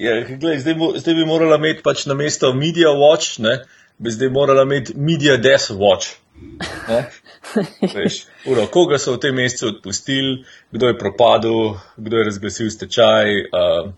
[0.00, 3.58] Ja, gled, zdaj, bo, zdaj bi morala imeti pač na mesto Media Watch, ne,
[4.00, 6.14] bi zdaj morala imeti Media Death Watch.
[7.96, 10.38] Veš, uro, koga so v tem mesecu odpustili,
[10.72, 13.44] kdo je propadel, kdo je razglasil stečaj.
[13.52, 13.92] Uh,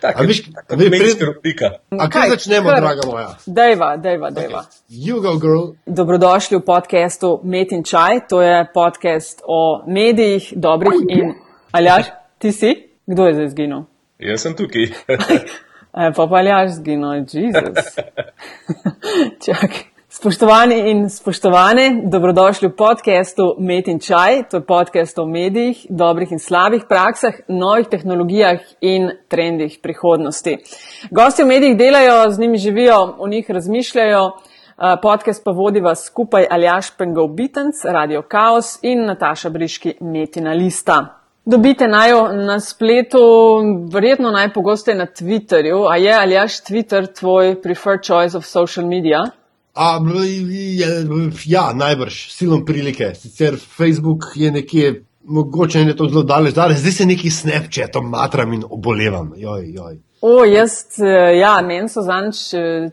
[0.00, 0.38] Tako je,
[0.68, 1.70] kot je medijska rubrika.
[1.90, 3.28] A kaj začnemo, kar, draga moja?
[3.46, 4.64] Dejva, dejva, dejva.
[4.88, 5.74] Okay.
[5.86, 8.24] Dobrodošli v podkastu Met in Čaj.
[8.30, 11.34] To je podcast o medijih, dobrih in.
[11.72, 12.74] Aljaš, ti si?
[13.06, 13.84] Kdo je zdaj zginil?
[14.18, 14.82] Jaz sem tukaj.
[16.02, 17.94] e, pa pa aljaš zginil, Jezus.
[19.44, 19.84] Čakaj.
[20.08, 24.48] Spoštovani in spoštovane, dobrodošli v podkastu Met in Čaj.
[24.50, 30.56] To je podcast o medijih, dobrih in slabih praksah, novih tehnologijah in trendih prihodnosti.
[31.10, 34.30] Gosti v medijih delajo, z njimi živijo, o njih razmišljajo.
[35.02, 41.17] Podcast pa vodi vas skupaj Aljaš Pengov Bitens, Radio Chaos in Nataša Briški Metina Lista.
[41.50, 43.18] Dobite najo na spletu,
[43.92, 45.86] verjetno najpogosteje na Twitterju.
[45.90, 49.22] A je Aljaš Twitter tvoj preferred choice of social media?
[49.74, 50.00] A,
[51.46, 53.14] ja, najbrž, silom prilike.
[53.14, 58.64] Sicer Facebook je nekje, mogoče ne to zelo daleč, zdaj se neki snapchatom matram in
[58.70, 59.32] obolevam.
[59.36, 59.98] Joj, joj.
[60.20, 62.36] O, jaz, eh, ja, meni so zanč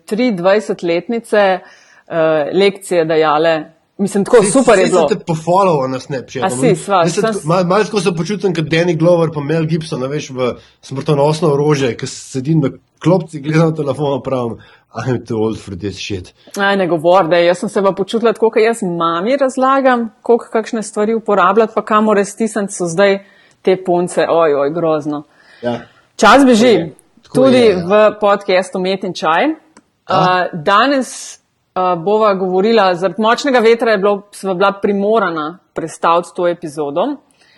[0.07, 1.67] 23-letnice uh,
[2.07, 3.74] eh, lekcije dajale.
[3.97, 5.07] Mislim, tako si, super je bilo.
[5.07, 6.55] Ste pofollow na Snapchatu.
[6.55, 7.23] Si, sva, sem...
[7.43, 10.49] Malo mal se počutim kot Danny Glover pa Mel Gibson, veš, v
[10.81, 12.73] smrtonosno orožje, ki sedim na
[13.03, 14.57] klopci, gledam telefon, pravim,
[14.95, 16.33] I'm too old for this shit.
[16.57, 20.51] Aj, ne govor, da jaz sem se pa počutila tako, kot jaz mami razlagam, koliko
[20.51, 23.19] kakšne stvari uporabljati, pa kamo res tisem so zdaj
[23.61, 25.23] te punce, oj, oj, grozno.
[25.61, 25.79] Ja.
[26.15, 26.91] Čas beži,
[27.33, 27.85] tudi je, ja.
[27.87, 29.55] v podcastu Met in Čaj.
[30.05, 31.39] Uh, danes
[31.75, 34.21] uh, bova govorila, zaradi močnega vetra je bilo,
[34.53, 37.05] bila primorana predstaviti to epizodo,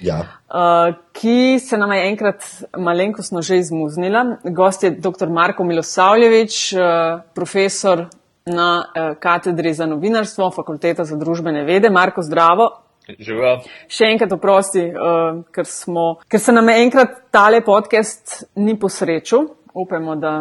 [0.02, 0.20] ja.
[0.20, 2.44] uh, ki se nam je enkrat
[2.78, 4.26] malenkostno že izmuznila.
[4.44, 5.30] Gost je dr.
[5.30, 8.06] Marko Milosavljevič, uh, profesor
[8.46, 11.90] na uh, katedri za novinarstvo, fakulteta za družbene vede.
[11.90, 12.72] Marko, zdravo.
[13.08, 13.62] Živa.
[13.88, 19.47] Še enkrat oprosti, uh, ker, smo, ker se nam je enkrat tale podcast ni posrečil.
[19.78, 20.31] Upamo, da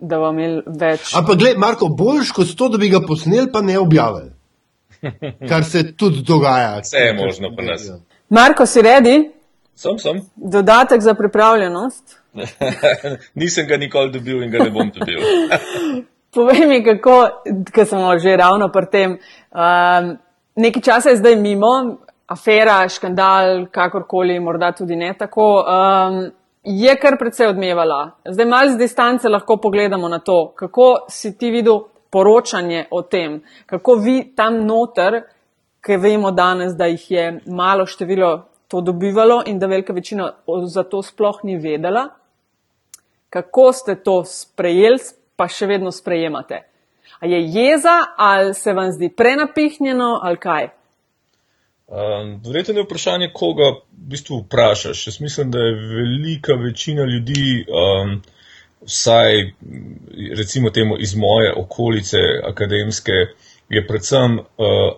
[0.00, 1.14] da vam je več.
[1.16, 4.30] Ampak, gledaj, Marko, boljš kot to, da bi ga posneli, pa ne objavili.
[5.50, 6.78] Kar se tudi dogaja.
[6.82, 7.90] Vse je možno pri nas.
[8.28, 9.16] Marko, si redi?
[9.78, 10.20] Sem, sem.
[10.36, 12.18] Dodatek za pripravljenost.
[13.34, 15.22] Nisem ga nikoli dobil in ga ne bom dobil.
[16.34, 17.14] Povej mi, kako,
[17.72, 19.16] ker smo že ravno pri tem.
[19.54, 20.16] Um,
[20.56, 21.70] nekaj časa je zdaj mimo,
[22.26, 25.64] afera, škandal, kakorkoli, morda tudi ne tako.
[25.64, 26.20] Um,
[26.68, 28.10] je kar precej odmevala.
[28.24, 31.80] Zdaj malo z distance lahko pogledamo na to, kako si ti videl
[32.10, 35.22] poročanje o tem, kako vi tam noter,
[35.80, 40.32] ki vemo danes, da jih je malo število to dobivalo in da velika večina
[40.64, 42.08] za to sploh ni vedela,
[43.30, 44.98] kako ste to sprejeli,
[45.36, 46.64] pa še vedno sprejemate.
[47.20, 50.68] A je jeza ali se vam zdi prenapihnjeno ali kaj?
[51.88, 55.06] Um, Verjetno je vprašanje, koga v bistvu vprašaš.
[55.06, 58.22] Jaz mislim, da je velika večina ljudi, um,
[58.86, 59.52] vsaj
[60.36, 63.12] recimo temu iz moje okolice akademske,
[63.68, 64.44] je predvsem uh,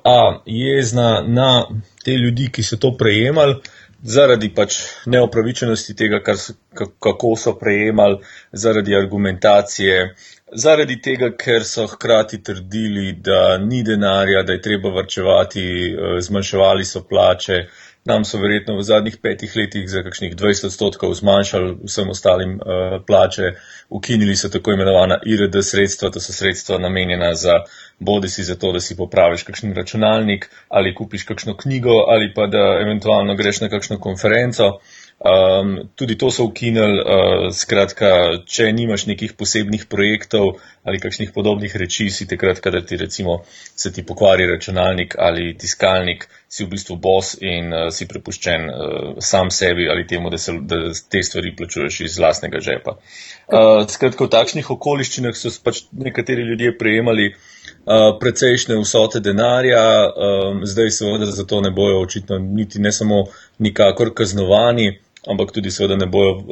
[0.04, 1.66] A, jezna na
[2.04, 3.54] te ljudi, ki so to prejemali,
[4.02, 6.54] zaradi pač neopravičenosti tega, so,
[6.98, 8.18] kako so prejemali,
[8.52, 10.14] zaradi argumentacije,
[10.52, 16.84] Zaradi tega, ker so hkrati trdili, da ni denarja, da je treba vrčevati, eh, zmanjševali
[16.84, 17.66] so plače.
[18.04, 22.96] Nam so verjetno v zadnjih petih letih za kakšnih 20 odstotkov zmanjšali vsem ostalim uh,
[23.06, 23.50] plače,
[23.90, 27.58] ukinili so tako imenovana IRD sredstva, to so sredstva namenjena za
[27.98, 32.46] bodi si za to, da si popraviš kakšen računalnik ali kupiš kakšno knjigo ali pa
[32.46, 34.66] da eventualno greš na kakšno konferenco.
[34.66, 34.80] Uh,
[35.20, 41.74] Um, tudi to so ukinili, uh, skratka, če nimaš nekih posebnih projektov ali kakšnih podobnih
[41.76, 43.42] reči, si takrat, kadar ti recimo
[43.76, 49.18] se ti pokvari računalnik ali tiskalnik, si v bistvu bos in uh, si prepuščen uh,
[49.20, 52.96] sam sebi ali temu, da, se, da te stvari plačuješ iz vlastnega žepa.
[52.96, 60.64] Uh, skratka, v takšnih okoliščinah so pač nekateri ljudje prejemali uh, precejšnje vsote denarja, um,
[60.64, 63.26] zdaj seveda za to ne bojo očitno niti ne samo
[63.60, 64.94] nikakor kaznovani
[65.26, 66.44] ampak tudi seveda ne bojo uh,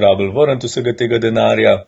[0.00, 1.84] rabili vrniti vsega tega denarja.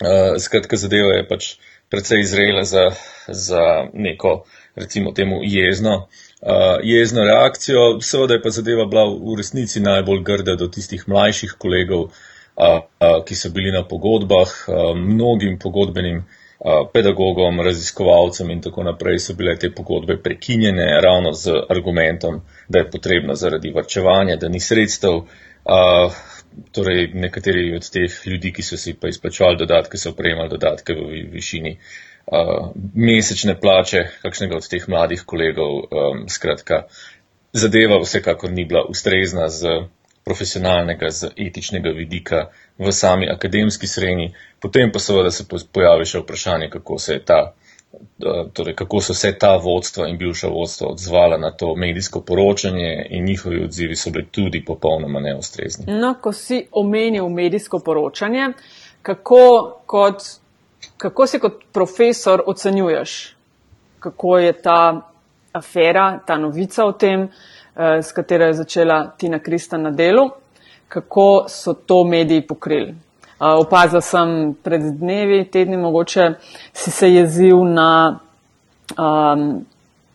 [0.00, 1.54] Uh, skratka, zadeva je pač
[1.90, 2.90] precej izrela za,
[3.28, 4.44] za neko,
[4.74, 6.06] recimo temu, jezno,
[6.42, 8.00] uh, jezno reakcijo.
[8.00, 12.12] Seveda je pa zadeva bila v resnici najbolj grda do tistih mlajših kolegov, uh,
[12.56, 16.26] uh, ki so bili na pogodbah, uh, mnogim pogodbenim.
[16.92, 22.90] Pedagogom, raziskovalcem in tako naprej so bile te pogodbe prekinjene ravno z argumentom, da je
[22.90, 25.22] potrebno zaradi varčevanja, da ni sredstev,
[25.70, 26.10] Uh,
[26.74, 31.20] torej nekateri od teh ljudi, ki so si pa izplačevali dodatke, so prejemali dodatke v
[31.30, 35.76] višini uh, mesečne plače kakšnega od teh mladih kolegov.
[35.90, 36.82] Um, skratka,
[37.52, 39.78] zadeva vsekakor ni bila ustrezna z
[40.24, 44.34] profesionalnega, z etičnega vidika v sami akademski srednji.
[44.60, 47.40] Potem pa seveda se pojavi še vprašanje, kako se je ta
[48.52, 53.24] torej kako so se ta vodstva in bivša vodstva odzvala na to medijsko poročanje in
[53.24, 55.84] njihovi odzivi so bili tudi popolnoma neustrezni.
[55.88, 58.48] No, ko si omenil medijsko poročanje,
[59.02, 60.22] kako, kot,
[60.96, 63.36] kako si kot profesor ocenjuješ,
[64.00, 65.10] kako je ta
[65.52, 70.30] afera, ta novica o tem, eh, s katero je začela Tina Krista na delu,
[70.88, 72.94] kako so to mediji pokrili?
[73.40, 76.34] Opazil sem pred dnevi, tedni mogoče
[76.72, 78.20] si se jezil na.
[78.98, 79.66] Um,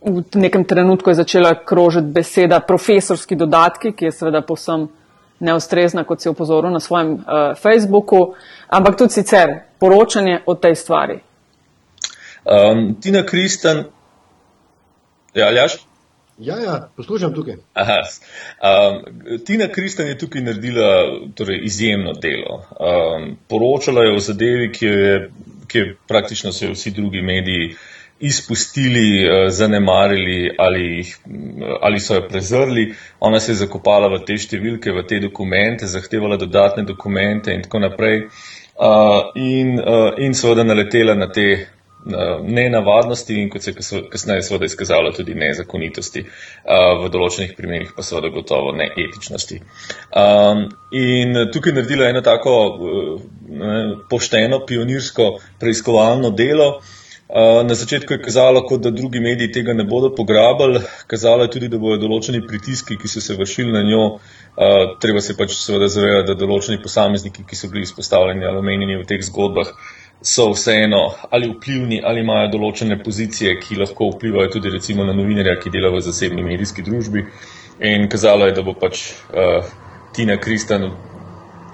[0.06, 4.86] v nekem trenutku je začela krožiti beseda profesorski dodatki, ki je seveda povsem
[5.40, 8.36] neustrezna, kot si opozoril na svojem uh, Facebooku,
[8.68, 9.48] ampak tudi sicer
[9.80, 11.18] poročanje o tej stvari.
[12.44, 13.84] Um, Tina Kristan,
[15.34, 15.80] ja, Aljaš?
[16.38, 17.54] Ja, ja, poslušam tukaj.
[17.74, 20.88] Aha, um, Tina Kristan je tukaj naredila
[21.34, 22.56] torej, izjemno delo.
[22.56, 25.30] Um, poročala je o zadevi, ki je,
[25.66, 27.74] ki je praktično se vsi drugi mediji
[28.20, 31.04] izpustili, uh, zanemarili ali,
[31.80, 32.94] ali so jo prezrli.
[33.20, 37.80] Ona se je zakopala v te številke, v te dokumente, zahtevala dodatne dokumente in tako
[37.88, 38.26] naprej.
[38.76, 41.75] Uh, in, uh, in seveda naletela na te
[42.42, 46.22] nenavadnosti in kot se je kasneje seveda izkazalo tudi nezakonitosti,
[47.02, 49.60] v določenih primerjih pa seveda gotovo neetičnosti.
[51.02, 52.54] In tukaj naredila eno tako
[54.10, 56.76] pošteno, pionirsko preiskovalno delo.
[57.66, 60.78] Na začetku je kazalo, kot da drugi mediji tega ne bodo pograbili,
[61.10, 64.04] kazalo je tudi, da bodo določeni pritiski, ki so se vršili na njo,
[65.02, 69.08] treba se pač seveda zavedati, da določeni posamezniki, ki so bili izpostavljeni ali omenjeni v
[69.10, 69.74] teh zgodbah,
[70.20, 75.58] so vseeno ali vplivni ali imajo določene pozicije, ki lahko vplivajo tudi recimo na novinarja,
[75.60, 77.26] ki dela v zasebni medijski družbi.
[77.84, 79.68] In kazalo je, da bo pač uh,
[80.16, 80.90] Tina Kristan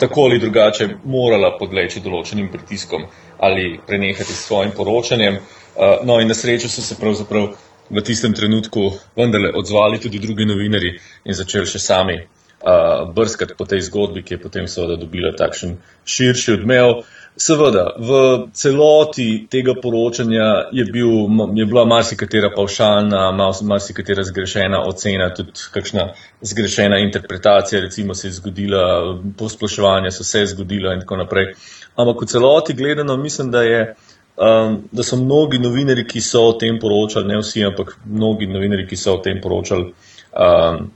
[0.02, 3.06] tako ali drugače morala podleči določenim pritiskom
[3.38, 5.38] ali prenehati s svojim poročanjem.
[5.38, 7.52] Uh, no in na srečo so se pravzaprav
[7.90, 13.64] v tistem trenutku vendarle odzvali tudi drugi novinari in začeli še sami uh, brskati po
[13.64, 16.98] tej zgodbi, ki je potem seveda dobila takšen širši odmev.
[16.98, 18.10] Uh, Seveda, v
[18.52, 21.08] celoti tega poročanja je, bil,
[21.56, 23.22] je bila marsikatera pavšalna,
[23.62, 26.10] marsikatera zgrešena ocena, tudi kakšna
[26.42, 28.84] zgrešena interpretacija, recimo se je zgodila,
[29.38, 31.54] posploševanja so se zgodila in tako naprej.
[31.96, 33.94] Ampak v celoti gledano, mislim, da, je,
[34.36, 38.84] um, da so mnogi novinari, ki so o tem poročali, ne vsi, ampak mnogi novinari,
[38.86, 39.94] ki so o tem poročali,
[40.36, 40.90] um,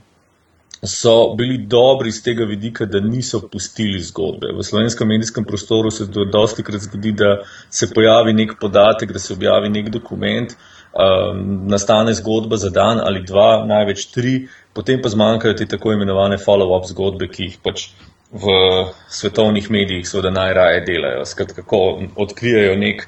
[0.83, 4.53] so bili dobri z tega vidika, da niso pustili zgodbe.
[4.57, 7.37] V slovenskem medijskem prostoru se dosti krat zgodi, da
[7.69, 10.53] se pojavi nek podatek, da se objavi nek dokument,
[10.93, 16.37] um, nastane zgodba za dan ali dva, največ tri, potem pa zmanjkajo te tako imenovane
[16.37, 17.89] follow-up zgodbe, ki jih pač
[18.31, 18.53] v
[19.09, 21.25] svetovnih medijih seveda najraje delajo.
[21.25, 23.07] Skratka, kako odkrijajo nek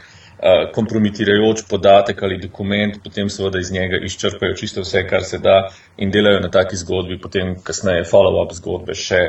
[0.75, 6.12] kompromitirajoč podatek ali dokument, potem seveda iz njega izčrpajo čisto vse, kar se da in
[6.12, 9.19] delajo na taki zgodbi, potem kasneje follow-up zgodbe še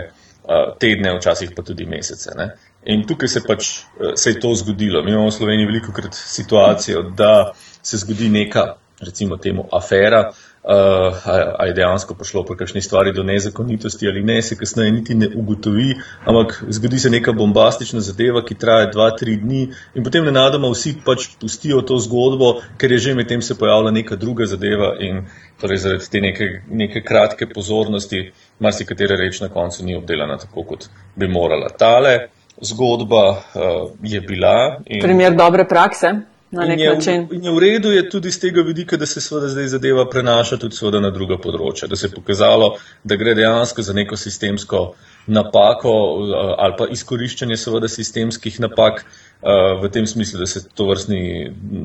[0.81, 2.35] tedne, včasih pa tudi mesece.
[2.39, 2.53] Ne?
[2.95, 3.73] In tukaj se pač
[4.15, 5.03] se je to zgodilo.
[5.03, 7.51] Mi imamo v Sloveniji veliko krat situacijo, da
[7.83, 8.65] se zgodi neka,
[9.01, 11.27] recimo temu, afera, uh, uh,
[11.59, 15.29] ali je dejansko prišlo po kakšni stvari do nezakonitosti ali ne, se kasneje niti ne
[15.37, 19.63] ugotovi, ampak zgodi se neka bombastična zadeva, ki traja dva, tri dni
[19.95, 24.17] in potem nenadoma vsi pač pustijo to zgodbo, ker je že medtem se pojavila neka
[24.17, 25.25] druga zadeva in
[25.61, 30.89] torej zaradi te neke, neke kratke pozornosti marsikatera reč na koncu ni obdelana tako, kot
[31.17, 31.69] bi morala.
[31.69, 32.19] Tale
[32.61, 34.81] zgodba uh, je bila.
[34.87, 35.01] In...
[35.01, 37.29] Primer dobre prakse na nek in je, način.
[37.33, 40.57] In je v redu je tudi z tega vidika, da se seveda zdaj zadeva prenaša
[40.57, 44.95] tudi na druga področja, da se je pokazalo, da gre dejansko za neko sistemsko
[45.27, 50.49] napako eh, ali pa izkoriščanje seveda sistemskih napak eh, v tem smislu, da,
[50.91, 51.23] vrstni,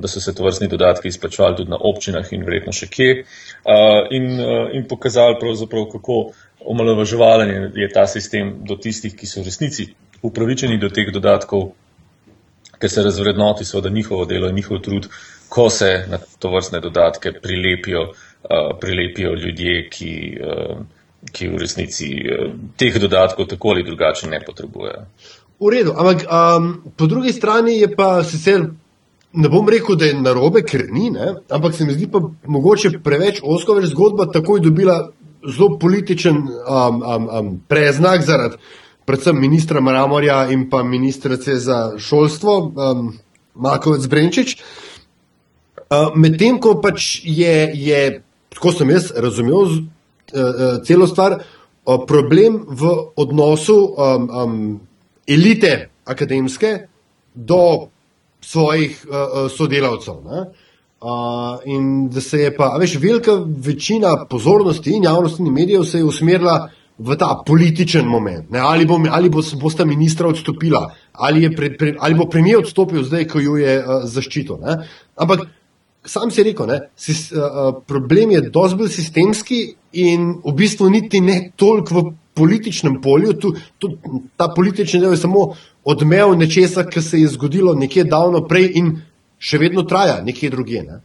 [0.01, 4.01] da so se to vrstni dodatki izplačevali tudi na občinah in verjetno še kje eh,
[4.17, 4.33] in,
[4.73, 6.19] in pokazali pravzaprav, kako
[6.65, 9.91] omalovaževalen je ta sistem do tistih, ki so v resnici
[10.25, 11.75] upravičeni do teh dodatkov
[12.79, 15.07] ker se razvrednoti seveda njihovo delo in njihov trud,
[15.49, 20.77] ko se na to vrstne dodatke prilepijo, uh, prilepijo ljudje, ki, uh,
[21.31, 25.05] ki v resnici uh, teh dodatkov tako ali drugače ne potrebujejo.
[25.59, 28.65] V redu, ampak um, po drugi strani je pa sicer.
[29.35, 31.33] Ne bom rekel, da je narobe, ker ni, ne?
[31.51, 35.09] ampak se mi zdi pa mogoče preveč osko, več zgodba takoj dobila
[35.43, 38.55] zelo političen um, um, um, preznak zaradi
[39.05, 43.13] predvsem ministra Mramorja in pa ministrice za šolstvo, um,
[43.55, 44.57] Makovec Brenčič.
[45.85, 52.05] Uh, Medtem ko pač je, je, tako sem jaz razumel uh, uh, celo stvar, uh,
[52.07, 54.79] problem v odnosu um, um,
[55.27, 56.87] elite akademske
[57.33, 57.89] do
[58.41, 60.21] svojih uh, uh, sodelavcev.
[60.25, 60.45] Ne?
[61.05, 65.97] Uh, in da se je pa, veš, velika večina pozornosti in javnosti in medijev se
[65.97, 68.49] je usmerila v ta političen moment.
[68.51, 68.59] Ne?
[68.59, 73.03] Ali bo, ali bo, bo sta ministra odstopila, ali, pre, pre, ali bo premijer odstopil
[73.03, 74.59] zdaj, ko jo je uh, zaščitil.
[74.63, 74.77] Ne?
[75.15, 75.47] Ampak
[76.05, 79.59] sam si rekel, ne, sis, uh, problem je dosti bolj sistemski
[80.05, 83.33] in v bistvu niti ne toliko v političnem polju.
[83.39, 83.91] Tu, tu,
[84.37, 85.49] ta politični del je samo
[85.83, 88.95] odmev nečesa, kar se je zgodilo nekje davno prej in
[89.39, 90.83] še vedno traja nekje drugje.
[90.83, 91.01] Ne?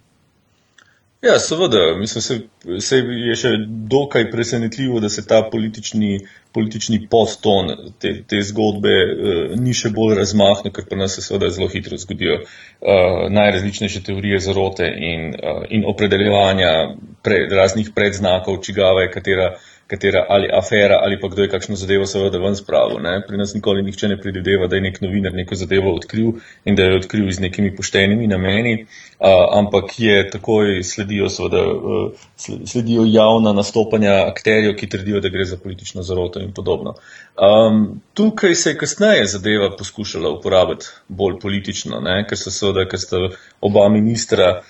[1.23, 2.37] Ja, seveda, mislim, se,
[2.81, 3.49] se je še
[3.93, 6.15] dokaj presenetljivo, da se ta politični,
[6.57, 7.69] politični poston
[8.01, 11.99] te, te zgodbe uh, ni še bolj razmahnil, ker pa nas se seveda zelo hitro
[12.01, 16.73] zgodijo uh, najrazličnejše teorije zarote in, uh, in opredeljevanja
[17.21, 19.51] pre, raznih predznakov, čigava je katera
[19.91, 23.01] katera ali afera ali pa kdo je kakšno zadevo seveda ven spravil.
[23.03, 23.17] Ne?
[23.27, 26.33] Pri nas nikoli nihče ne predvideva, da je nek novinar neko zadevo odkril
[26.65, 29.29] in da je odkril z nekimi poštenimi nameni, uh,
[29.59, 32.27] ampak je takoj sledijo, seveda, uh,
[32.65, 36.95] sledijo javna nastopanja akterjev, ki trdijo, da gre za politično zaroto in podobno.
[37.41, 42.23] Um, tukaj se je kasneje zadeva poskušala uporabiti bolj politično, ne?
[42.29, 43.27] ker so seveda, ker sta
[43.61, 44.61] oba ministra,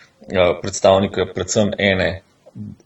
[0.63, 2.23] predstavnika predvsem ene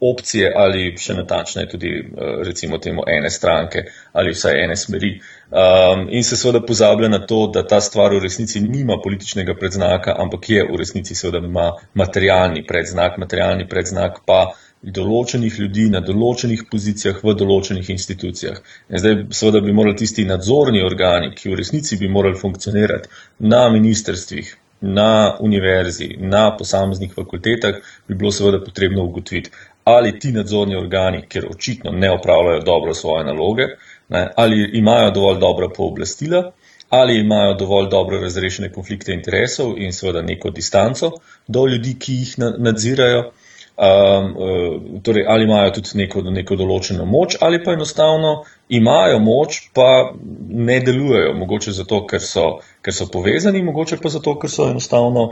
[0.00, 5.14] opcije ali še natančneje tudi eh, recimo temu ene stranke ali vsaj ene smeri.
[5.54, 10.16] Um, in se seveda pozablja na to, da ta stvar v resnici nima političnega predznaka,
[10.18, 14.40] ampak je v resnici seveda ima materialni predznak, materialni predznak pa
[14.84, 18.58] določenih ljudi na določenih pozicijah v določenih institucijah.
[18.90, 23.08] In zdaj seveda bi morali tisti nadzorni organi, ki v resnici bi morali funkcionirati
[23.52, 24.50] na ministrstvih,
[24.84, 27.74] na univerzi, na posameznih fakultetah,
[28.08, 29.50] bi bilo seveda potrebno ugotoviti,
[29.84, 33.66] ali ti nadzorni organi, ker očitno ne opravljajo dobro svoje naloge,
[34.08, 36.52] ne, ali imajo dovolj dobra pooblastila,
[36.88, 41.10] ali imajo dovolj dobro razrešene konflikte interesov in seveda neko distanco
[41.46, 43.30] do ljudi, ki jih nadzirajo.
[43.76, 49.56] Um, uh, torej, ali imajo tudi neko, neko določeno moč, ali pa enostavno imajo moč,
[49.74, 50.12] pa
[50.48, 51.32] ne delujejo.
[51.40, 52.44] Mogoče zato, ker so,
[52.86, 55.24] ker so povezani, mogoče pa zato, ker so enostavno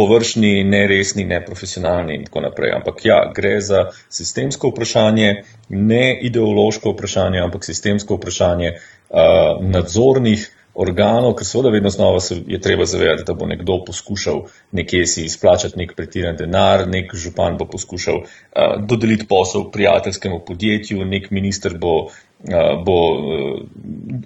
[0.00, 2.72] površni, neresni, neprofesionalni in tako naprej.
[2.78, 5.34] Ampak ja, gre za sistemsko vprašanje,
[5.68, 12.60] ne ideološko vprašanje, ampak sistemsko vprašanje uh, nadzornih organov, ker seveda vedno znova se je
[12.60, 17.66] treba zavedati, da bo nekdo poskušal nekje si izplačati nek pretiran denar, nek župan bo
[17.66, 23.60] poskušal uh, dodeliti posel prijateljskemu podjetju, nek minister bo, uh, bo uh,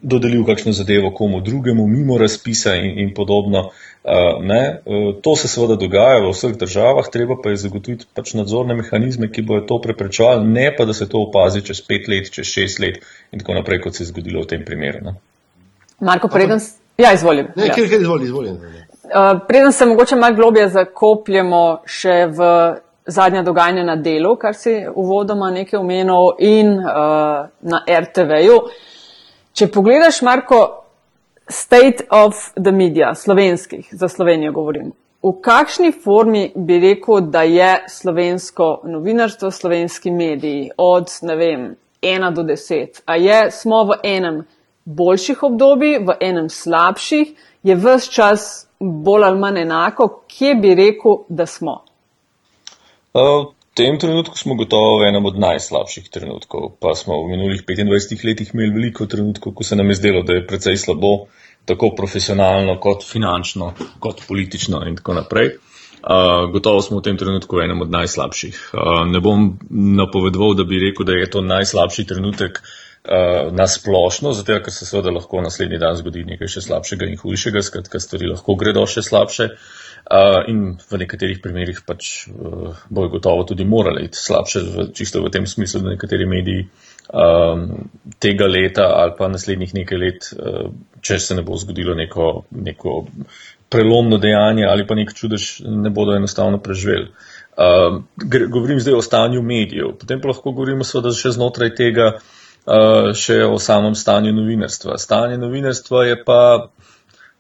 [0.03, 3.71] dodelil kakšno zadevo komu drugemu, mimo razpisa in, in podobno.
[4.05, 8.35] Uh, ne, uh, to se seveda dogaja v vseh državah, treba pa je zagotoviti pač
[8.37, 12.29] nadzorne mehanizme, ki bojo to preprečevali, ne pa da se to opazi čez pet let,
[12.31, 13.01] čez šest let
[13.33, 15.07] in tako naprej, kot se je zgodilo v tem primeru.
[15.09, 15.34] Ne.
[16.05, 16.61] Marko, preden,
[16.99, 17.49] ja, izvolim.
[17.57, 17.75] Ne, ja.
[17.75, 18.51] kjer, kjer izvoli, izvoli.
[18.51, 22.49] Uh, preden se mogoče malo globje zakopljemo še v
[23.07, 28.59] zadnja dogajanja na delu, kar si uvodoma nekaj omenil, in uh, na RTV-ju.
[29.55, 30.61] Če pogledaš, Marko,
[31.49, 34.93] state of the media, slovenskih, za Slovenijo govorim.
[35.25, 41.71] V kakšni formi bi rekel, da je slovensko novinarstvo, slovenski mediji od, ne vem,
[42.03, 43.01] ena do deset?
[43.07, 44.43] A je, smo v enem
[44.85, 51.25] boljših obdobij, v enem slabših, je vse čas bolj ali manj enako, kje bi rekel,
[51.29, 51.81] da smo?
[53.14, 56.76] V tem trenutku smo gotovo v enem od najslabših trenutkov.
[56.81, 60.35] Pa smo v minulih 25 letih imeli veliko trenutkov, ko se nam je zdelo, da
[60.35, 61.26] je precej slabo,
[61.64, 65.57] tako profesionalno, kot finančno, kot politično in tako naprej.
[66.05, 68.76] Uh, gotovo smo v tem trenutku v enem od najslabših.
[68.76, 73.67] Uh, ne bom napovedoval, da bi rekel, da je to najslabši trenutek uh, uh, na
[73.67, 78.01] splošno, zato ker se seveda lahko naslednji dan zgodi nekaj še slabšega in hujšega, skratka,
[78.01, 79.51] stvari lahko gredo še slabše.
[80.05, 85.23] Uh, in v nekaterih primerjih pač uh, bojo gotovo tudi morali iti slabše, v, čisto
[85.25, 86.67] v tem smislu, da nekateri mediji
[87.09, 87.89] um,
[88.21, 90.69] tega leta ali pa naslednjih nekaj let, uh,
[91.01, 92.99] če se ne bo zgodilo neko, neko
[93.73, 97.09] prelomno dejanje ali pa nek čudež, ne bodo enostavno preživeli.
[97.57, 102.21] Uh, govorim zdaj o stanju medijev, potem pa lahko govorimo seveda še znotraj tega, uh,
[102.21, 102.44] Eh,
[103.14, 104.99] še o samem stanju novinarstva.
[104.99, 106.40] Stanje novinarstva je pa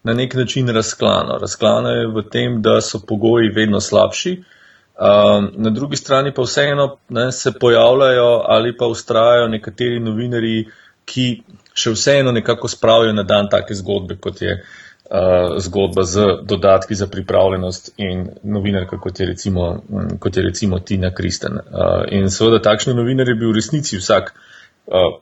[0.04, 1.38] na nek način razklano.
[1.40, 6.96] Razklano je v tem, da so pogoji vedno slabši, um, na drugi strani pa vseeno
[7.08, 10.68] ne, se pojavljajo ali pa ustrajajo nekateri novinari,
[11.04, 11.42] ki
[11.74, 17.06] še vseeno nekako spravijo na dan take zgodbe, kot je uh, zgodba z dodatki za
[17.06, 19.82] pripravljenost in novinarka, kot je recimo,
[20.18, 21.52] kot je recimo Tina Kristen.
[21.52, 24.34] Uh, in seveda takšni novinar je bil v resnici vsak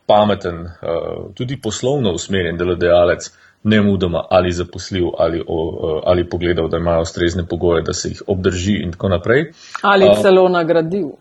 [0.06, 3.30] pameten, uh, tudi poslovno usmerjen delodajalec.
[3.64, 8.22] Ne mudoma ali zaposlil ali, o, ali pogledal, da imajo ustrezne pogoje, da se jih
[8.26, 9.52] obdrži, in tako naprej.
[9.82, 11.12] Ali celo nagradil.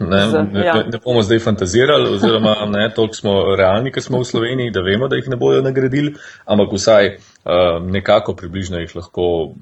[0.00, 0.74] Ne, ne, ja.
[0.74, 5.08] ne bomo zdaj fantazirali, oziroma ne, toliko smo realni, ker smo v Sloveniji, da vemo,
[5.08, 6.14] da jih ne bodo nagradili,
[6.44, 9.52] ampak vsaj uh, nekako približno jih lahko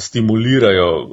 [0.00, 1.10] stimulirajo uh,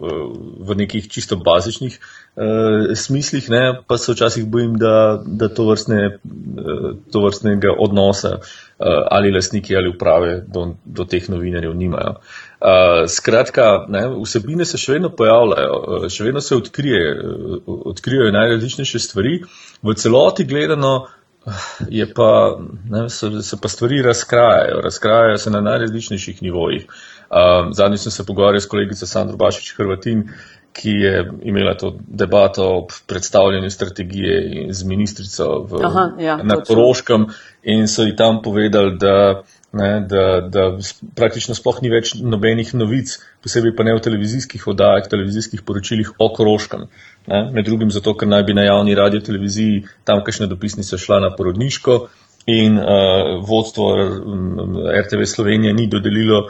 [0.67, 6.17] v nekih čisto bazičnih uh, smislih, ne, pa se včasih bojim, da, da to, vrstne,
[6.23, 12.15] uh, to vrstnega odnosa uh, ali lastniki ali uprave do, do teh novinarjev nimajo.
[12.63, 17.17] Uh, skratka, ne, vsebine se še vedno pojavljajo, uh, še vedno se odkrije,
[17.65, 19.41] odkrijajo najrazličnejše stvari.
[19.83, 21.07] V celoti gledano
[21.89, 22.57] je pa,
[22.89, 26.85] ne, se, se pa stvari razkrajajo, razkrajajo se na najrazličnejših nivojih.
[26.85, 30.29] Uh, Zadnjič sem se pogovarjal s kolegico Sandro Bašič Hrvatin,
[30.73, 37.25] ki je imela to debato o predstavljanju strategije z ministrico v, Aha, ja, na Koroškem
[37.63, 40.65] in so ji tam povedali, da ne, da, da
[41.15, 46.29] praktično sploh ni več nobenih novic, posebej pa ne v televizijskih oddajah, televizijskih poročilih o
[46.35, 46.85] Koroškem.
[47.27, 51.31] Ne, med drugim zato, ker naj bi na javni radio televiziji tamkajšnja dopisnica šla na
[51.35, 51.97] porodniško
[52.53, 53.87] in uh, vodstvo
[54.99, 56.49] RTV Slovenije ni dodelilo uh,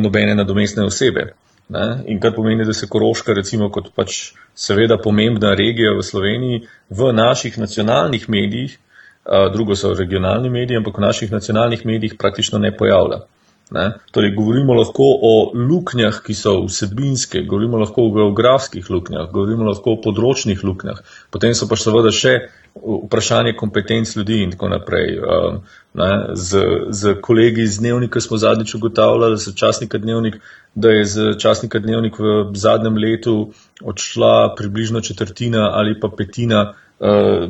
[0.00, 1.28] nobene nadomestne osebe.
[1.68, 6.60] Ne, in kar pomeni, da se Koroška, recimo kot pač seveda pomembna regija v Sloveniji,
[6.90, 8.78] v naših nacionalnih medijih
[9.52, 13.24] drugo so regionalni mediji, ampak v naših nacionalnih medijih praktično ne pojavlja.
[13.70, 13.92] Ne?
[14.14, 19.96] Torej, govorimo lahko o luknjah, ki so vsebinske, govorimo lahko o geografskih luknjah, govorimo lahko
[19.96, 21.00] o področnih luknjah,
[21.34, 22.36] potem so pa seveda še
[22.76, 25.18] vprašanje kompetenc ljudi in tako naprej.
[25.98, 26.10] Ne?
[26.38, 26.62] Z,
[26.94, 30.38] z kolegi iz dnevnika smo zadnjič ugotavljali, z časnika dnevnik,
[30.78, 33.36] da je z časnika dnevnik v zadnjem letu
[33.82, 36.68] odšla približno četrtina ali pa petina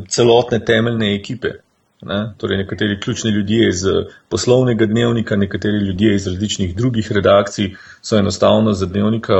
[0.08, 1.58] celotne temeljne ekipe.
[2.06, 2.18] Ne?
[2.38, 3.82] Torej, nekateri ključni ljudje iz
[4.28, 9.38] poslovnega dnevnika, nekateri ljudje iz različnih drugih redakcij so enostavno za dnevnika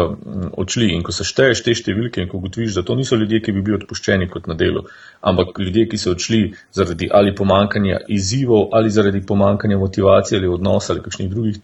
[0.52, 0.88] odšli.
[0.94, 3.62] In ko se šteješ te številke in ko ugotoviš, da to niso ljudje, ki bi
[3.68, 4.82] bili odpuščeni kot na delu,
[5.20, 6.40] ampak ljudje, ki so odšli
[6.74, 11.60] zaradi ali pomankanja izzivov ali zaradi pomankanja motivacije ali odnosa ali kakšnih drugih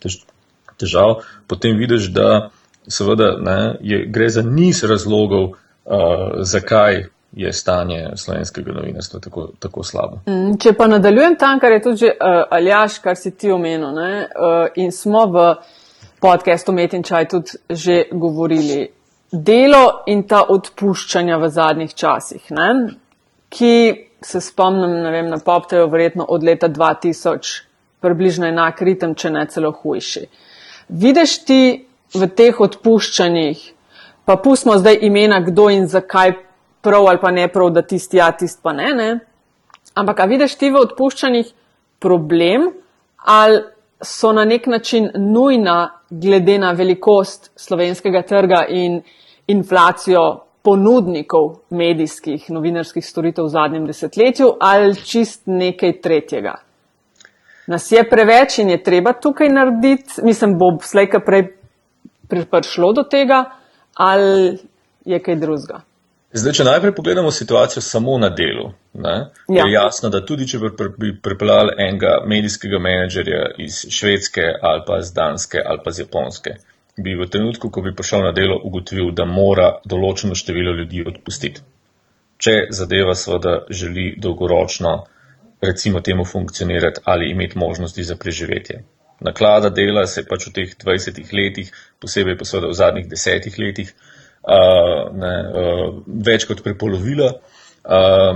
[0.78, 2.50] težav, potem vidiš, da
[2.88, 9.82] seveda ne, je, gre za niz razlogov, uh, zakaj je stanje slovenskega novinarstva tako, tako
[9.82, 10.18] slabo.
[10.26, 13.92] Mm, če pa nadaljujem tam, kar je tudi že uh, Aljaš, kar si ti omenil,
[13.96, 15.46] ne, uh, in smo v
[16.20, 18.86] podkastu Metinčaj tudi že govorili,
[19.32, 22.68] delo in ta odpuščanja v zadnjih časih, ne,
[23.48, 23.74] ki
[24.22, 27.62] se spomnim, ne vem, na poptejo verjetno od leta 2000,
[28.00, 30.26] približno enak ritem, če ne celo hujši.
[30.88, 31.62] Vidiš ti
[32.14, 33.62] v teh odpuščanjih,
[34.28, 36.34] pa pustimo zdaj imena, kdo in zakaj
[36.82, 38.94] prav ali pa ne prav, da tisti ja, tisti pa ne.
[38.94, 39.10] ne?
[39.94, 41.52] Ampak, a vidiš ti v odpuščanjih
[42.02, 42.70] problem
[43.28, 43.62] ali
[44.02, 49.02] so na nek način nujna, glede na velikost slovenskega trga in
[49.46, 56.54] inflacijo ponudnikov medijskih, novinarskih storitev v zadnjem desetletju ali čist nekaj tretjega?
[57.66, 61.46] Nas je preveč in je treba tukaj narediti, mislim, bo slejka prej
[62.50, 63.44] prišlo do tega
[63.94, 64.58] ali
[65.04, 65.82] je kaj drugega.
[66.32, 69.16] Zdaj, če najprej pogledamo situacijo samo na delu, ne,
[69.52, 69.64] ja.
[69.66, 70.58] je jasno, da tudi če
[70.98, 76.54] bi pripeljali enega medijskega menedžerja iz Švedske ali pa z Danske ali pa z Japonske,
[76.96, 81.60] bi v trenutku, ko bi prišel na delo, ugotovil, da mora določeno število ljudi odpustiti.
[82.42, 84.94] Če zadeva seveda želi dolgoročno,
[85.62, 88.80] recimo temu, funkcionirati ali imeti možnosti za preživetje.
[89.20, 91.68] Naklada dela se pač v teh 20 letih,
[92.00, 93.92] posebej pa seveda v zadnjih desetih letih,
[94.42, 95.32] ne,
[96.26, 97.30] več kot prepolovila,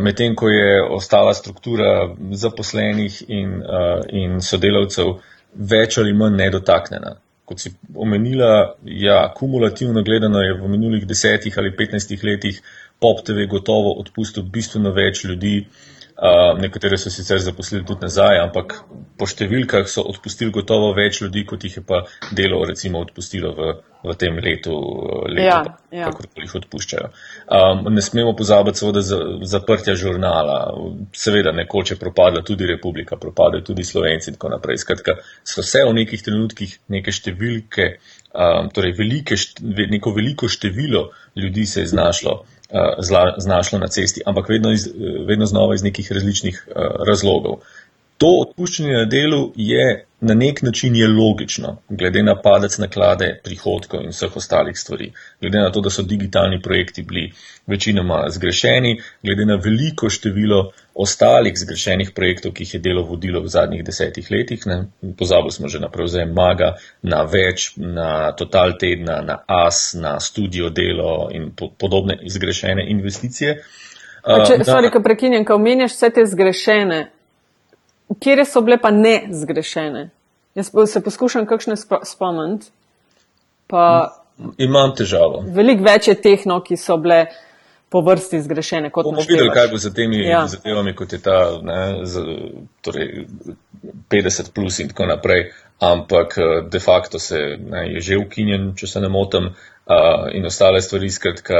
[0.02, 3.60] medtem ko je ostala struktura zaposlenih in,
[4.10, 5.16] in sodelavcev
[5.54, 7.16] več ali manj nedotaknjena.
[7.46, 12.58] Kot si omenila, ja, kumulativno gledano je v minulih desetih ali petnajstih letih
[12.98, 15.60] pop TV gotovo odpustil bistveno več ljudi,
[16.16, 18.78] uh, nekatere so sicer zaposlili tudi nazaj, ampak
[19.18, 22.02] po številkah so odpustili gotovo več ljudi, kot jih je pa
[22.36, 23.68] delo recimo odpustilo v,
[24.04, 24.76] v tem letu,
[25.28, 25.60] letu ja,
[25.92, 26.10] ja.
[26.10, 27.10] kako jih odpuščajo.
[27.46, 30.58] Um, ne smemo pozabiti seveda za, zaprtja žurnala,
[31.16, 34.82] seveda nekoč je propadla tudi Republika, propadajo tudi Slovenci in tako naprej.
[34.84, 37.96] Skratka, so vse v nekih trenutkih neke številke,
[38.32, 39.38] um, torej velike,
[39.96, 42.44] neko veliko število ljudi se je znašlo.
[42.70, 42.78] Eh,
[43.38, 44.88] znašlo na cesti, ampak vedno, iz,
[45.28, 47.60] vedno znova iz nekih različnih uh, razlogov.
[48.18, 54.02] to odpuščanje na delu je na nek način je logično, glede na padec naklade, prihodkov
[54.02, 55.12] in vseh ostalih stvari.
[55.40, 57.32] Glede na to, da so digitalni projekti bili
[57.66, 63.50] večinoma zgrešeni, glede na veliko število ostalih zgrešenih projektov, ki jih je delo vodilo v
[63.52, 64.62] zadnjih desetih letih.
[65.18, 70.70] Pozabili smo že na prevzem Maga, na več, na Total Tedna, na AS, na Studio
[70.70, 73.60] Delo in po podobne zgrešene investicije.
[74.26, 77.00] Če, sorry, ko prekinjam, ko omenjaš vse te zgrešene,
[78.18, 80.08] kje so bile pa ne zgrešene?
[80.56, 82.72] Jaz se poskušam kakšne spomniti.
[83.66, 83.82] Pa
[84.58, 85.44] Imam težavo.
[85.52, 87.26] Veliko več je teh, no, ki so bile
[87.88, 88.90] po vrsti zgrešene.
[88.94, 90.46] Bomo videli, kaj bo za temi ja.
[90.46, 92.24] zadevami, kot je ta ne, z,
[92.82, 93.26] torej
[94.10, 95.50] 50 plus in tako naprej.
[95.78, 99.54] Ampak eh, de facto se ne, je že ukinjen, če se ne motim.
[99.86, 101.54] Uh, in ostale stvari, skratka,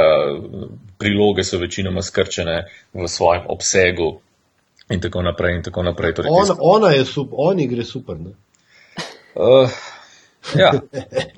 [0.98, 2.56] priloge so večinoma skrčene
[2.90, 4.08] v svojem obsegu,
[4.90, 5.56] in tako naprej.
[5.56, 6.14] In tako naprej.
[6.14, 8.18] Torej, On, ona je super, oni gre super.
[8.18, 8.34] Ne?
[9.34, 9.70] Uh,
[10.54, 10.72] ja,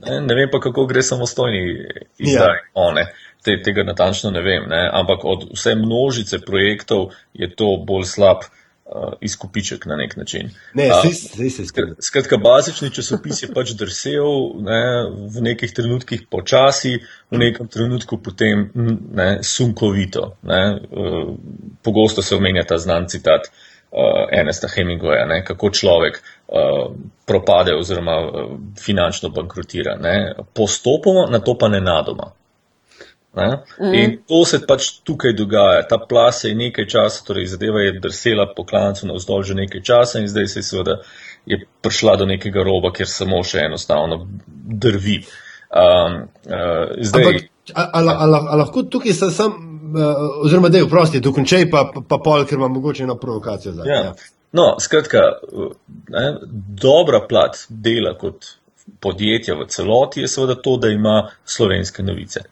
[0.07, 1.63] ne, ne vem pa, kako gre samostojni
[2.19, 2.61] izdaj ja.
[2.75, 3.09] one.
[3.45, 4.83] Te, tega natančno ne vem, ne?
[4.93, 10.51] ampak od vse množice projektov je to bolj slab uh, izkupiček na nek način.
[10.75, 11.65] Ne, uh, se, se
[12.01, 14.83] skratka, bazični časopis je pač drsel ne,
[15.35, 16.99] v nekih trenutkih počasi,
[17.31, 20.35] v nekem trenutku potem ne, sunkovito.
[20.43, 20.63] Ne?
[20.91, 21.35] Uh,
[21.83, 25.45] pogosto se omenja ta znan citat uh, Ernesta Hemingwaya, ne?
[25.47, 26.23] kako človek
[27.27, 29.97] propade oziroma uh, finančno bankrotira.
[30.01, 30.35] Ne?
[30.55, 32.33] Postopoma, na to pa ne nadoma.
[33.37, 33.95] Mm.
[33.95, 35.85] In to se pač tukaj dogaja.
[35.89, 39.83] Ta plas je nekaj časa, torej zadeva je drsela po klancu na vzdolj že nekaj
[39.83, 40.97] časa in zdaj se je seveda
[41.47, 44.27] je prišla do nekega roba, kjer samo še enostavno
[44.85, 45.23] drvi.
[45.69, 46.17] Um,
[46.49, 49.55] uh, zdaj, Ampak, a, a, a, a, a lahko tukaj sem,
[49.95, 53.77] uh, oziroma da je vprosti, dokončaj pa, pa, pa pol, ker imam mogoče eno provokacijo.
[53.79, 54.03] Zdaj, ja.
[54.11, 54.38] Ja.
[54.53, 55.19] No, skratka,
[56.09, 56.27] ne,
[56.83, 58.55] dobra plat dela kot
[59.01, 62.47] podjetja v celoti je seveda to, da ima slovenske novice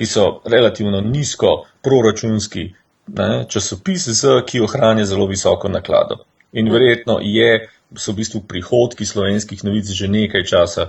[0.00, 2.62] ki so relativno nizko proračunski
[3.06, 6.16] ne, časopis, z, ki ohranja zelo visoko naklado.
[6.52, 10.86] In verjetno je, so v bistvu prihodki slovenskih novic že nekaj časa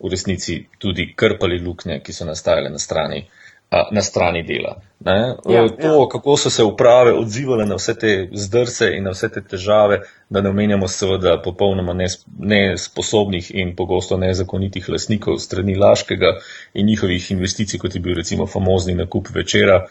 [0.00, 3.43] v resnici tudi krpali luknje, ki so nastajale na strani uh,
[3.90, 4.80] na strani dela.
[5.04, 5.34] Ja,
[5.68, 6.08] to, ja.
[6.12, 10.40] kako so se uprave odzivale na vse te zdrse in na vse te težave, da
[10.40, 11.94] ne omenjamo seveda popolnoma
[12.38, 16.32] nesposobnih in pogosto nezakonitih lasnikov strani Laškega
[16.74, 19.86] in njihovih investicij, kot je bil recimo famozni nakup večera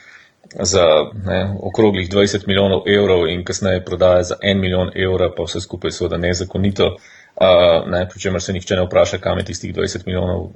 [0.59, 0.85] za
[1.25, 5.91] ne, okroglih 20 milijonov evrov in kasneje prodaja za en milijon evra, pa vse skupaj
[5.91, 6.97] seveda nezakonito.
[7.33, 10.49] Uh, ne, Pričemer se nihče ne vpraša, kam je tistih 20 milijonov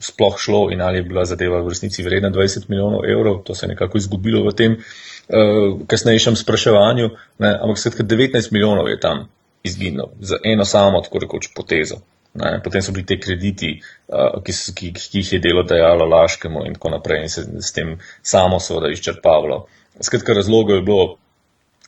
[0.00, 3.66] sploh šlo in ali je bila zadeva v resnici vredna 20 milijonov evrov, to se
[3.66, 9.28] je nekako izgubilo v tem uh, kasnejšem spraševanju, ne, ampak skratka 19 milijonov je tam
[9.62, 12.00] izginilo za eno samo, tako rekoč, potezo.
[12.34, 16.66] Ne, potem so bili te krediti, uh, ki, ki, ki jih je delo dajalo Laškemu
[16.66, 19.66] in tako naprej in se s tem samo seveda izčrpavalo.
[20.00, 21.16] Skratka, razlogov je bilo,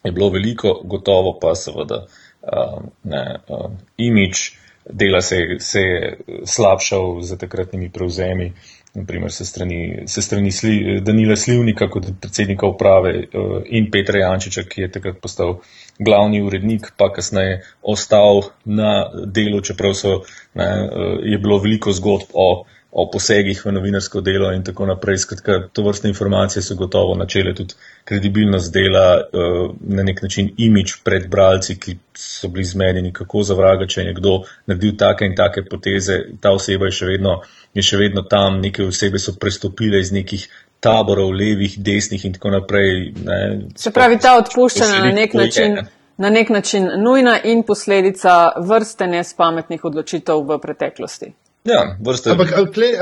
[0.04, 4.50] je bilo veliko, gotovo pa seveda uh, ne, uh, imič,
[4.90, 8.52] dela se, se je slabšal z takratnimi prevzemi,
[8.94, 13.26] naprimer se strani, se strani sli, Danila Slivnika kot predsednika uprave eh,
[13.66, 15.60] in Petra Jančiča, ki je takrat postal
[15.98, 20.20] glavni urednik, pa kasneje ostal na delu, čeprav so,
[20.54, 25.22] ne, eh, je bilo veliko zgodb o o posegih v novinarsko delo in tako naprej.
[25.24, 27.74] Skratka, to vrstne informacije so gotovo načele tudi
[28.04, 33.54] kredibilnost dela, eh, na nek način imič pred bralci, ki so bili zmedeni, kako za
[33.54, 37.40] vraga, če je nekdo naredil take in take poteze, ta oseba je še vedno,
[37.74, 40.44] je še vedno tam, neke osebe so prestopile iz nekih
[40.80, 43.12] taborov, levih, desnih in tako naprej.
[43.24, 43.38] Ne.
[43.76, 45.78] Se pravi, ta odpuščanja na nek način.
[46.20, 51.30] Na nek način nujna in posledica vrste nespametnih odločitev v preteklosti.
[51.64, 52.32] Ja, vrste.
[52.34, 52.54] Ampak,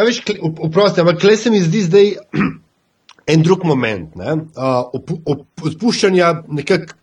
[0.06, 0.22] veš,
[0.60, 2.10] oprosti, ampak kle se mi zdi zdaj
[3.32, 4.14] en drug moment.
[4.20, 4.36] Ne?
[4.52, 6.98] Uh, odpuščanja nekako,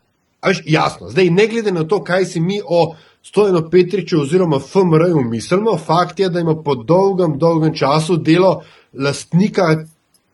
[0.45, 1.09] veš, jasno.
[1.09, 2.91] Zdaj, ne glede na to, kaj si mi o
[3.25, 8.61] Stojeno Petriču oziroma FMR-ju mislimo, fakt je, da ima po dolgem, dolgem času delo
[8.93, 9.65] lastnika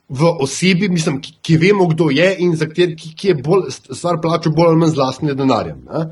[0.09, 3.71] v osebi, mislim, ki, ki vemo, kdo je in za kater, ki, ki je bolj,
[3.71, 5.79] stvar plačal bolj ali manj z lastnim denarjem.
[5.87, 6.03] Ne?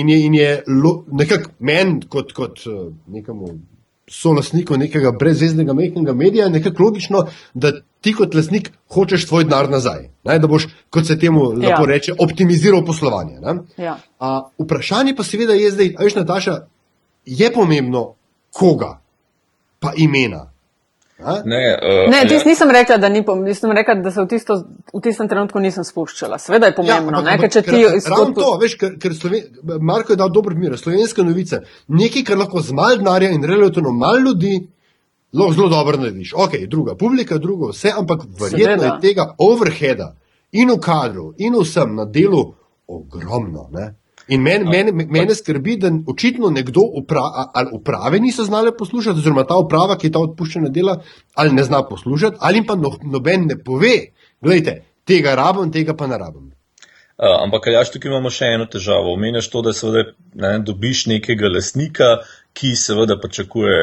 [0.00, 0.48] In je, in je
[1.12, 2.64] nekako meni kot, kot
[3.06, 3.52] nekemu
[4.10, 9.70] so lastnikov nekega brezvezdnega mehkega medija, nekako logično, da ti kot lastnik hočeš svoj denar
[9.70, 10.08] nazaj.
[10.24, 10.38] Ne?
[10.38, 11.88] Da boš, kot se temu lahko ja.
[11.88, 13.40] reče, optimiziral poslovanje.
[13.76, 13.98] Ja.
[14.18, 16.58] A, vprašanje pa seveda je zdaj, veš, Nataša,
[17.24, 18.14] je pomembno,
[18.52, 18.98] koga,
[19.80, 20.50] pa imena.
[21.18, 23.48] Ne, uh, ne jaz nisem rekla, da ni pomembno.
[23.48, 24.56] Nisem rekla, da se v, tisto,
[24.90, 26.40] v tistem trenutku nisem spuščala.
[26.42, 27.20] Sveda je pomembno.
[27.22, 28.34] Ja, ampak, ampak, ker, izkup...
[28.34, 29.46] to, veš, ker, ker Sloven...
[29.80, 31.62] Marko je dal dober mir, slovenske novice.
[31.88, 34.56] Nekaj, kar lahko z mal denarja in relativno mal ljudi
[35.34, 36.34] lahko zelo dobro narediš.
[36.34, 38.84] Ok, druga publika, drugo vse, ampak verjetno Seveda.
[38.84, 40.16] je tega overheada
[40.52, 42.54] in v kadru in vsem na delu
[42.86, 43.68] ogromno.
[43.72, 43.94] Ne?
[44.28, 49.44] In meni men, men skrbi, da očitno nekdo upra, ali uprave niso znale poslušati, oziroma
[49.44, 50.96] ta uprava, ki ta odpuščena dela,
[51.34, 53.94] ali ne zna poslušati, ali pa no, noben ne pove,
[54.40, 56.54] gledajte, tega rabim, tega pa ne rabim.
[57.14, 59.12] Uh, ampak, ali ja, tukaj imamo še eno težavo.
[59.14, 62.08] Omeniš to, da seveda ne, dobiš nekega lasnika,
[62.54, 63.78] ki seveda pričakuje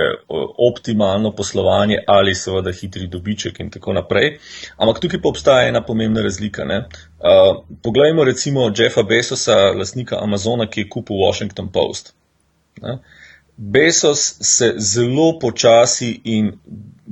[0.71, 4.37] optimalno poslovanje ali seveda hitri dobiček in tako naprej.
[4.77, 6.63] Ampak tukaj pa obstaja ena pomembna razlika.
[6.63, 12.13] Uh, poglejmo recimo Jeffa Besosa, lasnika Amazona, ki je kupil Washington Post.
[12.81, 12.97] Ne?
[13.57, 16.53] Besos se zelo počasi in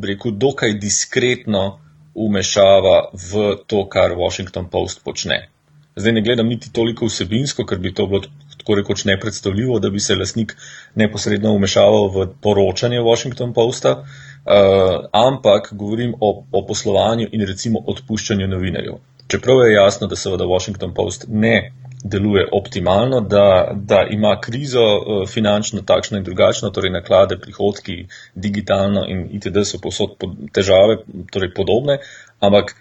[0.04, 1.80] rekel, dokaj diskretno
[2.16, 5.50] umešava v to, kar Washington Post počne.
[5.96, 8.24] Zdaj ne gledam niti toliko vsebinsko, ker bi to bilo
[8.70, 10.56] tako rekoč nepredstavljivo, da bi se lasnik
[10.96, 18.48] neposredno umešaval v poročanje Washington Posta, uh, ampak govorim o, o poslovanju in recimo odpuščanju
[18.48, 19.00] novinarjev.
[19.28, 21.72] Čeprav je jasno, da seveda Washington Post ne
[22.04, 28.06] deluje optimalno, da, da ima krizo uh, finančno takšno in drugačno, torej naklade, prihodki,
[28.36, 29.66] digitalno in itd.
[29.66, 30.14] so posod
[30.54, 31.02] težave,
[31.34, 31.98] torej podobne,
[32.40, 32.76] ampak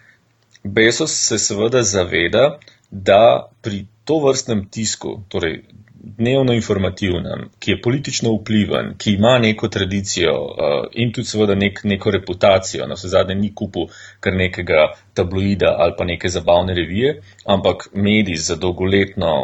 [0.64, 2.58] Besos se seveda zaveda,
[2.90, 5.62] da pri to vrstnem tisku, torej
[6.00, 11.80] dnevno informativnem, ki je politično vpliven, ki ima neko tradicijo uh, in tudi seveda nek,
[11.84, 13.84] neko reputacijo, na vse zadnje ni kupu
[14.24, 19.34] kar nekega tabloida ali pa neke zabavne revije, ampak medij za dolgoletno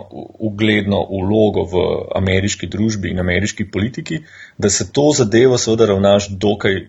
[0.49, 1.85] ugledno ulogo v
[2.23, 4.23] ameriški družbi in ameriški politiki,
[4.59, 6.87] da se to zadevo seveda ravnaš dokaj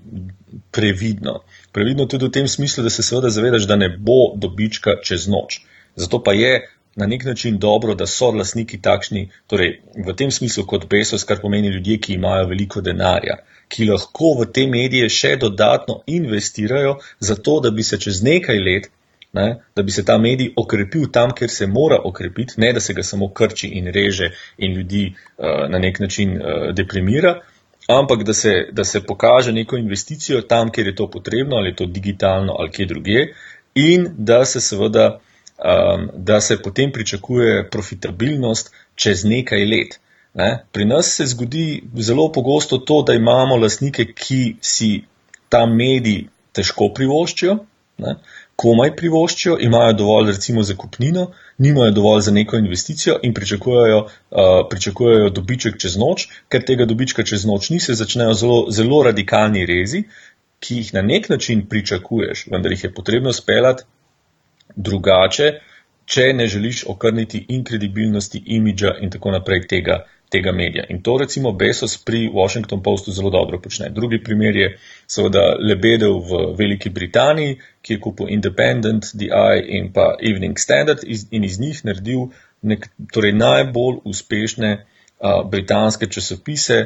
[0.72, 1.42] previdno.
[1.72, 5.66] Previdno tudi v tem smislu, da se seveda zavedaš, da ne bo dobička čez noč.
[5.96, 10.66] Zato pa je na nek način dobro, da so lasniki takšni, torej v tem smislu
[10.66, 15.36] kot Besos, kar pomeni ljudje, ki imajo veliko denarja, ki lahko v te medije še
[15.42, 18.88] dodatno investirajo, zato da bi se čez nekaj let,
[19.36, 22.94] ne, da bi se ta medij okrepil tam, kjer se mora okrepiti, ne da se
[22.94, 27.36] ga samo krči in reže in ljudi uh, na nek način uh, deprimira.
[27.88, 31.76] Ampak da se, da se pokaže neko investicijo tam, kjer je to potrebno, ali je
[31.76, 33.28] to digitalno ali kje druge,
[33.76, 35.20] in da se seveda
[35.58, 40.00] um, da se potem pričakuje profitabilnost čez nekaj let.
[40.34, 40.66] Ne?
[40.72, 45.04] Pri nas se zgodi zelo pogosto to, da imamo lastnike, ki si
[45.50, 47.58] ta medij težko privoščijo,
[48.04, 48.16] ne?
[48.56, 54.54] komaj privoščijo, imajo dovolj recimo za kupnino, nimajo dovolj za neko investicijo in pričakujejo, uh,
[54.70, 59.66] pričakujejo dobiček čez noč, ker tega dobička čez noč ni, se začnejo zelo, zelo radikalni
[59.66, 60.06] rezi,
[60.60, 63.84] ki jih na nek način pričakuješ, vendar jih je potrebno speljati
[64.76, 65.52] drugače,
[66.06, 70.86] če ne želiš okrniti in kredibilnosti, imidža in tako naprej tega, tega medija.
[70.90, 73.90] In to recimo Besos pri Washington Postu zelo dobro počne.
[73.90, 74.68] Drugi primer je
[75.08, 81.06] seveda Lebedev v Veliki Britaniji, ki je kupil Independent, The Eye in pa Evening Standard
[81.32, 82.30] in iz njih naredil
[82.62, 86.86] nek, torej najbolj uspešne uh, britanske časopise,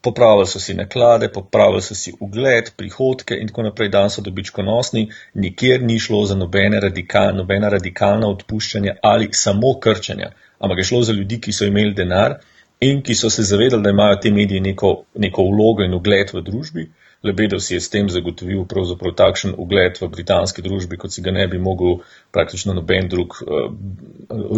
[0.00, 5.08] popravili so si naklade, popravili so si ugled, prihodke in tako naprej, dan so dobičkonosni,
[5.34, 11.02] nikjer ni šlo za nobene radikal, nobena radikalna odpuščanja ali samo krčanja, ampak je šlo
[11.02, 12.38] za ljudi, ki so imeli denar
[12.80, 16.42] in ki so se zavedali, da imajo te mediji neko, neko vlogo in ugled v
[16.42, 16.90] družbi.
[17.22, 21.34] Lebedev si je s tem zagotovil pravzaprav takšen ugled v britanski družbi, kot si ga
[21.36, 21.98] ne bi mogel
[22.32, 23.66] praktično noben drug uh,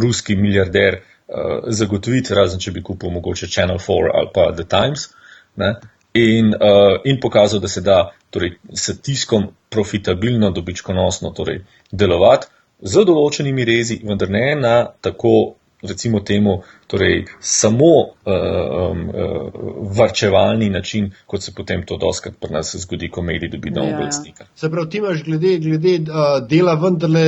[0.04, 5.08] ruski milijarder uh, zagotoviti, razen če bi kupil mogoče Channel 4 ali pa The Times.
[5.08, 5.21] Uh,
[5.56, 5.74] ne,
[6.12, 12.46] in, uh, in pokazal, da se da torej, s tiskom profitabilno, dobičkonosno torej, delovati
[12.82, 16.60] z določenimi rezi, vendar ne na tako, recimo, temu,
[16.90, 19.62] torej, samo uh, um, uh,
[19.96, 24.40] varčevalni način, kot se potem to doskrat pri nas zgodi, ko mediji dobijo nov oblastnik.
[24.40, 24.46] Ja.
[24.54, 27.26] Se pravi, ti imaš glede, glede uh, dela, vendarle,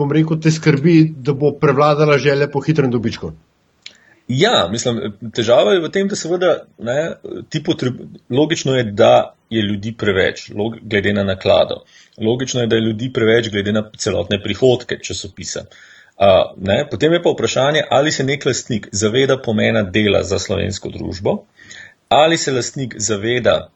[0.00, 3.32] bom rekel, te skrbi, da bo prevladala želja po hitrem dobičku.
[4.28, 5.00] Ja, mislim,
[5.36, 7.16] težava je v tem, da seveda ne,
[7.64, 7.98] potreb,
[8.30, 11.82] logično je, da je ljudi preveč, log, glede na naklado.
[12.20, 15.66] Logično je, da je ljudi preveč, glede na celotne prihodke časopisa.
[16.14, 20.88] Uh, ne, potem je pa vprašanje, ali se nek lastnik zaveda pomena dela za slovensko
[20.94, 21.44] družbo,
[22.08, 23.68] ali se lastnik zaveda,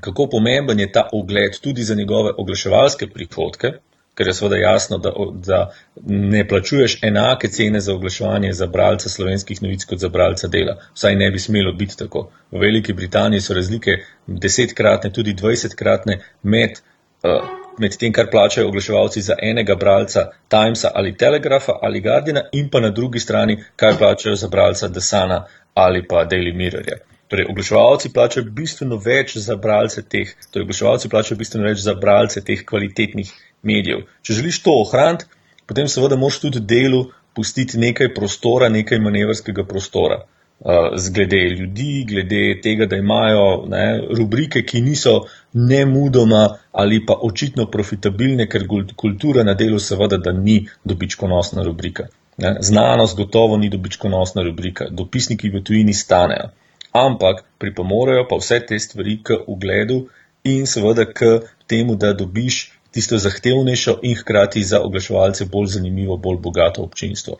[0.00, 3.72] kako pomemben je ta ogled tudi za njegove oglaševalske prihodke,
[4.18, 5.12] ker je seveda jasno, da,
[5.46, 5.58] da
[6.06, 10.74] ne plačuješ enake cene za oglaševanje za bralca slovenskih novic kot za bralca dela.
[10.94, 12.24] Vsaj ne bi smelo biti tako.
[12.50, 13.94] V Veliki Britaniji so razlike
[14.26, 16.82] desetkratne, tudi dvajsetkratne med.
[17.22, 22.70] Uh, Med tem, kar plačajo oglaševalci za enega bralca Timesa ali Telegrafa ali Guardiana, in
[22.70, 26.96] pa na drugi strani, kaj plačajo za bralca Desana ali pa Daily Mirrorja.
[27.28, 32.42] Torej, oglaševalci plačajo bistveno več za bralce teh, torej, oglaševalci plačajo bistveno več za bralce
[32.44, 33.30] teh kvalitetnih
[33.62, 34.06] medijev.
[34.22, 35.28] Če želiš to ohraniti,
[35.66, 40.24] potem seveda moš tudi delu pustiti nekaj prostora, nekaj manevrskega prostora.
[40.58, 45.12] Uh, glede ljudi, glede tega, da imajo ne, rubrike, ki niso
[45.52, 48.64] ne mudoma ali pa očitno profitabilne, ker
[48.96, 52.08] kultura na delu seveda, da ni dobičkonosna rubrika.
[52.38, 52.56] Ne.
[52.60, 56.50] Znanost gotovo ni dobičkonosna rubrika, dopisniki v tujini stanejo,
[56.92, 60.08] ampak pripomorejo pa vse te stvari k ugledu
[60.44, 62.60] in seveda k temu, da dobiš
[62.98, 67.38] tisto zahtevnejšo in hkrati za oglaševalce bolj zanimivo, bolj bogato občinstvo.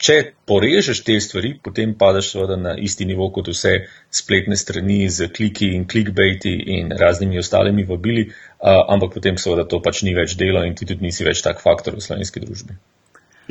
[0.00, 0.14] Če
[0.48, 3.74] porežeš te stvari, potem padeš seveda na isti nivo kot vse
[4.08, 8.30] spletne strani z kliki in clickbaiti in raznimi ostalimi vabili,
[8.64, 11.98] ampak potem seveda to pač ni več delo in ti tudi nisi več tak faktor
[11.98, 12.78] v slovenski družbi.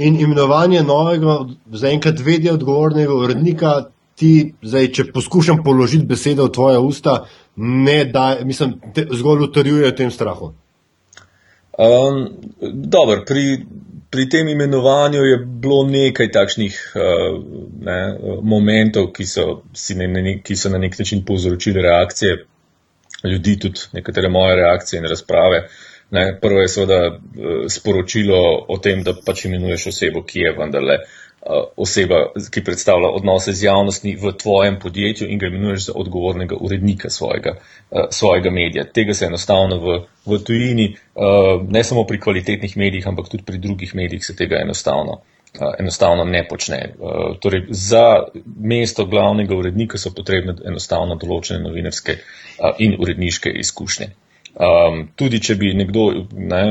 [0.02, 1.44] In imenovanje novega,
[1.78, 3.74] zaenkrat vedje odgovornega urednika,
[4.18, 4.32] ti
[4.65, 7.20] zdaj, če poskušam položiti besedo v tvoje usta,
[7.60, 10.56] ne da, mislim, te zgolj utrjuje tem strahu.
[11.78, 12.30] Um,
[12.62, 13.66] dobro, pri,
[14.10, 17.44] pri tem imenovanju je bilo nekaj takšnih uh,
[17.86, 18.00] ne,
[18.42, 19.62] momentov, ki so,
[19.96, 22.46] ne, ne, ki so na nek način povzročili reakcije
[23.24, 25.68] ljudi, tudi nekatere moje reakcije in razprave.
[26.12, 31.00] Ne, prvo je seveda uh, sporočilo o tem, da pač imenuješ osebo, ki je vendarle
[31.04, 31.29] uh,
[31.78, 32.15] oseba,
[32.52, 37.56] ki predstavlja odnose z javnostmi v tvojem podjetju in ga imenuješ za odgovornega urednika svojega,
[38.12, 38.84] svojega medija.
[38.93, 40.95] Tega se enostavno v, v tujini,
[41.69, 45.21] ne samo pri kvalitetnih medijih, ampak tudi pri drugih medijih se tega enostavno,
[45.80, 46.93] enostavno ne počne.
[47.41, 48.23] Torej, za
[48.60, 52.17] mesto glavnega urednika so potrebne enostavno določene novinarske
[52.80, 54.12] in uredniške izkušnje.
[54.60, 56.63] Um, tudi če bi nekdo, ne,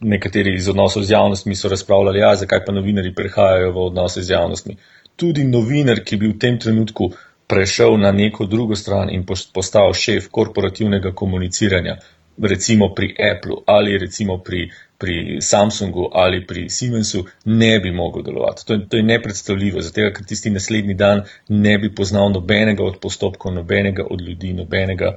[0.00, 4.34] nekateri iz odnosov z javnostmi so razpravljali, ja, zakaj pa novinari prehajajo v odnose z
[4.34, 4.74] javnostmi.
[5.16, 7.12] Tudi novinar, ki bi v tem trenutku
[7.46, 11.96] prešel na neko drugo stran in postal šef korporativnega komuniciranja,
[12.42, 14.70] recimo pri Apple ali recimo pri
[15.02, 18.66] pri Samsungu ali pri Siemensu ne bi mogel delovati.
[18.66, 23.00] To je, to je nepredstavljivo, zato ker tisti naslednji dan ne bi poznal nobenega od
[23.02, 25.16] postopkov, nobenega od ljudi, nobenega,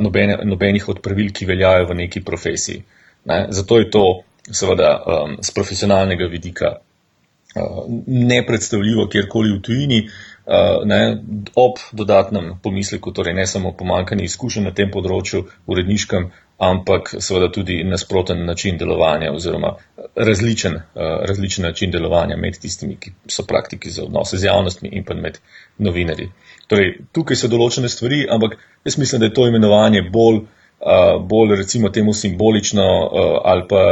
[0.00, 2.82] nobene, nobenih od pravil, ki veljajo v neki profesiji.
[3.30, 3.46] Ne?
[3.50, 4.04] Zato je to
[4.50, 10.02] seveda um, z profesionalnega vidika uh, nepredstavljivo kjerkoli v tujini.
[10.50, 11.18] Uh, ne,
[11.54, 16.30] ob dodatnem pomisleku, torej ne samo pomankanje izkušenj na tem področju, uredniškem,
[16.60, 19.74] ampak seveda tudi nasproten način delovanja oziroma
[20.16, 20.82] različen, eh,
[21.28, 25.38] različen način delovanja med tistimi, ki so praktiki za odnose z javnostmi in pa med
[25.78, 26.28] novinarji.
[26.68, 31.56] Torej, tukaj so določene stvari, ampak jaz mislim, da je to imenovanje bolj, eh, bolj
[31.56, 33.82] recimo temu simbolično eh, ali pa,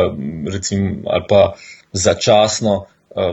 [0.53, 1.43] recimo, ali pa
[1.93, 2.85] začasno.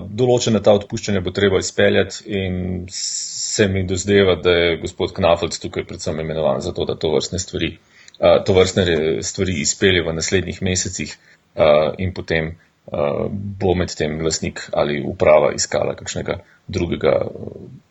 [0.10, 5.84] Določene ta odpuščanja bo treba izpeljati in se mi dozdeva, da je gospod Knafelc tukaj
[5.86, 7.70] predvsem imenovan za to, da to vrstne stvari
[8.20, 8.86] to vrstne
[9.24, 11.18] stvari izpelje v naslednjih mesecih
[11.98, 12.56] in potem
[13.60, 17.16] bo med tem lasnik ali uprava iskala kakšnega drugega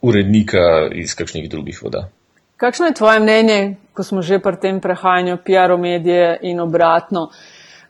[0.03, 2.09] urednika iz kakšnih drugih voda.
[2.57, 7.31] Kakšno je tvoje mnenje, ko smo že pri tem prehajanju PR-o medije in obratno?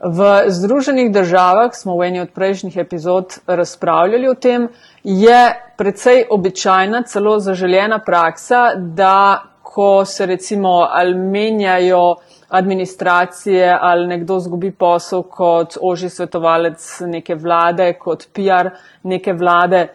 [0.01, 4.68] V Združenih državah smo v eni od prejšnjih epizod razpravljali o tem,
[5.05, 12.14] je precej običajna, celo zaželjena praksa, da ko se recimo ali menjajo
[12.48, 18.70] administracije ali nekdo zgubi posel kot oži svetovalec neke vlade, kot PR
[19.02, 19.88] neke vlade,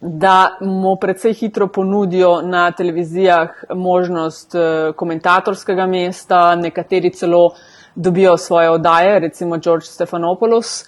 [0.00, 7.50] da mu predvsej hitro ponudijo na televizijah možnost eh, komentatorskega mesta, nekateri celo
[7.94, 10.84] dobijo svoje odaje, recimo George Stephanopoulos.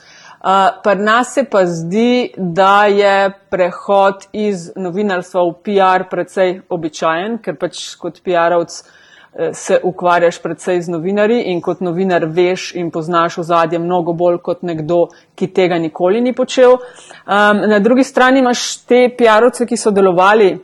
[0.82, 7.54] Pri nas se pa zdi, da je prehod iz novinarstva v PR precej običajen, ker
[7.60, 13.38] pač kot PR-ovc eh, se ukvarjaš predvsej z novinarji in kot novinar veš in poznaš
[13.38, 16.74] ozadje mnogo bolj kot nekdo, ki tega nikoli ni počel.
[16.74, 20.56] Um, na drugi strani imaš te PR-ovce, ki so delovali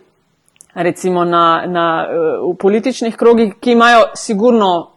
[0.75, 4.91] recimo na, na, eh, v političnih krogih, ki imajo sigurno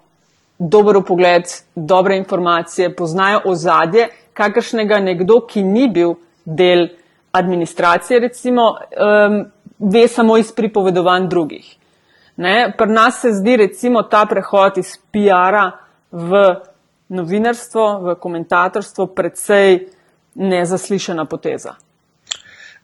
[0.58, 1.45] dober pogled,
[1.76, 6.16] dobre informacije, poznajo ozadje kakršnega nekdo, ki ni bil
[6.46, 6.88] del
[7.32, 9.46] administracije, recimo, um,
[9.80, 11.76] ve samo iz pripovedovanj drugih.
[12.38, 12.74] Ne?
[12.78, 15.72] Pri nas se zdi recimo ta prehod iz PR-a
[16.12, 16.44] v
[17.10, 19.88] novinarstvo, v komentatorstvo predvsej
[20.36, 21.76] nezaslišana poteza.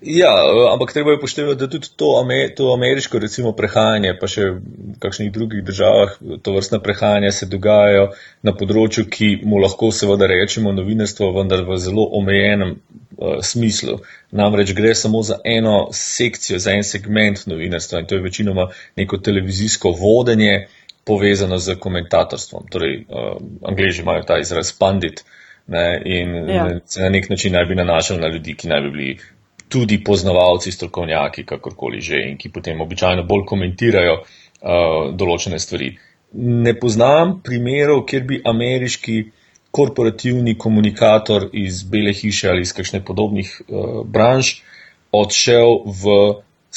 [0.02, 0.30] Ja,
[0.74, 2.26] ampak treba je poštevati, da tudi to,
[2.56, 8.12] to ameriško recimo, prehajanje, pa še v kakšnih drugih državah, to vrstne prehajanje se dogajajo
[8.46, 13.96] na področju, ki mu lahko seveda rečemo novinarstvo, vendar v zelo omejenem uh, smislu.
[14.38, 18.68] Namreč gre samo za eno sekcijo, za en segment novinarstva in to je večinoma
[19.02, 20.68] neko televizijsko vodenje
[21.10, 22.70] povezano z komentatorstvom.
[22.70, 23.34] Torej, uh,
[23.66, 25.26] angliži imajo ta izraz pandit.
[25.68, 26.68] Ne, in ja.
[26.86, 29.18] se na nek način naj bi nanašali na ljudi, ki naj bi bili
[29.70, 35.92] tudi poznavalci, strokovnjaki, kakorkoli že, in ki potem običajno bolj komentirajo uh, določene stvari.
[36.38, 39.18] Ne poznam primerov, kjer bi ameriški
[39.72, 44.60] korporativni komunikator iz Bele hiše ali iz kakšne podobnih uh, branž
[45.12, 46.18] odšel v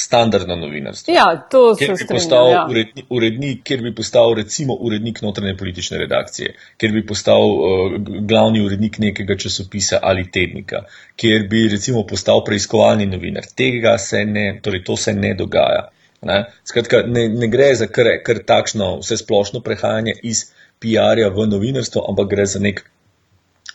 [0.01, 1.13] standardno novinarstvo.
[1.13, 2.65] Ja, to se bi postal ja.
[2.69, 7.95] urednik, urednik, kjer bi postal recimo urednik notranje politične redakcije, kjer bi postal uh,
[8.29, 10.83] glavni urednik nekega časopisa ali tednika,
[11.15, 13.45] kjer bi recimo postal preiskovalni novinar.
[13.55, 15.89] Tega se ne, torej to se ne dogaja.
[16.21, 16.39] Ne?
[16.63, 20.47] Skratka, ne, ne gre za kar, kar takšno vse splošno prehajanje iz
[20.81, 22.83] PR-ja v novinarstvo, ampak gre za nek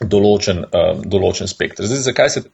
[0.03, 1.87] določen, um, določen spektr.
[1.87, 2.45] Zdaj, zakaj se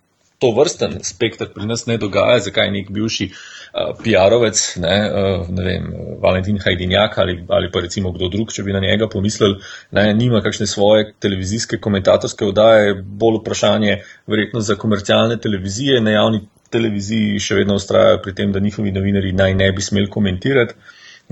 [0.41, 3.43] to vrsten spektr pri nas ne dogaja, zakaj nek bivši uh,
[3.73, 5.85] PR-ovec, ne, uh, ne vem,
[6.21, 9.57] Valentin Hajdinjak ali, ali pa recimo kdo drug, če bi na njega pomislili,
[9.97, 13.95] ne, nima kakšne svoje televizijske komentatorske vdaje, bolj vprašanje
[14.29, 16.43] verjetno za komercialne televizije, na javni
[16.73, 20.77] televiziji še vedno ustrajajo pri tem, da njihovi novinari naj ne bi smeli komentirati.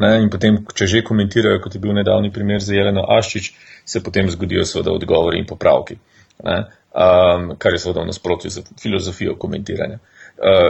[0.02, 3.52] Ne, in potem, če že komentirajo, kot je bil nedavni primer za Jeleno Aščič,
[3.86, 6.00] se potem zgodijo seveda odgovori in popravki.
[6.48, 6.62] Ne
[6.92, 10.00] um, kar je seveda v nasprotju z filozofijo komentiranja.
[10.02, 10.21] Uh,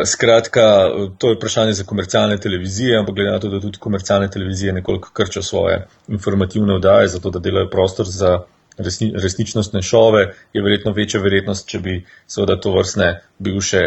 [0.05, 4.73] skratka, to je vprašanje za komercialne televizije, ampak glede na to, da tudi komercialne televizije
[4.73, 8.39] nekoliko krčijo svoje informativne vdaje, zato da delajo prostor za
[8.77, 13.81] resni, resničnostne šove, je verjetno večja verjetnost, če bi seveda to vrstne bivše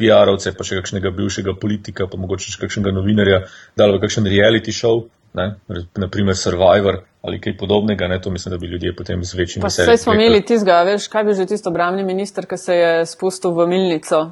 [0.00, 3.44] PR-ovce, pa še kakšnega bivšega politika, pa mogoče še kakšnega novinarja,
[3.76, 5.54] dali v kakšen reality show, ne,
[5.96, 9.92] naprimer Survivor ali kaj podobnega, ne, to mislim, da bi ljudje potem z večjim veseljem.
[9.92, 13.52] Vse smo imeli tizga, veš, kaj bi že tisto obramni minister, ki se je spustil
[13.52, 14.22] v milnico.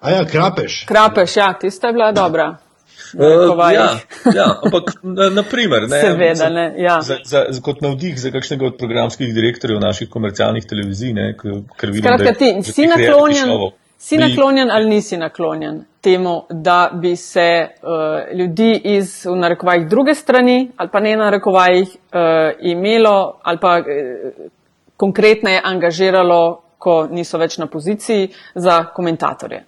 [0.00, 0.84] A ja, krapeš.
[0.88, 2.56] Krapeš, ja, tista je bila dobra.
[3.14, 3.98] Uh, ja,
[4.34, 4.84] ja, ampak
[5.32, 7.00] naprimer, ne, Seveda, ne, ja.
[7.00, 11.90] za, za, za, kot navdih za kakšnega od programskih direktorjev naših komercialnih televizij, ne, ker
[11.90, 13.52] vidim, Skratka, da ti, si naklonjen.
[13.98, 20.14] Si naklonjen ali nisi naklonjen temu, da bi se uh, ljudi iz, v narekovajih, druge
[20.14, 22.20] strani ali pa ne narekovajih uh,
[22.60, 24.44] imelo ali pa uh,
[24.96, 29.64] konkretneje angažiralo, ko niso več na poziciji za komentatorje?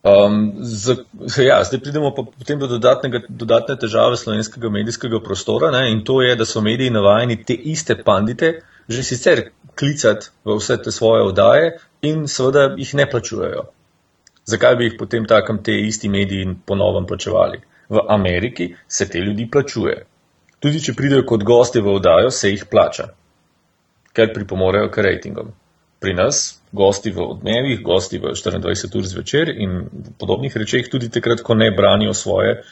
[0.00, 0.96] Um, z,
[1.44, 6.38] ja, zdaj pridemo pa potem do dodatne težave slovenskega medijskega prostora ne, in to je,
[6.40, 8.60] da so mediji navajeni te iste pandite
[8.90, 9.42] že sicer
[9.78, 13.68] klicati v vse te svoje oddaje, in seveda jih ne plačujejo.
[14.50, 17.60] Zakaj bi jih potem takem te isti mediji ponovno plačevali?
[17.88, 20.06] V Ameriki se te ljudi plačuje.
[20.60, 23.08] Tudi če pridejo kot gosti v oddajo, se jih plača,
[24.12, 25.52] ker pripomorejo k rejtingom.
[26.00, 29.84] Pri nas, gosti v odmevih, gosti v 24 ur zvečer in
[30.18, 32.62] podobnih rečeh, tudi takrat, ko ne branijo svoje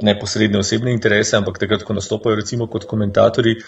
[0.00, 3.58] neposredne osebne interese, ampak takrat, ko nastopajo recimo kot komentatorji,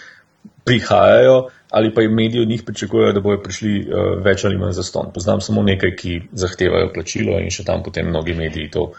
[0.65, 4.73] prihajajo ali pa jim mediji od njih pričakujejo, da bojo prišli uh, več ali manj
[4.75, 5.11] za ston.
[5.13, 8.89] Poznam samo nekaj, ki zahtevajo plačilo in še tam potem mnogi mediji to.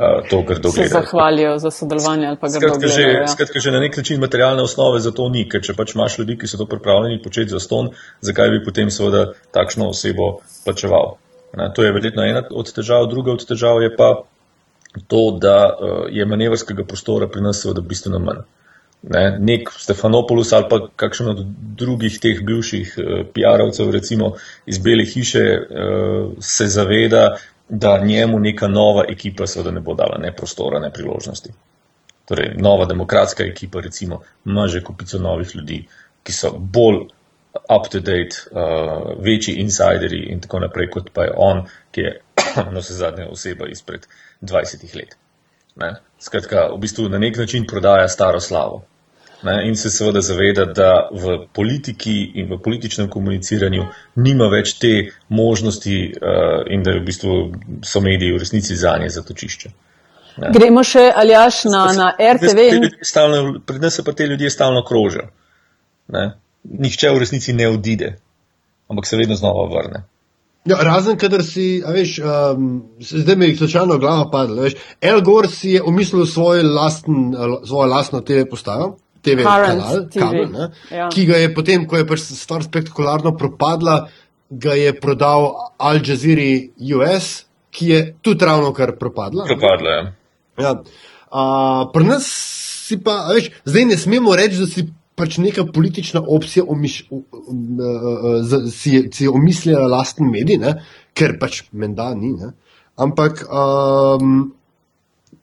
[0.00, 0.88] Uh, to grdo gledajo.
[0.88, 2.96] Se zahvalijo za sodelovanje ali pa grdo skratka, gledajo.
[2.96, 3.26] Že, ja.
[3.28, 6.38] Skratka, že na nek način materialne osnove za to ni, ker če pač imaš ljudi,
[6.40, 7.90] ki so to pripravljeni početi za ston,
[8.24, 11.18] zakaj bi potem seveda takšno osebo plačeval?
[11.52, 14.22] Na, to je verjetno ena od težav, druga od težav je pa
[15.06, 18.40] to, da uh, je manevrskega prostora pri nas seveda bistveno manj.
[19.02, 21.44] Ne, nek Stefanopoulos ali pa kakšen od
[21.76, 24.34] drugih teh bivših uh, PR-ovcev, recimo
[24.66, 27.34] iz Bele hiše, uh, se zaveda,
[27.70, 31.52] da njemu neka nova ekipa seveda ne bo dala ne prostora, ne priložnosti.
[32.28, 35.86] Torej, nova demokratska ekipa, recimo, ima že kupico novih ljudi,
[36.22, 37.00] ki so bolj
[37.76, 42.20] up-to-date, uh, večji insideri in tako naprej, kot pa je on, ki je
[42.72, 44.06] na vse zadnje oseba izpred
[44.40, 45.16] 20 let.
[45.76, 45.94] Ne?
[46.18, 48.84] Skratka, v bistvu na nek način prodaja staro slavo.
[49.42, 53.86] Ne, in se seveda zaveda, da v politiki in v političnem komuniciranju
[54.20, 54.92] nima več te
[55.28, 57.38] možnosti uh, in da v bistvu
[57.84, 59.72] so mediji v resnici za nje zatočišče.
[60.44, 60.52] Ne.
[60.52, 62.68] Gremo še aljaš na, na RTV.
[63.66, 65.30] Pred nas se pa te ljudje stalno krožijo.
[66.68, 68.14] Nihče v resnici ne odide,
[68.92, 70.04] ampak se vedno znova vrne.
[70.68, 74.68] Ja, razen, kadar si, veš, um, zdaj mi je slučajno glava padla.
[75.00, 77.30] El Gor si je umislil svoj lasten,
[77.64, 81.08] svojo lastno TV postajo TV Current kanal, TV, kabel, ne, ja.
[81.12, 83.96] ki ga je potem, ko je pač stvar spektakularno propadla,
[84.50, 86.48] ga je prodal Al Jazeera
[86.96, 89.44] US, ki je tudi ravno kar propadla.
[89.44, 89.56] ne.
[89.56, 90.00] Propadlo je.
[90.60, 90.72] Ja.
[91.30, 92.26] Uh, Pri nas
[92.88, 97.22] si pa, veš, zdaj ne smemo reči, da si pač neka politična opcija omiš, uh,
[97.38, 100.74] uh, si, si je omislila lasten medij, ne?
[101.14, 102.32] ker pač menda ni.
[102.38, 102.52] Ne?
[103.00, 104.50] Ampak um,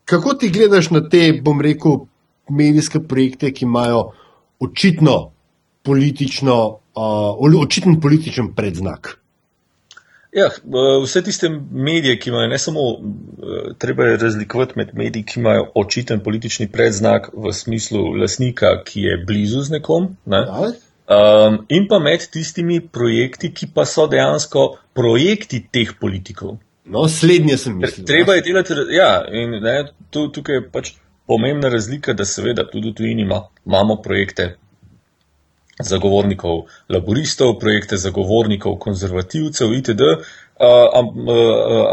[0.07, 2.05] kako ti gledaš na te, bom rekel,
[2.49, 4.11] medijske projekte, ki imajo
[4.59, 5.31] očitno
[5.83, 6.57] politično,
[6.95, 9.17] uh, očiten političen predznak?
[10.37, 10.49] Ja,
[11.03, 15.71] vse tiste medije, ki imajo ne samo, eh, treba je razlikovati med mediji, ki imajo
[15.75, 20.43] očiten politični predznak v smislu lasnika, ki je blizu z nekom, ne?
[21.07, 26.57] Um, in pa med tistimi projekti, ki pa so dejansko projekti teh politikov.
[26.85, 28.05] No, slednje sem mislil.
[28.05, 29.77] Treba je delati, ja, in ne,
[30.11, 30.91] tu, tukaj je pač
[31.27, 34.55] pomembna razlika, da seveda tudi tujini ima, imamo projekte
[35.79, 40.01] zagovornikov laboristov, projekte zagovornikov konzervativcev itd.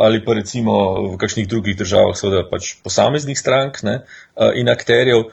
[0.00, 0.74] Ali pa recimo
[1.12, 4.00] v kakšnih drugih državah, seveda pač posameznih strank ne,
[4.54, 5.28] in akterjev.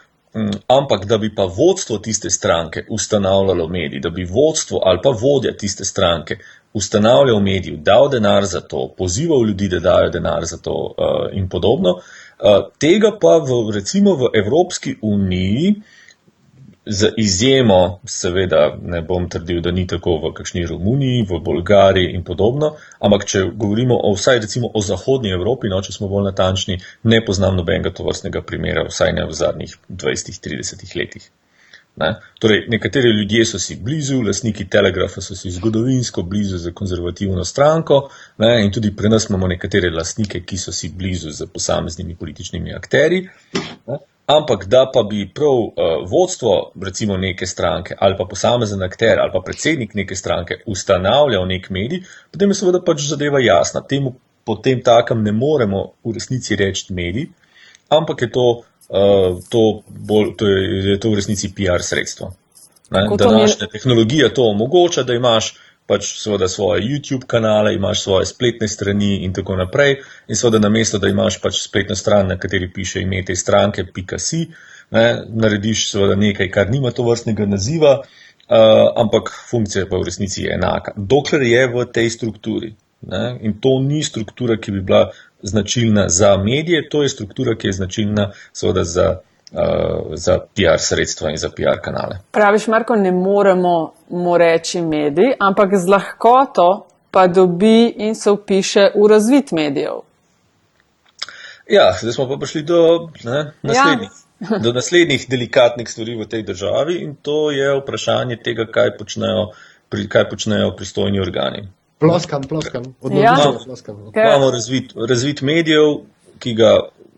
[0.72, 5.52] Ampak, da bi pa vodstvo tiste stranke ustanavljalo medij, da bi vodstvo ali pa vodja
[5.58, 6.38] tiste stranke
[6.74, 10.94] ustanavljal medij, dal denar za to, pozival ljudi, da dajo denar za to
[11.34, 11.98] in podobno,
[12.82, 15.76] tega pa v, recimo v Evropski uniji,
[16.86, 22.24] z izjemo, seveda ne bom trdil, da ni tako v kakšni Romuniji, v Bolgariji in
[22.26, 26.80] podobno, ampak če govorimo o vsaj recimo o zahodnji Evropi, no, če smo bolj natančni,
[27.04, 31.30] ne poznam nobenega tovrstnega primera, vsaj ne v zadnjih 20-30 letih.
[31.96, 32.16] Ne?
[32.40, 38.10] Torej, nekateri ljudje so si blizu, lastniki Telegrafa so si zgodovinsko blizu za konzervativno stranko
[38.38, 38.64] ne?
[38.66, 43.28] in tudi pri nas imamo nekatere lastnike, ki so si blizu z posameznimi političnimi akteri.
[43.88, 44.00] Ne?
[44.26, 45.74] Ampak da pa bi prav uh,
[46.12, 51.70] vodstvo recimo neke stranke ali pa posamezen akter ali pa predsednik neke stranke ustanavljal nek
[51.70, 53.82] medij, potem je seveda pač zadeva jasna.
[53.82, 54.16] Temu
[54.46, 57.28] potem takem ne moremo v resnici reči medij,
[57.90, 58.46] ampak je to,
[59.50, 62.34] to, bolj, to, je, je to v resnici PR sredstvo.
[63.18, 65.54] Današnja tehnologija to omogoča, da imaš
[65.88, 69.98] pač seveda svoje YouTube kanale, imaš svoje spletne strani in tako naprej.
[70.28, 73.86] In seveda na mesto, da imaš pač spletno stran, na kateri piše ime te stranke,
[73.94, 74.46] pika si,
[74.92, 80.46] ne, narediš seveda nekaj, kar nima to vrstnega naziva, uh, ampak funkcija pa v resnici
[80.46, 80.96] je enaka.
[80.96, 82.74] Dokler je v tej strukturi.
[83.02, 85.08] Ne, in to ni struktura, ki bi bila
[85.44, 89.20] značilna za medije, to je struktura, ki je značilna seveda za,
[89.52, 89.60] uh,
[90.14, 92.20] za PR sredstva in za PR kanale.
[92.32, 98.92] Praviš, Marko, ne moremo mu reči medij, ampak z lahkoto pa dobi in se upiše
[98.96, 100.02] v razvit medijev.
[101.70, 104.58] Ja, zdaj smo pa prišli do ne, naslednjih, ja.
[104.60, 109.52] do naslednjih delikatnih stvari v tej državi in to je vprašanje tega, kaj počnejo,
[109.90, 111.68] pri, kaj počnejo pristojni organi.
[112.02, 112.92] Ploskam, ploskam, Ja.
[113.02, 113.96] odnovično ploskam.
[114.12, 116.02] Ker- Imamo razvit, razvit medijev,
[116.40, 116.72] ki ga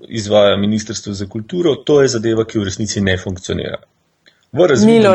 [0.08, 3.78] izvaja Ministrstvo za kulturo, to je zadeva, ki v resnici ne funkcionira.
[4.52, 5.10] V razvidu,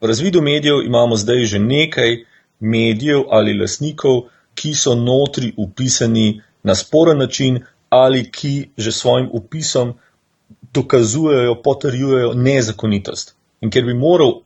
[0.00, 2.16] v razvidu medijev imamo zdaj že nekaj
[2.60, 4.22] medijev ali lasnikov,
[4.54, 9.94] ki so notri upisani na sporen način ali ki že s svojim upisom
[10.74, 13.34] dokazujejo, potrjujejo nezakonitost.
[13.60, 14.40] In ker bi moral,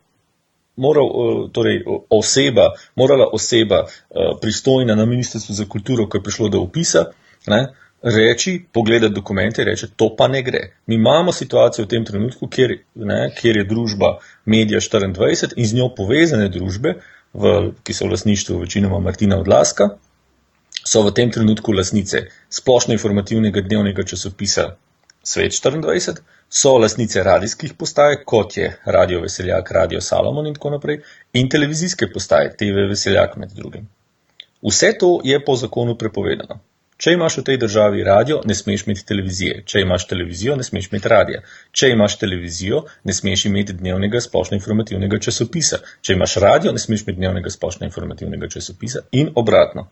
[0.76, 6.48] moral eh, torej, oseba, morala oseba eh, pristojna na Ministrstvu za kulturo, ko je prišlo
[6.48, 7.04] do upisa,
[7.46, 7.66] ne,
[8.02, 10.76] reči, pogledati dokumente, reče, to pa ne gre.
[10.86, 15.74] Mi imamo situacijo v tem trenutku, kjer, ne, kjer je družba Media 24 in z
[15.74, 16.94] njo povezane družbe,
[17.34, 19.88] v, ki so v lasništvu večinoma Martina Odlaska,
[20.84, 24.74] so v tem trenutku lasnice splošno informativnega dnevnega časopisa
[25.24, 31.00] Svet 24, so lasnice radijskih postaj, kot je Radio Veseljak, Radio Salomon in tako naprej,
[31.32, 33.88] in televizijske postaje, TV Veseljak med drugim.
[34.62, 36.60] Vse to je po zakonu prepovedano.
[36.96, 39.62] Če imaš v tej državi radio, ne smeš imeti televizije.
[39.66, 41.40] Če imaš televizijo, ne smeš imeti radia.
[41.72, 45.80] Če imaš televizijo, ne smeš imeti dnevnega splošno informativnega časopisa.
[46.00, 49.88] Če imaš radio, ne smeš imeti dnevnega splošno informativnega časopisa in obratno.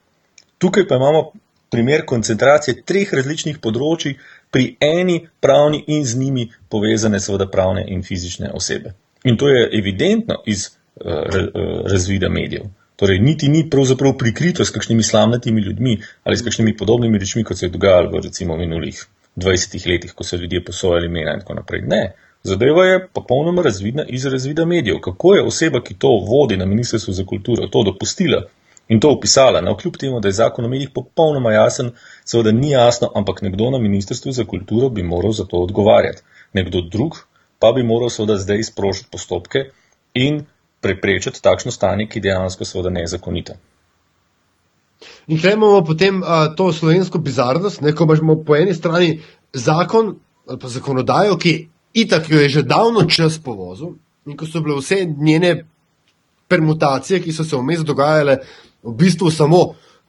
[0.62, 1.24] Tukaj pa imamo
[1.73, 4.16] primer koncentracije treh različnih področji
[4.53, 8.93] pri eni pravni in z njimi povezane seveda pravne in fizične osebe.
[9.25, 11.49] In to je evidentno iz uh, ra-
[11.89, 12.68] razvida medijev.
[12.97, 17.59] Torej, niti ni pravzaprav prikrito s kakšnimi slamnatimi ljudmi ali s kakšnimi podobnimi rečmi, kot
[17.59, 19.01] se je dogajalo v recimo minulih
[19.37, 21.83] 20 letih, ko so ljudje posojali imena in tako naprej.
[21.89, 22.03] Ne,
[22.43, 25.01] zadeva je popolnoma razvidna iz razvida medijev.
[25.01, 28.43] Kako je oseba, ki to vodi na Ministrstvu za kulturo, to dopustila
[28.93, 31.93] in to opisala, na kljub temu, da je zakon o medijih popolnoma jasen,
[32.24, 36.22] seveda ni jasno, ampak nekdo na Ministrstvu za kulturo bi moral za to odgovarjati.
[36.53, 37.16] Nekdo drug
[37.59, 39.64] pa bi moral seveda zdaj sprožiti postopke
[40.14, 40.43] in
[40.80, 43.55] preprečiti takšno stanje, ki dejansko seveda ne je zakonito.
[45.26, 49.20] In če imamo potem uh, to slovensko bizarnost, ne, ko imamo po eni strani
[49.53, 50.16] zakon
[50.49, 51.53] ali pa zakonodajo, ki
[52.03, 53.95] itak jo je že davno čas povozil
[54.26, 55.53] in ko so bile vse njene
[56.49, 58.40] permutacije, ki so se vmes dogajale,
[58.83, 59.62] v bistvu samo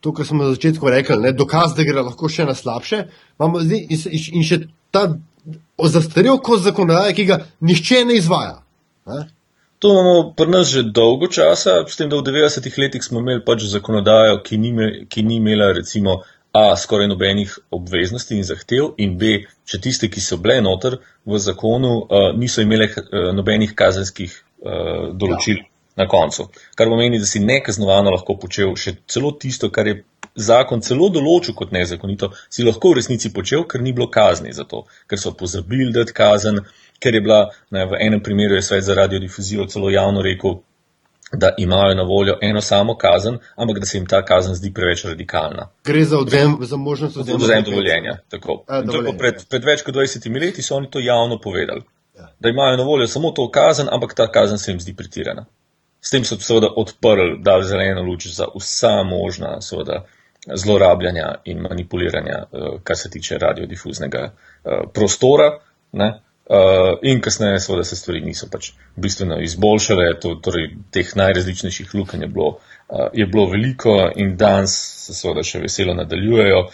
[0.04, 3.06] to, kar smo na začetku rekli, ne, dokaz, da gre lahko še na slabše,
[3.40, 4.02] imamo zdaj in,
[4.40, 4.60] in še
[4.92, 5.06] ta
[5.96, 8.60] zastarel kot zakonodaja, ki ga nihče ne izvaja.
[9.08, 9.24] Ne.
[9.84, 13.44] To imamo pri nas že dolgo časa, s tem, da v 90-ih letih smo imeli
[13.48, 14.72] pač zakonodajo, ki ni,
[15.08, 16.22] ki ni imela recimo
[16.54, 21.40] A, skoraj nobenih obveznosti in zahtev, in B, če tiste, ki so bile noter v
[21.42, 25.66] zakonu, uh, niso imele uh, nobenih kazenskih uh, določil ja.
[25.96, 26.48] Na koncu.
[26.76, 30.02] Kar pomeni, da si nekaznovano lahko počel še celo tisto, kar je
[30.36, 34.66] zakon celo določil kot nezakonito, si lahko v resnici počel, ker ni bilo kazni za
[34.66, 36.62] to, ker so pozabili dati kazen,
[37.00, 37.42] ker je bila
[37.72, 40.62] ne, v enem primeru svet za radiodifuzijo celo javno rekel,
[41.34, 45.06] da imajo na voljo eno samo kazen, ampak da se jim ta kazen zdi preveč
[45.06, 45.70] radikalna.
[45.86, 48.20] Gre za, odvem, za možnost odvzema dovoljenja.
[49.18, 51.82] Pred, pred več kot 20 leti so oni to javno povedali,
[52.18, 52.30] ja.
[52.40, 55.46] da imajo na voljo samo to kazen, ampak ta kazen se jim zdi pretirana.
[56.04, 60.04] S tem so seveda odprli, dali zeleno luč za vsa možna seveda,
[60.48, 65.60] zlorabljanja in manipuliranja, eh, kar se tiče radiodifuznega eh, prostora.
[65.92, 66.20] Ne?
[66.44, 72.26] Uh, in kasneje, seveda, se stvari niso pač bistveno izboljšale, to, torej teh najrazličnejših lukenj
[72.26, 72.58] je, uh,
[73.14, 74.74] je bilo veliko in danes
[75.06, 76.66] se seveda še veselo nadaljujejo.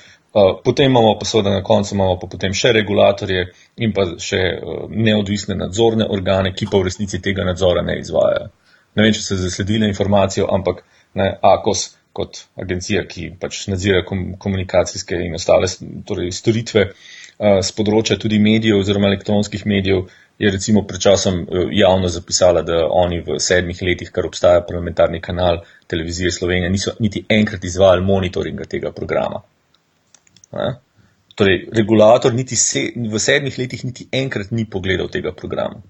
[0.63, 3.45] Potem imamo pa seveda na koncu imamo pa potem še regulatorje
[3.77, 4.41] in pa še
[4.89, 8.49] neodvisne nadzorne organe, ki pa v resnici tega nadzora ne izvajajo.
[8.97, 10.83] Ne vem, če ste zasledili informacijo, ampak
[11.19, 11.85] ne, AKOS
[12.19, 15.69] kot agencija, ki pač nadzira kom, komunikacijske in ostale
[16.07, 16.89] torej, storitve,
[17.39, 20.09] z področja tudi medijev oziroma elektronskih medijev,
[20.39, 25.19] je recimo pred časom e, javno zapisala, da oni v sedmih letih, kar obstaja parlamentarni
[25.23, 25.61] kanal
[25.91, 29.41] televizije Slovenije, niso niti enkrat izvajali monitoringa tega programa.
[30.55, 30.69] Ne?
[31.39, 35.81] Torej, regulator se, v sedmih letih niti enkrat ni pogledal tega programa.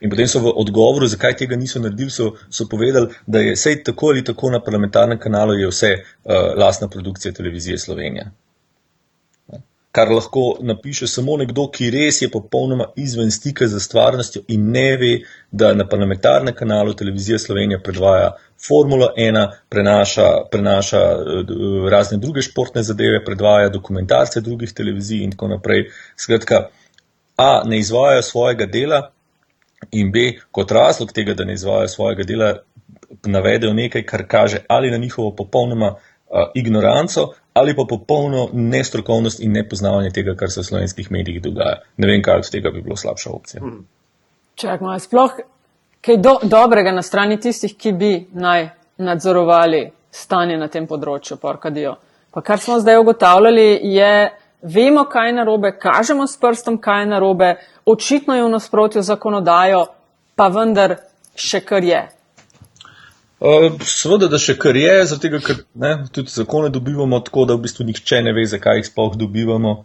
[0.00, 3.74] In potem so v odgovoru, zakaj tega niso naredili, so, so povedali, da je vse
[3.84, 8.30] tako ali tako na parlamentarnem kanalu, je vse uh, lastna produkcija televizije Slovenije
[9.92, 14.96] kar lahko napiše samo nekdo, ki res je popolnoma izven stika z stvarnostjo in ne
[14.96, 15.10] ve,
[15.50, 18.30] da na parlamentarnem kanalu televizija Slovenija predvaja
[18.66, 21.54] Formula 1, prenaša, prenaša eh,
[21.90, 25.88] razne druge športne zadeve, predvaja dokumentarce drugih televizij in tako naprej.
[26.16, 26.68] Skratka,
[27.40, 28.98] A, ne izvajajo svojega dela
[29.90, 32.54] in B, kot razlog tega, da ne izvajajo svojega dela,
[33.24, 39.52] navedejo nekaj, kar kaže ali na njihovo popolnoma uh, ignoranco ali pa popolno nestrokovnost in
[39.52, 41.80] nepoznavanje tega, kar se v slovenskih medijih dogaja.
[41.96, 43.60] Ne vem, kaj od tega bi bilo slabša opcija.
[43.60, 43.86] Hmm.
[44.54, 45.40] Čakaj, sploh
[46.00, 48.68] kaj do, dobrega na strani tistih, ki bi naj
[48.98, 51.96] nadzorovali stanje na tem področju, porkadijo.
[52.30, 54.30] Pa kar smo zdaj ugotavljali, je,
[54.62, 57.54] vemo, kaj je narobe, kažemo s prstom, kaj je narobe,
[57.86, 59.86] očitno je v nasprotju zakonodajo,
[60.36, 60.96] pa vendar
[61.34, 62.00] še kar je.
[63.40, 67.64] Uh, seveda, da še kar je, zato ker ne, tudi zakone dobivamo tako, da v
[67.64, 69.78] bistvu nihče ne ve, zakaj jih sploh dobivamo.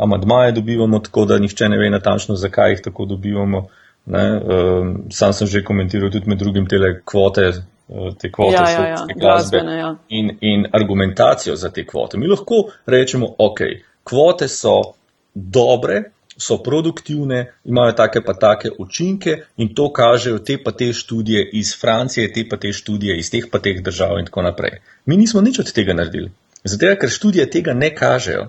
[0.00, 3.66] Amadmaje dobivamo tako, da nihče ne ve natančno, zakaj jih tako dobivamo.
[4.10, 8.86] Uh, sam sem že komentiral tudi med drugim te kvote, uh, te kvote ja, ja,
[8.88, 9.04] ja.
[9.14, 9.92] glasbe ja.
[10.08, 12.18] in, in argumentacijo za te kvote.
[12.18, 13.60] Mi lahko rečemo, ok,
[14.04, 14.94] kvote so
[15.34, 16.02] dobre,
[16.40, 21.74] so produktivne, imajo take pa take učinke in to kažejo te pa te študije iz
[21.80, 24.80] Francije, te pa te študije iz teh pa teh držav in tako naprej.
[25.06, 26.30] Mi nismo nič od tega naredili.
[26.64, 28.46] Zato, ker študije tega ne kažejo,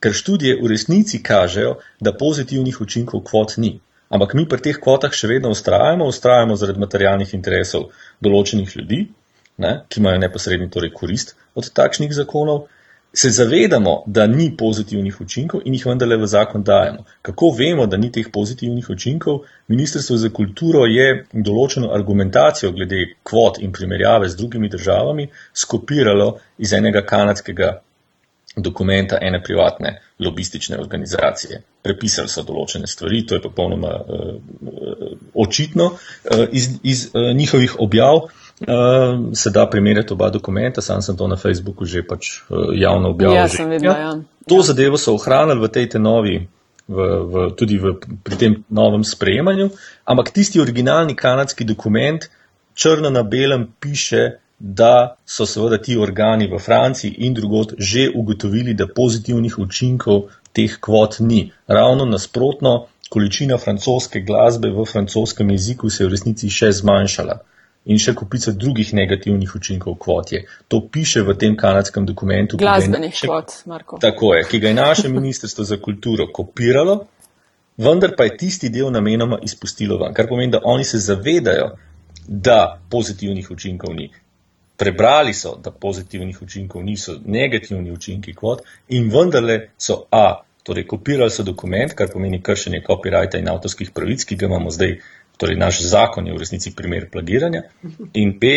[0.00, 3.78] ker študije v resnici kažejo, da pozitivnih učinkov kvot ni.
[4.08, 7.90] Ampak mi pri teh kvotah še vedno ustrajamo, ustrajamo zaradi materialnih interesov
[8.24, 9.00] določenih ljudi,
[9.58, 12.68] ne, ki imajo neposredni torej korist od takšnih zakonov
[13.12, 17.04] se zavedamo, da ni pozitivnih učinkov in jih vendarle v zakon dajemo.
[17.22, 19.40] Kako vemo, da ni teh pozitivnih učinkov?
[19.68, 26.72] Ministrstvo za kulturo je določeno argumentacijo glede kvot in primerjave z drugimi državami skopiralo iz
[26.72, 27.78] enega kanadskega
[28.56, 31.62] dokumenta ene privatne lobistične organizacije.
[31.82, 34.34] Prepisali so določene stvari, to je popolnoma uh,
[35.34, 38.28] očitno uh, iz, iz uh, njihovih objav.
[38.60, 43.12] Uh, se da primerjati oba dokumenta, sam sem to na Facebooku že pač uh, javno
[43.14, 43.36] objavil.
[43.36, 43.92] Ja, sem videl.
[43.92, 44.14] Ja.
[44.48, 44.62] To ja.
[44.62, 46.48] zadevo so ohranili v tej te novi,
[46.88, 46.96] v,
[47.30, 47.94] v, tudi v,
[48.24, 49.70] pri tem novem sprejemanju,
[50.02, 52.26] ampak tisti originalni kanadski dokument
[52.74, 58.74] črno na belem piše, da so seveda ti organi v Franciji in drugot že ugotovili,
[58.74, 61.52] da pozitivnih učinkov teh kvot ni.
[61.66, 67.38] Ravno nasprotno, količina francoske glasbe v francoskem jeziku se je v resnici še zmanjšala.
[67.84, 70.42] In še kupica drugih negativnih učinkov kvot je.
[70.68, 72.58] To piše v tem kanadskem dokumentu.
[72.60, 73.98] Glasbenih kvot, Marko.
[74.02, 77.06] Tako je, ki ga je naše ministrstvo za kulturo kopiralo,
[77.76, 81.70] vendar pa je tisti del namenoma izpustilo ven, kar pomeni, da oni se zavedajo,
[82.28, 84.10] da pozitivnih učinkov ni.
[84.76, 91.30] Prebrali so, da pozitivnih učinkov niso negativni učinki kvot in vendarle so A, torej kopirali
[91.30, 94.98] so dokument, kar pomeni kršenje copyrighta in avtorskih pravic, ki ga imamo zdaj
[95.38, 97.62] torej naš zakon je v resnici primer plagiranja,
[98.14, 98.52] in P,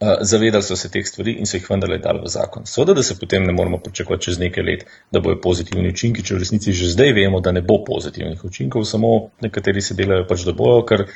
[0.00, 2.66] uh, zavedali so se teh stvari in so jih vendarle dali v zakon.
[2.68, 6.36] Seveda, da se potem ne moramo pričakovati čez nekaj let, da bojo pozitivni učinki, če
[6.36, 10.44] v resnici že zdaj vemo, da ne bo pozitivnih učinkov, samo nekateri se delajo pač,
[10.44, 11.06] da bojo, ker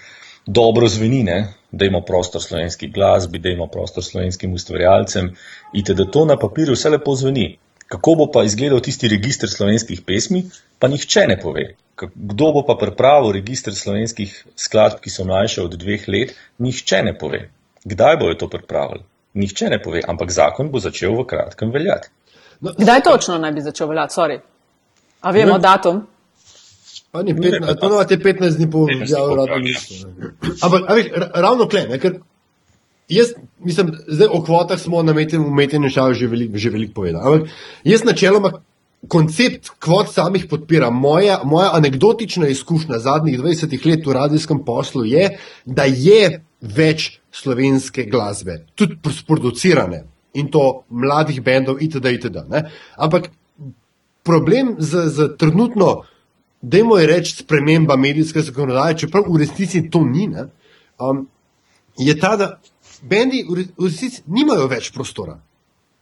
[0.46, 1.24] dobro zveni,
[1.70, 5.34] da imamo prostor slovenski glasbi, da imamo prostor slovenskim ustvarjalcem,
[5.74, 7.58] in da to na papirju vse lepo zveni.
[7.90, 10.44] Kako bo pa izgledal tisti registr slovenskih pesmi,
[10.78, 11.64] pa nihče ne pove.
[12.14, 17.16] Kdo bo pa pripravil registr slovenskih skladb, ki so mlajše od dveh let, nihče ne
[17.18, 17.40] pove.
[17.84, 19.02] Kdaj bojo to pripravili?
[19.34, 22.08] Nihče ne pove, ampak zakon bo začel v kratkem veljati.
[22.60, 24.14] No, Kdaj točno naj bi začel veljati?
[24.14, 24.38] Sorry.
[25.20, 25.58] A vemo ne.
[25.58, 26.06] datum?
[27.10, 29.94] Pa ni 15, pa no, 15 dni po objavu uradno listu.
[30.62, 32.20] Ampak, a veš, ravno kle, ne, ker
[33.10, 37.24] jaz, mislim, zdaj o kvotah smo na umetni šavi že veliko velik povedali.
[37.24, 37.50] Ampak
[37.84, 38.52] jaz načeloma
[39.08, 40.90] koncept kvot samih podpira.
[40.90, 48.04] Moja, moja anekdotična izkušnja zadnjih 20 let v radijskem poslu je, da je več slovenske
[48.04, 48.96] glasbe, tudi
[49.26, 50.04] producirane
[50.34, 52.12] in to mladih bendov itd.
[52.12, 52.38] itd.
[52.96, 53.30] Ampak
[54.22, 56.02] problem z, z trenutno,
[56.62, 60.44] dajmo je reči, sprememba medijske zakonodaje, čeprav v resnici to ni, ne,
[61.00, 61.24] um,
[61.98, 62.60] je ta, da
[63.02, 65.38] bendi v resnici nimajo več prostora.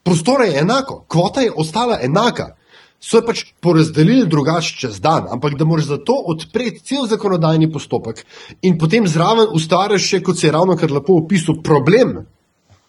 [0.02, 2.54] Prostora je enako, kvota je ostala enaka
[3.00, 8.24] so pač porazdelili drugače čez dan, ampak da moraš za to odpreti cel zakonodajni postopek
[8.62, 12.18] in potem zraven ustvariš še, kot se je ravno kar lepo opisal, problem.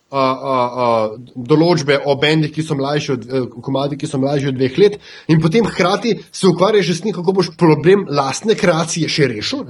[0.10, 4.48] Uh, uh, uh, določbe o bendih, ki so mlajši od uh, komadi, ki so mlajši
[4.50, 4.96] od dveh let,
[5.30, 9.62] in potem hkrati se ukvarjaš s tem, kako boš problem lastne kreacije še rešil.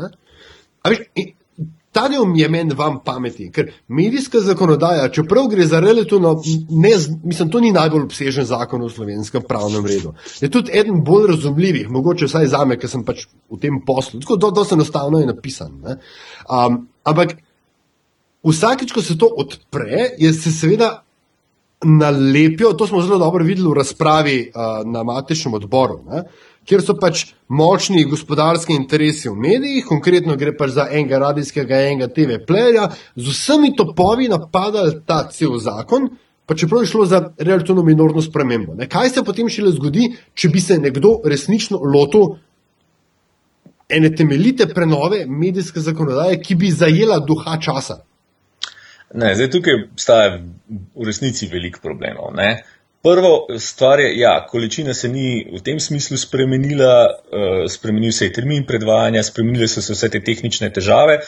[0.88, 1.26] Viš, Ta del mi
[2.36, 6.90] je meni vam pameti, ker medijska zakonodaja, čeprav gre za relativno, ne,
[7.24, 10.14] mislim, to ni najbolj obsežen zakon v slovenskem pravnem redu.
[10.42, 14.20] Je tudi eden bolj razumljivih, mogoče vsaj za me, ker sem pač v tem poslu.
[14.20, 15.82] Tako da, dosta enostavno je napisan.
[16.50, 17.38] Um, ampak
[18.44, 21.04] vsakeč, ko se to odpre, je se seveda
[21.84, 26.04] nalepijo, to smo zelo dobro videli v razpravi uh, na matičnem odboru.
[26.06, 26.24] Ne?
[26.68, 32.10] Kjer so pač močni gospodarski interesi v medijih, konkretno gre pač za enega radijskega, enega
[32.14, 36.10] TV pleja, z vsemi topovi napadali ta cel zakon,
[36.46, 38.76] pa čeprav je šlo za relativno minorno spremembo.
[38.76, 38.90] Ne?
[38.90, 42.40] Kaj se potem šele zgodi, če bi se nekdo resnično lotil
[43.90, 48.02] ene temeljite prenove medijske zakonodaje, ki bi zajela duha časa?
[49.14, 50.36] Ne, zdaj tukaj obstaja
[50.70, 52.34] v resnici veliko problemov.
[52.38, 52.50] Ne?
[53.04, 58.26] Prvo stvar je, da ja, količina se ni v tem smislu spremenila, uh, spremenil se
[58.26, 61.22] je termin predvajanja, spremenile so se vse te tehnične težave,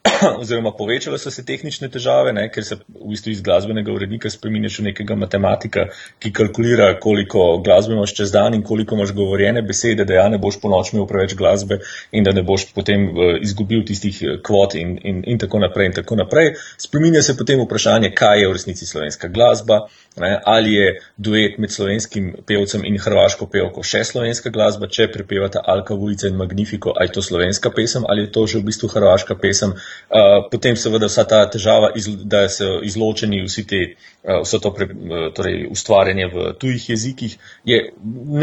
[0.40, 4.70] oziroma povečale so se tehnične težave, ne, ker se v bistvu iz glasbenega urednika spremenja
[4.72, 5.84] še nekega matematika,
[6.24, 10.40] ki kalkulira, koliko glasbe imaš čez dan in koliko imaš govorjene besede, da ja ne
[10.40, 11.82] boš po noč imel preveč glasbe
[12.16, 15.92] in da ne boš potem uh, izgubil tistih eh, kvot in, in, in tako naprej
[15.92, 16.54] in tako naprej.
[16.80, 19.82] Spreminja se potem vprašanje, kaj je v resnici slovenska glasba,
[20.16, 25.62] ne, ali je duet med slovenskim pevcem in hrvaško pevko še slovenska glasba, če prepevata
[25.66, 28.90] Alka Vujica in Magnifiko, ali je to slovenska pesem ali je to že v bistvu
[28.94, 29.74] hrvaška pesem.
[30.10, 33.82] Uh, potem seveda vsa ta težava, iz, da so izločeni vsi te,
[34.24, 37.82] uh, vse to pre, uh, torej ustvarjanje v tujih jezikih, je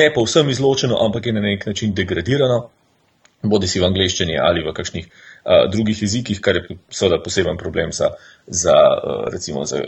[0.01, 2.67] ne povsem izločeno, ampak je na nek način degradirano,
[3.43, 5.26] bodi si v angleščini ali v kakšnih uh,
[5.71, 8.09] drugih jezikih, kar je seveda poseben problem za,
[8.47, 8.73] za
[9.31, 9.79] recimo za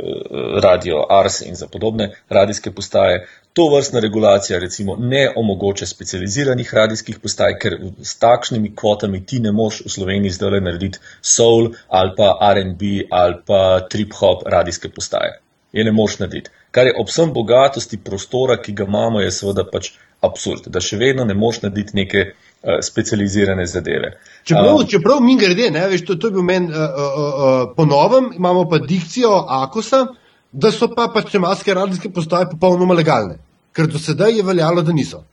[0.64, 3.28] radio Ars in za podobne radijske postaje.
[3.54, 9.52] To vrstna regulacija recimo ne omogoča specializiranih radijskih postaj, ker s takšnimi kvotami ti ne
[9.52, 12.82] moš v Sloveniji zdaj narediti soul ali pa RB
[13.12, 15.40] ali pa trip hop radijske postaje.
[15.72, 16.50] Je ne moš narediti.
[16.72, 19.92] Kar je ob vsem bogatosti prostora, ki ga imamo, je seveda pač
[20.22, 22.49] absurd, da še vedno ne moš narediti neke uh,
[22.82, 24.12] specializirane zadeve.
[24.44, 27.74] Čeprav, um, čeprav mi grede, ne, veš, to, to je bil meni uh, uh, uh,
[27.76, 30.06] po novem, imamo pa dikcijo Akosa,
[30.52, 33.40] da so pa pač maske radijske postaje popolnoma legalne,
[33.72, 35.24] ker do sedaj je veljalo, da niso.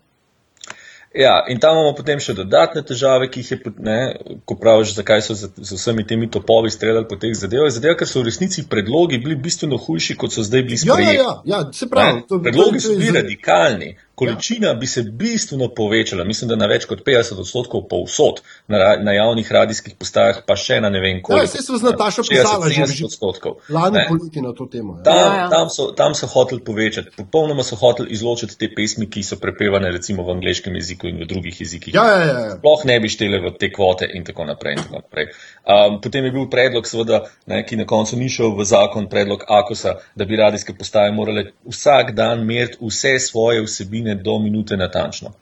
[1.17, 3.99] Ja, in tam imamo potem še dodatne težave, ki jih je, ne,
[4.45, 7.71] ko praviš, zakaj so z, z vsemi temi topovi streljali po teh zadevah.
[7.73, 11.17] Zadeva, ker so v resnici predlogi bili bistveno hujši, kot so zdaj bili sprejeti.
[11.17, 12.21] Ja, ja, ja, ja se pravi.
[12.29, 13.95] To, predlogi so bili radikalni.
[14.17, 19.13] Količina bi se bistveno povečala, mislim, da na več kot 50 odstotkov povsod, na, na
[19.13, 21.45] javnih radijskih postajah, pa še na ne vem koliko.
[21.45, 23.59] Ja, se so z Natašo pisala že 60 odstotkov.
[23.69, 24.97] Lani poleti na to temo.
[24.99, 25.05] Ja.
[25.05, 25.49] Tam, Ja, ja.
[25.51, 29.91] tam, so, tam so hoteli povečati, popolnoma so hoteli izločiti te pesmi, ki so prepevane
[29.93, 31.95] recimo v angleškem jeziku in v drugih jezikih.
[31.95, 32.55] Ja, ja, ja, ja.
[32.57, 34.79] Sploh ne bi štele v te kvote in tako naprej.
[34.79, 35.31] In tako naprej.
[35.67, 39.45] Um, potem je bil predlog, seveda, ne, ki na koncu ni šel v zakon, predlog
[39.51, 45.33] Akosa, da bi radijske postaje morale vsak dan meriti vse svoje vsebine do minute natančno.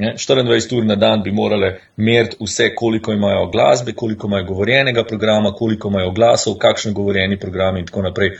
[0.00, 5.04] Ne, 24 ur na dan bi morale meriti vse, koliko imajo glasbe, koliko imajo govorjenega
[5.04, 8.30] programa, koliko imajo glasov, kakšen govorjeni program in tako naprej.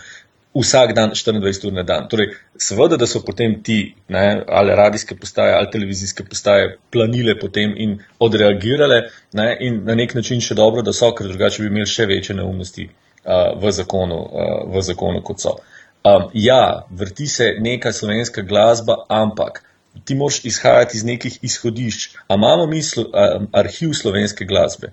[0.54, 2.08] Vsak dan 24 ur na dan.
[2.08, 7.74] Torej, seveda, da so potem ti, ne, ali radijske postaje, ali televizijske postaje, planile potem
[7.76, 9.02] in odreagirale,
[9.32, 12.36] ne, in na nek način še dobro, da so, ker drugače bi imeli še večje
[12.40, 15.58] neumnosti uh, v, zakonu, uh, v zakonu, kot so.
[16.02, 19.62] Um, ja, vrti se neka slovenska glasba, ampak
[20.10, 22.08] ti moraš izhajati iz nekih izhodišč.
[22.28, 24.90] A imamo mi slo, um, arhiv slovenske glasbe?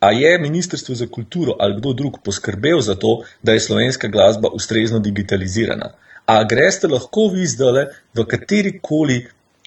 [0.00, 4.48] A je Ministrstvo za kulturo ali kdo drug poskrbel za to, da je slovenska glasba
[4.48, 5.92] ustrezno digitalizirana?
[6.26, 9.20] A greste lahko vi zdaj v katerikoli,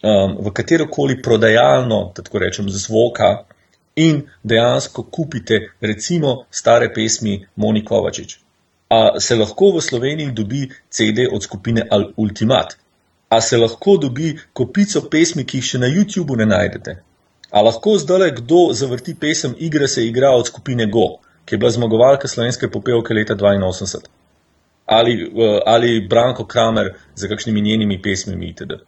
[0.04, 3.32] um, v katerokoli prodajalno, da tako rečem, zvoka
[3.96, 8.40] in dejansko kupite recimo stare pesmi Moni Kovačič?
[8.90, 12.76] A se lahko v Sloveniji dobi CD od skupine Al Ultimat?
[13.32, 16.98] A se lahko dobi kopico pesmi, ki jih še na YouTubu ne najdete?
[17.52, 21.06] A lahko zdaj kdo zavrti pesem Igra se igra od skupine Go,
[21.46, 24.02] ki je bila zmagovalka slovenske popevke leta 82?
[24.86, 25.16] Ali,
[25.66, 28.82] ali Branko Kramer za kakšnimi njenimi pesmimi itd.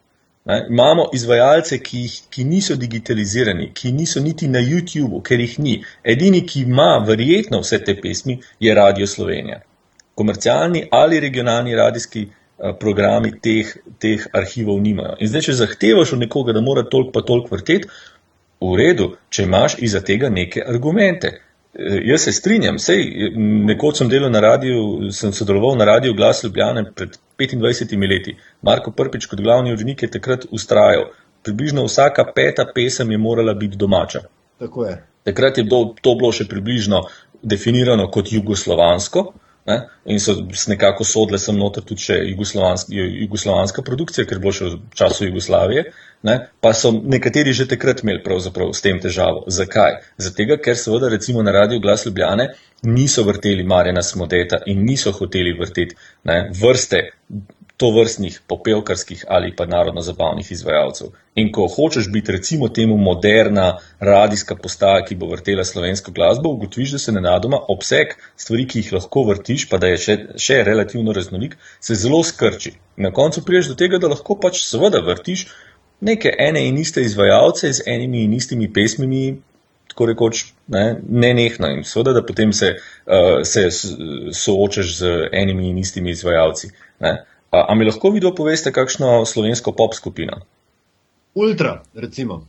[0.44, 0.66] Ne?
[0.68, 5.78] Imamo izvajalce, ki, jih, ki niso digitalizirani, ki niso niti na YouTubu, ker jih ni.
[6.04, 9.62] Edini, ki ima verjetno vse te pesmi, je Radio Slovenija.
[10.14, 12.26] Komercialni ali regionalni radijski
[12.80, 15.16] programi teh, teh arhivov nimajo.
[15.20, 17.88] In zdaj, če zahtevaš od nekoga, da mora toliko pa toliko vrteti,
[18.64, 21.32] v redu, če imaš iza tega neke argumente.
[21.74, 23.32] Eh, Jaz se strinjam, sej
[23.70, 28.36] nekoč sem delal na radiju, sem sodeloval na radiju Glas Ljubljane pred 25 leti.
[28.62, 31.10] Marko Prpič kot glavni urednik je takrat ustrajal.
[31.44, 34.22] Približno vsaka peta pesem je morala biti domača.
[34.58, 35.02] Tako je.
[35.24, 37.02] Takrat je bilo, to bilo še približno
[37.42, 39.32] definirano kot jugoslovansko.
[39.66, 39.78] Ne?
[40.04, 40.34] In so
[40.68, 45.28] nekako sodle sem noter tudi še jugoslovanska, jugoslovanska produkcija, ker je bilo še v času
[45.30, 45.86] Jugoslavije.
[46.28, 46.36] Ne?
[46.60, 49.44] Pa so nekateri že takrat imeli pravzaprav s tem težavo.
[49.48, 49.98] Zakaj?
[50.20, 52.50] Zato, ker seveda recimo na radiju Glas Ljubljane
[52.84, 55.96] niso vrteli Marjana Smodeta in niso hoteli vrteti
[56.28, 57.00] ne, vrste
[57.76, 61.08] to vrstnih popevkarskih ali pa narodno-zabavnih izvajalcev.
[61.34, 66.92] In ko hočeš biti recimo temu moderna radijska postaja, ki bo vrtela slovensko glasbo, ugotoviš,
[66.94, 71.12] da se nenadoma obseg stvari, ki jih lahko vrtiš, pa da je še, še relativno
[71.12, 72.76] raznolik, se zelo skrči.
[72.96, 75.48] Na koncu priješ do tega, da lahko pač seveda vrtiš
[76.00, 79.40] neke ene in iste izvajalce z enimi in istimi pesmimi,
[79.88, 81.70] tako rekoč, ne, nenehno.
[81.70, 82.74] In seveda, da potem se,
[83.06, 83.68] uh, se
[84.32, 86.70] soočaš z enimi in istimi izvajalci.
[87.00, 87.14] Ne.
[87.54, 90.40] A, a mi lahko vi poveste, kakšno slovensko pop skupino?
[91.34, 92.46] Ultra, recimo.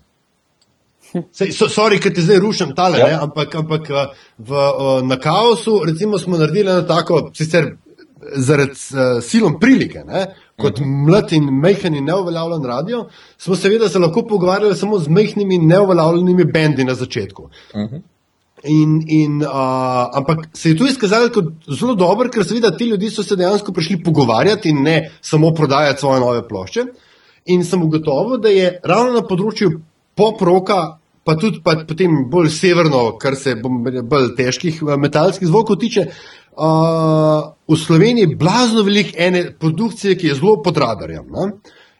[1.31, 3.07] Sej, so, sorry, ker te zdaj rušim tale, Ja.
[3.07, 3.21] ja.
[3.23, 4.63] ampak, ampak eh, v,
[5.05, 7.75] na kaosu recimo, smo naredili eno tako, sicer
[8.35, 10.25] zaradi uh, silom prilike, ne,
[10.57, 13.03] kot mlad in mehen in neuveljavljen radio,
[13.37, 17.49] smo seveda se lahko pogovarjali samo z mehkimi neuveljavljenimi bendi na začetku.
[18.65, 23.11] In, in, uh, ampak se je to izkazalo kot zelo dobro, ker seveda ti ljudje
[23.13, 26.85] so se dejansko prišli pogovarjati in ne samo prodajati svoje nove plošče.
[27.53, 29.69] In sem ugotovil, da je ravno na področju
[30.17, 37.53] pop-roka, pa tudi pa, potem bolj severno, kar se bolj težkih metalskih zvokov tiče, uh,
[37.69, 41.29] v Sloveniji blazno veliko ene produkcije, ki je zelo pod radarjem.
[41.37, 41.51] Ne?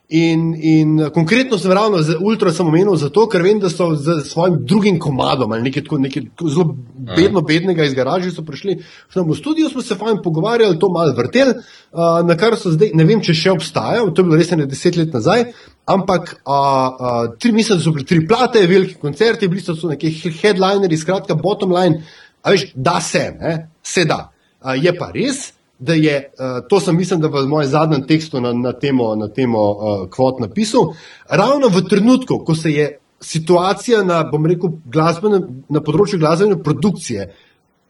[0.08, 4.20] In, in konkretno sem ravno z Ultra sem omenil zato, ker vem, da so z
[4.22, 6.76] svojim drugim komadom ali nekaj, tako- nekaj zelo
[7.16, 8.76] bedno, bednega iz garaže so prišli
[9.14, 13.04] v studio, smo se fajn pogovarjali, to malo vrtel, uh, na kar so zdaj, ne
[13.04, 15.50] vem, če še obstajajo, to je bilo res ne deset let nazaj,
[15.86, 19.90] ampak uh, uh, tri, mislim, da so bili tri plate, veliki koncerti, bili so tu
[19.90, 22.04] neki headlinerji, skratka, bottom line,
[22.46, 24.28] a veš, da se, ne, se da.
[24.62, 28.40] Uh, je pa res, da je, uh, to sem mislim, da v mojem zadnjem tekstu
[28.40, 30.94] na, na temo, na temo uh, kvot napisal,
[31.28, 32.86] ravno v trenutku, ko se je
[33.20, 37.28] situacija na, bom rekel, glasbene, na področju glasbene produkcije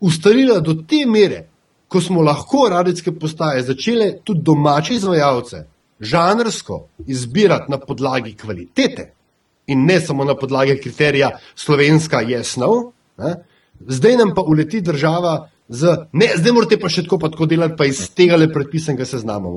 [0.01, 1.47] ustalila do te mere,
[1.89, 5.65] ko smo lahko radijske postaje začele tudi domače izvajalce
[6.01, 9.13] žanrsko izbirati na podlagi kvalitete
[9.67, 13.35] in ne samo na podlagi kriterija slovenska je snov, ne?
[13.81, 17.75] zdaj nam pa uleti država z, ne, zdaj morate pa še tako pa tako delati,
[17.79, 19.51] pa iz tega le predpisanega seznama.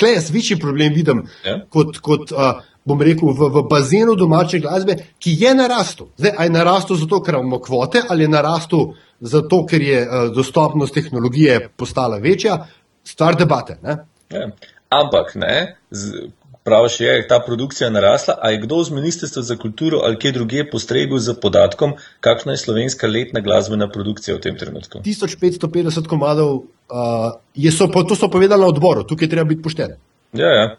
[0.00, 1.60] Klej jaz večji problem vidim Ja.
[1.70, 6.10] kot, kot uh, bom rekel, v, v bazenu domače glasbe, ki je narastel.
[6.18, 8.86] Zdaj, ali je narastel zato, ker imamo kvote, ali je narastel
[9.20, 12.64] zato, ker je uh, dostopnost tehnologije postala večja,
[13.04, 13.78] stvar debate.
[13.84, 14.50] Ja.
[14.94, 16.28] Ampak, ne, z,
[16.64, 20.64] praviš, je ta produkcija narasla, a je kdo z Ministrstva za kulturo ali kje druge
[20.70, 24.98] postregel z podatkom, kakšna je slovenska letna glasbena produkcija v tem trenutku?
[25.04, 29.96] 1550 komadov, uh, so, to so povedali na odboru, tukaj treba biti pošten.
[30.32, 30.76] Ja, ja.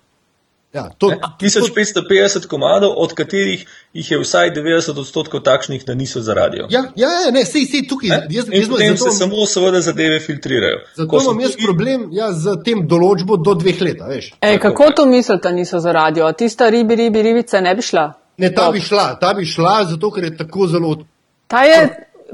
[0.76, 3.62] Ja, to, ne, 1550 komadov, od katerih
[3.94, 6.68] jih je vsaj 90 odstotkov takšnih, da niso za radio.
[6.70, 8.10] Ja, ja, ja ne, sej, sej tukaj.
[8.10, 8.18] Ne?
[8.30, 10.82] Jaz, jaz, potem zato, se samo seveda zadeve filtrirajo.
[10.96, 11.66] Zato imam jaz tukaj...
[11.66, 14.04] problem ja, z tem določbo do dveh let.
[14.42, 16.28] Ej, kako to mislite, da niso za radio?
[16.36, 18.06] Tista ribi, ribi, ribica ne bi šla?
[18.38, 18.76] Ne, ta pop.
[18.76, 20.96] bi šla, ta bi šla, zato ker je tako zelo.
[21.48, 21.80] Ta je,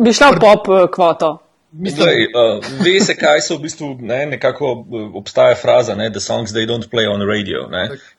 [0.01, 1.35] bi šla v pop eh, kvoto.
[1.73, 6.09] Mislim, Zdaj, uh, ve se, kaj so v bistvu, ne, nekako uh, obstaja fraza, ne,
[6.11, 7.69] the songs they don't play on radio.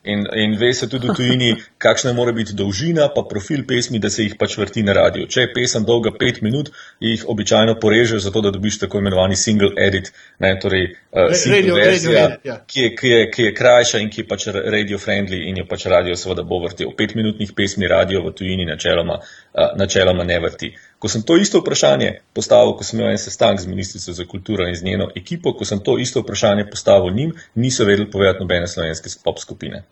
[0.04, 4.10] In, in ve se tudi v tujini, kakšna mora biti dolžina, pa profil pesmi, da
[4.10, 5.26] se jih pač vrti na radio.
[5.26, 9.68] Če je pesem dolga pet minut, jih običajno porežeš, zato da dobiš tako imenovani single
[9.76, 10.08] edit,
[10.40, 12.56] ne, torej uh, single radio, verzija, radio, ja.
[12.66, 15.66] ki, je, ki, je, ki je krajša in ki je pač radio friendly in jo
[15.68, 16.96] pač radio seveda bo vrtel.
[16.96, 20.72] Petminutnih pesmi radio v tujini načeloma, uh, načeloma ne vrti.
[21.02, 24.68] Ko sem to isto vprašanje postavil, ko sem imel en sestanek z ministrico za kulturo
[24.70, 28.68] in z njeno ekipo, ko sem to isto vprašanje postavil njim, niso vedeli povedati nobene
[28.70, 29.82] slovenske pop skupine.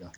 [0.00, 0.08] Ja.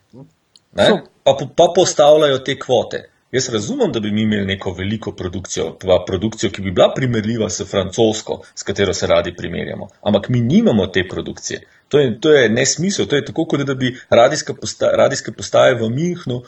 [1.24, 3.02] Pa, pa postavljajo te kvote.
[3.32, 7.48] Jaz razumem, da bi mi imeli neko veliko produkcijo, pa produkcijo, ki bi bila primerljiva
[7.50, 9.88] s francosko, s katero se radi primerjamo.
[10.02, 11.60] Ampak mi nimamo te produkcije.
[11.88, 13.06] To je, to je nesmisel.
[13.06, 16.40] To je tako, kot da bi radijske postaje, v Münchnu,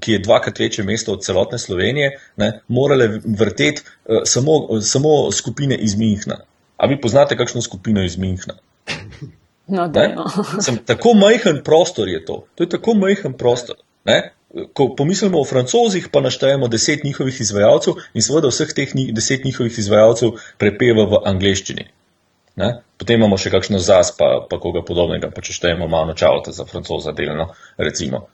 [0.00, 5.76] ki je dvakrat večje mesto od celotne Slovenije, ne, morale vrteti uh, samo, samo skupine
[5.76, 6.42] iz Münchna.
[6.76, 8.58] A vi poznate kakšno skupino iz Münchna?
[9.66, 10.24] No, no.
[10.60, 12.46] Sem, tako majhen prostor je to.
[12.54, 13.76] To je tako majhen prostor.
[14.04, 14.32] Ne?
[14.72, 19.78] Ko pomislimo o francozih, pa naštejemo deset njihovih izvajalcev in seveda vseh teh deset njihovih
[19.82, 21.88] izvajalcev prepeva v angleščini.
[22.56, 22.68] Ne?
[22.98, 26.66] Potem imamo še kakšno zas, pa, pa koga podobnega, pa če štejemo malo čavta za
[26.70, 27.48] francoza delno,
[27.82, 28.28] recimo.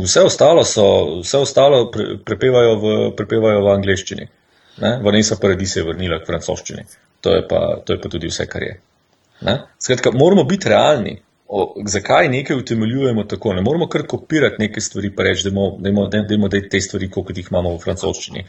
[0.00, 0.86] Vse ostalo, so,
[1.20, 4.28] vse ostalo pre, prepevajo, v, prepevajo v angleščini.
[4.80, 4.94] Ne?
[5.04, 6.86] Vanessa Paradis je vrnila k francoščini.
[7.24, 8.78] To je, pa, to je pa tudi vse, kar je.
[9.44, 9.58] Ne?
[9.76, 11.18] Skratka, moramo biti realni.
[11.48, 13.52] O, zakaj nekaj utemeljujemo tako?
[13.54, 15.88] Ne moramo kar kopirati neke stvari, pa reči, da
[16.34, 18.44] imamo te stvari, kot jih imamo v francoščini.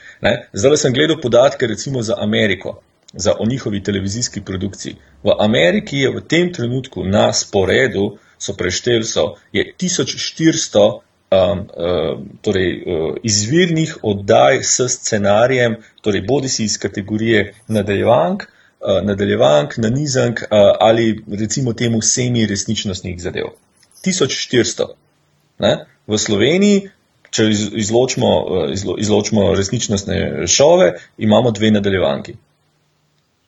[0.53, 2.81] Zdaj sem gledal podatke recimo za Ameriko
[3.13, 4.95] za o njihovi televizijski produkciji.
[5.23, 10.99] V Ameriki je v tem trenutku na sporedu, so prešteli, so, je 1400 um,
[11.31, 18.56] um, torej, uh, izvirnih oddaj s scenarijem, torej bodi si iz kategorije nadaljevank, uh,
[19.03, 20.47] nadaljevank, nanizank uh,
[20.79, 23.45] ali recimo temu semi resničnostnih zadev.
[24.05, 24.85] 1400.
[25.59, 25.85] Ne?
[26.07, 26.89] V Sloveniji,
[27.29, 32.35] če izločimo, uh, izlo, izločimo resničnostne šove, imamo dve nadaljevanki.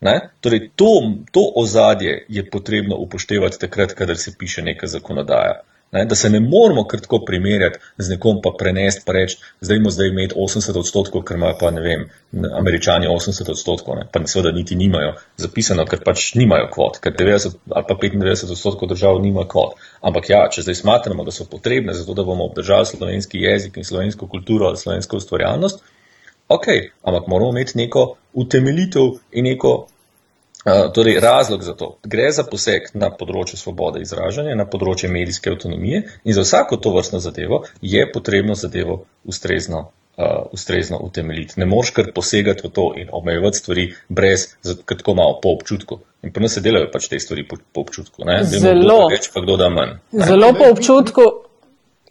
[0.01, 0.19] Ne?
[0.41, 5.61] Torej, to, to ozadje je potrebno upoštevati takrat, kadar se piše neka zakonodaja.
[5.91, 6.05] Ne?
[6.05, 9.91] Da se ne moramo kar tako primerjati z nekom, pa prenesti, pa reči, zdaj imamo
[9.91, 12.05] zdaj imeti 80 odstotkov, ker imajo pa ne vem,
[12.59, 14.07] američani 80 odstotkov, ne?
[14.11, 18.93] pa seveda niti nimajo zapisano, ker pač nimajo kvot, ker 90 ali pa 95 odstotkov
[18.93, 19.79] držav nima kvot.
[20.01, 23.77] Ampak ja, če zdaj smatramo, da so potrebne za to, da bomo obdržali slovenski jezik
[23.77, 25.81] in slovensko kulturo ali slovensko ustvarjalnost,
[26.49, 26.67] ok,
[27.03, 29.87] ampak moramo imeti neko utemeljitev in neko
[30.93, 31.97] torej razlog za to.
[32.03, 36.91] Gre za poseg na področju svobode izražanja, na področju medijske avtonomije in za vsako to
[36.95, 39.89] vrstno zadevo je potrebno zadevo ustrezno.
[40.19, 41.55] Uh, ustrezno utemeljiti.
[41.61, 44.49] Ne moreš kar posegati v to in omejevati stvari brez,
[44.83, 46.01] tako malo po občutku.
[46.27, 48.27] In pa ne se delajo pač te stvari po, po občutku.
[48.51, 48.97] Zelo.
[49.13, 49.93] Več, pa kdo da manj.
[50.11, 51.23] Zelo po občutku.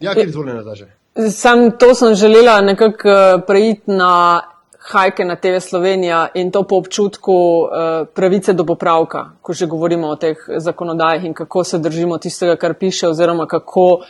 [0.01, 0.89] Ja, ker izvoljeno je zaže.
[1.37, 4.41] Sam to sem želela nekako eh, preiti na
[4.79, 10.07] hajke na TV Slovenija in to po občutku uh, pravice do popravka, ko že govorimo
[10.07, 14.03] o teh zakonodajah in kako se držimo tistega, kar piše oziroma kako uh,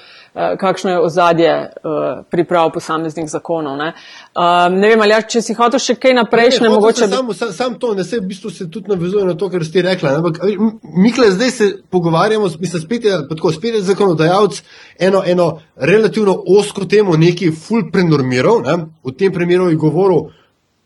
[0.59, 3.77] kakšno je ozadje uh, priprav posameznih zakonov.
[3.77, 3.93] Ne,
[4.35, 7.07] um, ne vem, ali ja, če si hotel še kaj naprej, ne, ne mogoče.
[7.07, 9.81] Sam, sam, sam to, ne se v bistvu se tudi navezuje na to, kar ste
[9.81, 10.09] rekli.
[10.09, 10.37] Ampak,
[10.83, 14.61] Mikle, zdaj se pogovarjamo, mi se spet je, tako, spet je zakonodajalec
[14.99, 20.29] eno, eno relativno osko temo, neki full prenormiral, ne, v tem primeru je govoril,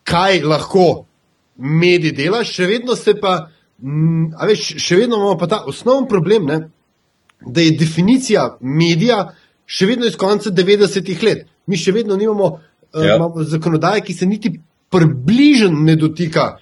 [0.04, 1.06] kaj lahko
[1.58, 3.50] mediji dela, še vedno se pa,
[3.82, 6.60] m, a veš, še vedno imamo pa ta osnovni problem, ne,
[7.44, 9.34] da je definicija medija
[9.66, 11.48] še vedno iz konca 90-ih let.
[11.68, 13.18] Mi še vedno nimamo uh, ja.
[13.48, 14.52] zakonodaje, ki se niti
[14.94, 16.54] približno ne dotika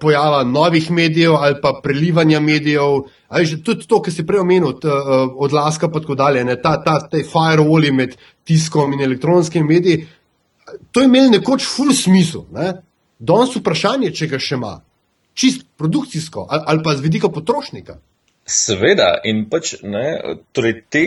[0.00, 3.02] pojava novih medijev ali pa prelivanja medijev.
[3.28, 6.76] Ali tudi to, kar si prej omenil, t, uh, odlaska pa tako dalje, ne, ta,
[6.82, 8.16] ta, te firewalli med
[8.46, 10.06] tiskom in elektronskimi mediji,
[10.92, 12.46] to je imelo nekoč full smisel.
[12.56, 12.72] Ne.
[13.18, 14.74] Danes vprašanje, če ga še ima,
[15.34, 17.98] čist produkcijsko ali, ali pa z vidika potrošnika.
[18.46, 21.04] Seveda, in pač ne, torej te,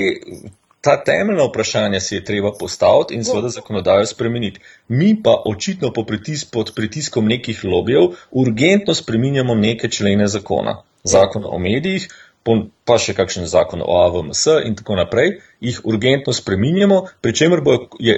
[0.84, 4.60] ta temeljna vprašanja si je treba postaviti in seveda zakonodajo spremeniti.
[4.88, 10.82] Mi pa očitno po pritis, pod pritiskom nekih lobijev urgentno spreminjamo neke člene zakona.
[11.03, 12.10] Zakon o medijih,
[12.44, 17.76] pa še kakšen zakon o AVMS in tako naprej, jih urgentno spreminjamo, pri čemer bo
[18.00, 18.16] je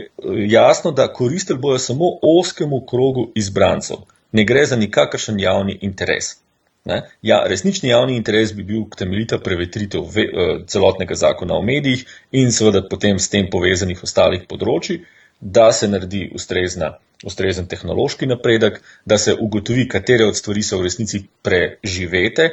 [0.52, 4.06] jasno, da koristili bojo samo oskemu krogu izbrancev.
[4.32, 6.38] Ne gre za nikakršen javni interes.
[6.86, 7.02] Ne?
[7.22, 12.52] Ja, resnični javni interes bi bil temeljita prevetritev ve, uh, celotnega zakona o medijih in
[12.52, 15.04] seveda potem s tem povezanih ostalih področji,
[15.42, 16.96] da se naredi ustrezna,
[17.26, 22.50] ustrezen tehnološki napredek, da se ugotovi, katere od stvari so v resnici preživete,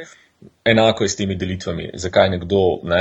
[0.65, 1.89] Enako je s temi delitvami.
[1.93, 2.99] Zakaj nekdo, ne,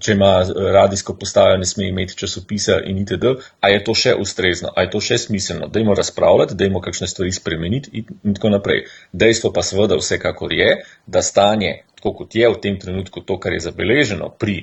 [0.00, 0.30] če ima
[0.76, 3.32] radijsko postajo, ne sme imeti časopisa in itd.
[3.60, 5.68] A je to še ustrezno, a je to še smiselno?
[5.72, 8.86] Dajmo razpravljati, dajmo kakšne stvari spremeniti in tako naprej.
[9.12, 10.70] Dejstvo pa seveda vsekakor je,
[11.06, 14.60] da stanje, tako kot je v tem trenutku to, kar je zabeleženo pri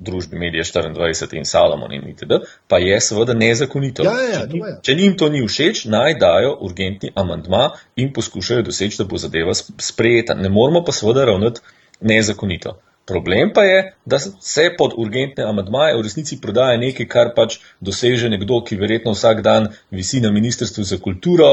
[0.00, 4.04] družbi Medije 24 in Salomon in itd., pa je seveda nezakonito.
[4.04, 9.02] Ja, ja, če, če njim to ni všeč, naj dajo urgentni amandma in poskušajo doseči,
[9.02, 10.34] da bo zadeva sprejeta.
[10.34, 11.60] Ne moramo pa seveda ravnati
[12.00, 12.78] nezakonito.
[13.10, 18.28] Problem pa je, da se pod urgentne amadmaje v resnici prodaja nekaj, kar pač doseže
[18.30, 21.48] nekdo, ki verjetno vsak dan visi na Ministrstvu za kulturo,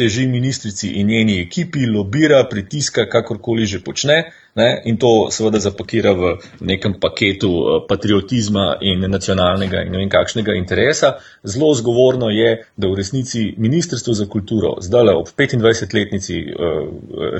[0.00, 4.22] teži ministrici in njeni ekipi, lobira, pritiska, kakorkoli že počne
[4.54, 10.10] ne, in to seveda zapakira v nekem paketu eh, patriotizma in nacionalnega in ne vem
[10.10, 11.12] kakšnega interesa.
[11.44, 16.88] Zelo zgovorno je, da v resnici Ministrstvo za kulturo zdaj ob 25-letnici uh,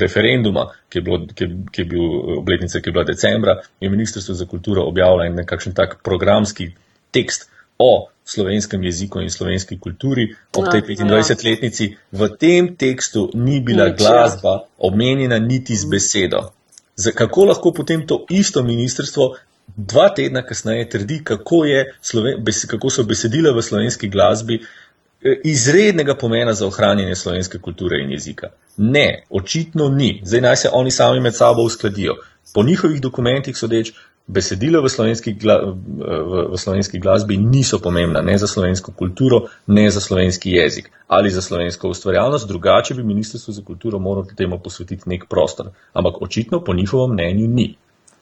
[0.01, 2.07] referenduma, ki je, bilo, ki, ki je bil
[2.39, 6.71] obletnica, ki je bila decembra, je Ministrstvo za kulturo objavilo nekakšen tak programski
[7.11, 7.51] tekst
[7.81, 11.85] o slovenskem jeziku in slovenski kulturi ob tej 25-letnici.
[11.91, 11.97] Ja.
[12.13, 13.99] V tem tekstu ni bila Nič, ja.
[13.99, 14.65] glasba ja.
[14.79, 16.53] omenjena niti z besedo.
[16.97, 19.35] Z kako lahko potem to isto ministrstvo
[19.77, 21.65] dva tedna kasneje trdi, kako,
[22.03, 28.13] Sloven, kako so besedila v slovenski glasbi eh, izrednega pomena za ohranjanje slovenske kulture in
[28.13, 28.53] jezika?
[28.77, 30.21] Ne, očitno ni.
[30.25, 32.17] Zdaj naj se oni sami med sabo uskladijo.
[32.55, 33.93] Po njihovih dokumentih sodeč,
[34.31, 40.01] besedila v slovenski, v, v slovenski glasbi niso pomembna ne za slovensko kulturo, ne za
[40.01, 45.25] slovenski jezik ali za slovensko ustvarjalnost, drugače bi Ministrstvo za kulturo moralo temu posvetiti nek
[45.29, 45.67] prostor.
[45.93, 47.75] Ampak očitno po njihovem mnenju ni.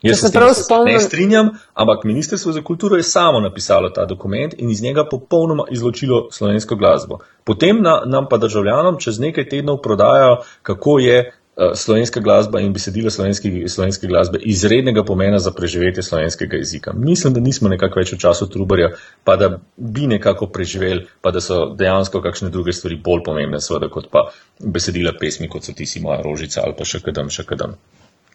[0.02, 0.94] Jaz se prav spomnim.
[0.94, 5.64] Ne strinjam, ampak Ministrstvo za kulturo je samo napisalo ta dokument in iz njega popolnoma
[5.70, 7.18] izločilo slovensko glasbo.
[7.44, 11.32] Potem na, nam pa državljanom čez nekaj tednov prodajajo, kako je
[11.74, 16.92] slovenska glasba in besedila slovenske, slovenske glasbe izrednega pomena za preživetje slovenskega jezika.
[16.94, 18.92] Mislim, da nismo nekako več v času trubarja,
[19.24, 23.90] pa da bi nekako preživeli, pa da so dejansko kakšne druge stvari bolj pomembne, seveda,
[23.90, 24.28] kot pa
[24.58, 27.74] besedila pesmi, kot so ti si moja rožica ali pa še kadam, še kadam.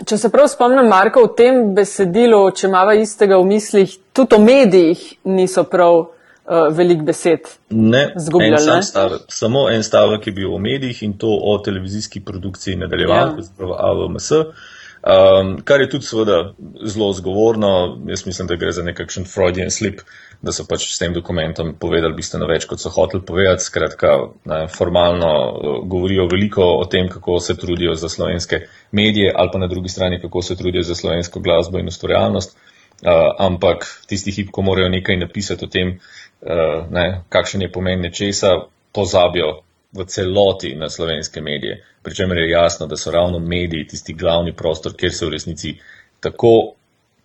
[0.04, 4.42] Če se prav spomnim, Marko, v tem besedilu, če imamo istega v mislih, tudi o
[4.42, 6.10] medijih niso prav
[6.46, 7.50] uh, veliko besed.
[7.70, 8.82] Ne, en ne?
[8.84, 13.76] Stavek, samo en stavek je bil o medijih in to o televizijski produkciji nadaljevank, ja.
[13.90, 14.32] AVMS.
[15.04, 16.54] Um, kar je tudi seveda
[16.88, 20.00] zelo zgovorno, jaz mislim, da gre za nekakšen Freudian slip,
[20.42, 23.64] da so pač s tem dokumentom povedali bistveno več, kot so hoteli povedati.
[23.68, 24.14] Skratka,
[24.48, 29.60] ne, formalno uh, govorijo veliko o tem, kako se trudijo za slovenske medije, ali pa
[29.60, 32.56] na drugi strani, kako se trudijo za slovensko glasbo in ustvarjalnost.
[32.56, 32.73] Uh,
[33.40, 38.02] ampak tisti hip, ko morajo nekaj napisati o tem, uh, uh, ne, kakšen je pomen
[38.02, 38.54] nečesa,
[38.92, 41.84] pozabijo v celoti na slovenske medije.
[42.04, 45.76] Pričemer je jasno, da so ravno mediji tisti glavni prostor, kjer se v resnici
[46.20, 46.74] tako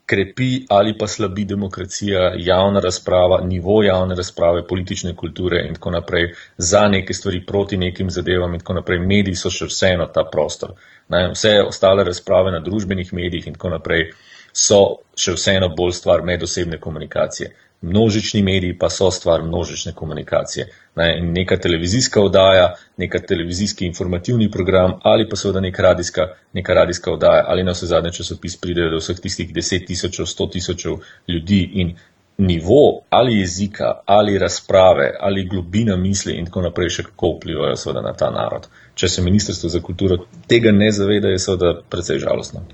[0.07, 6.33] krepi ali pa slabi demokracija, javna razprava, nivo javne razprave, politične kulture in tako naprej
[6.57, 8.99] za neke stvari proti nekim zadevam in tako naprej.
[8.99, 10.73] Mediji so še vseeno ta prostor.
[11.09, 14.11] Ne, vse ostale razprave na družbenih medijih in tako naprej
[14.59, 14.83] so
[15.17, 20.67] še vseeno bolj stvar medosebne komunikacije množični mediji pa so stvar množične komunikacije.
[20.97, 27.13] Ne, neka televizijska oddaja, neka televizijski informativni program ali pa seveda neka radijska, neka radijska
[27.13, 30.97] oddaja ali na vse zadnje časopis pridejo do vseh tistih deset tisočev, sto tisočev
[31.29, 31.97] ljudi in
[32.39, 38.01] nivo ali jezika ali razprave ali globina misli in tako naprej še kako vplivajo seveda
[38.01, 38.67] na ta narod.
[38.95, 40.17] Če se Ministrstvo za kulturo
[40.47, 42.67] tega ne zaveda, je seveda precej žalostno.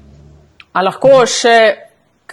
[0.74, 1.58] A lahko še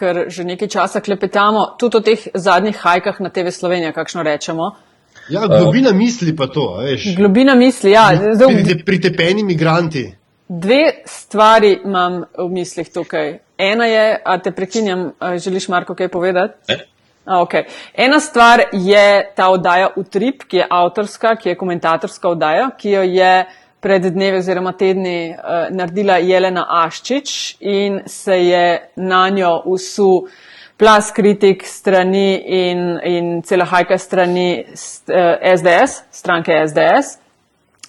[0.02, 4.72] ker že nekaj časa klepetamo, tudi o teh zadnjih hajkah na TV Slovenija, kakšno rečemo.
[5.30, 7.12] Ja, globina misli pa to, veš.
[7.16, 8.10] Globina misli, ja.
[8.16, 10.10] Zdaj, Pritepeni migranti.
[10.52, 13.38] dve stvari imam v mislih tukaj.
[13.58, 16.54] Ena je, a te prekinjam, želiš Marko kaj povedati?
[16.68, 16.80] Ne?
[17.26, 17.64] A, okay.
[17.94, 23.04] Ena stvar je ta oddaja Utrip, ki je avtorska, ki je komentatorska oddaja, ki jo
[23.04, 23.46] je
[23.82, 30.28] pred dnevi oziroma tedni uh, naredila Jelena Aščič in se je na njo usul
[30.78, 34.78] plas kritik strani in, in cela hajka strani uh,
[35.58, 37.18] SDS, stranke SDS.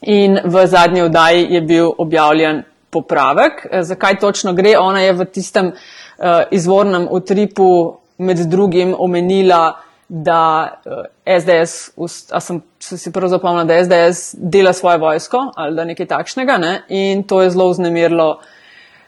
[0.02, 3.66] In v zadnji oddaji je bil objavljen popravek.
[3.70, 4.74] Eh, zakaj točno gre?
[4.78, 9.78] Ona je v tistem uh, izvornem utripu med drugim omenila,
[10.08, 11.92] da uh, SDS,
[12.32, 16.58] a sem se si prav zapomnila, da SDS dela svojo vojsko ali da nekaj takšnega
[16.58, 16.82] ne?
[16.88, 18.28] in to je zelo vznemirilo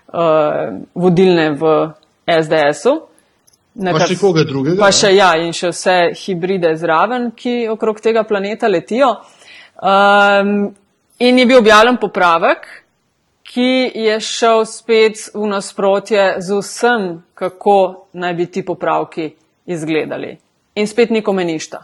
[0.06, 0.14] uh,
[0.94, 1.72] vodilne v
[2.42, 2.94] SDS-u.
[3.74, 4.78] Pa še koga drugega?
[4.78, 9.08] Pa še ja, in še vse hibride zraven, ki okrog tega planeta letijo.
[9.82, 10.70] Um,
[11.18, 12.68] in je bil objavljen popravek,
[13.42, 19.32] ki je šel spet v nasprotje z vsem, kako naj bi ti popravki
[19.66, 20.36] izgledali.
[20.78, 21.82] In spet nikome ništa.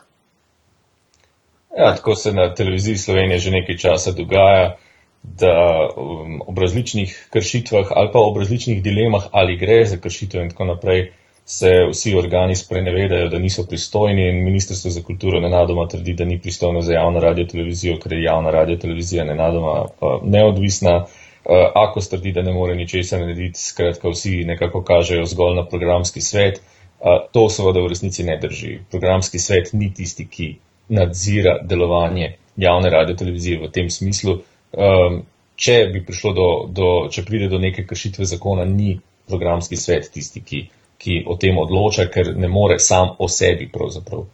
[1.78, 4.76] Ja, tako se na televiziji Slovenije že nekaj časa dogaja,
[5.22, 10.50] da um, ob različnih kršitvah ali pa ob različnih dilemah, ali gre za kršitev in
[10.50, 11.12] tako naprej,
[11.44, 16.38] se vsi organi sprenevedajo, da niso pristojni in Ministrstvo za kulturo nenadoma trdi, da ni
[16.40, 20.96] pristojno za javno radio televizijo, ker je javna radio televizija nenadoma uh, neodvisna.
[20.96, 26.20] Uh, ako strdi, da ne more ničesar narediti, skratka vsi nekako kažejo zgolj na programski
[26.20, 26.60] svet.
[27.00, 28.78] Uh, to seveda v resnici ne drži.
[28.90, 30.50] Programski svet ni tisti, ki
[30.90, 34.40] nadzira delovanje javne radio televizije v tem smislu.
[34.72, 35.22] Um,
[35.56, 36.04] če bi
[36.34, 38.98] do, do, če pride do neke kršitve zakona, ni
[39.28, 40.60] programski svet tisti, ki
[41.00, 44.26] ki o tem odloča, ker ne more sam o sebi pravzaprav,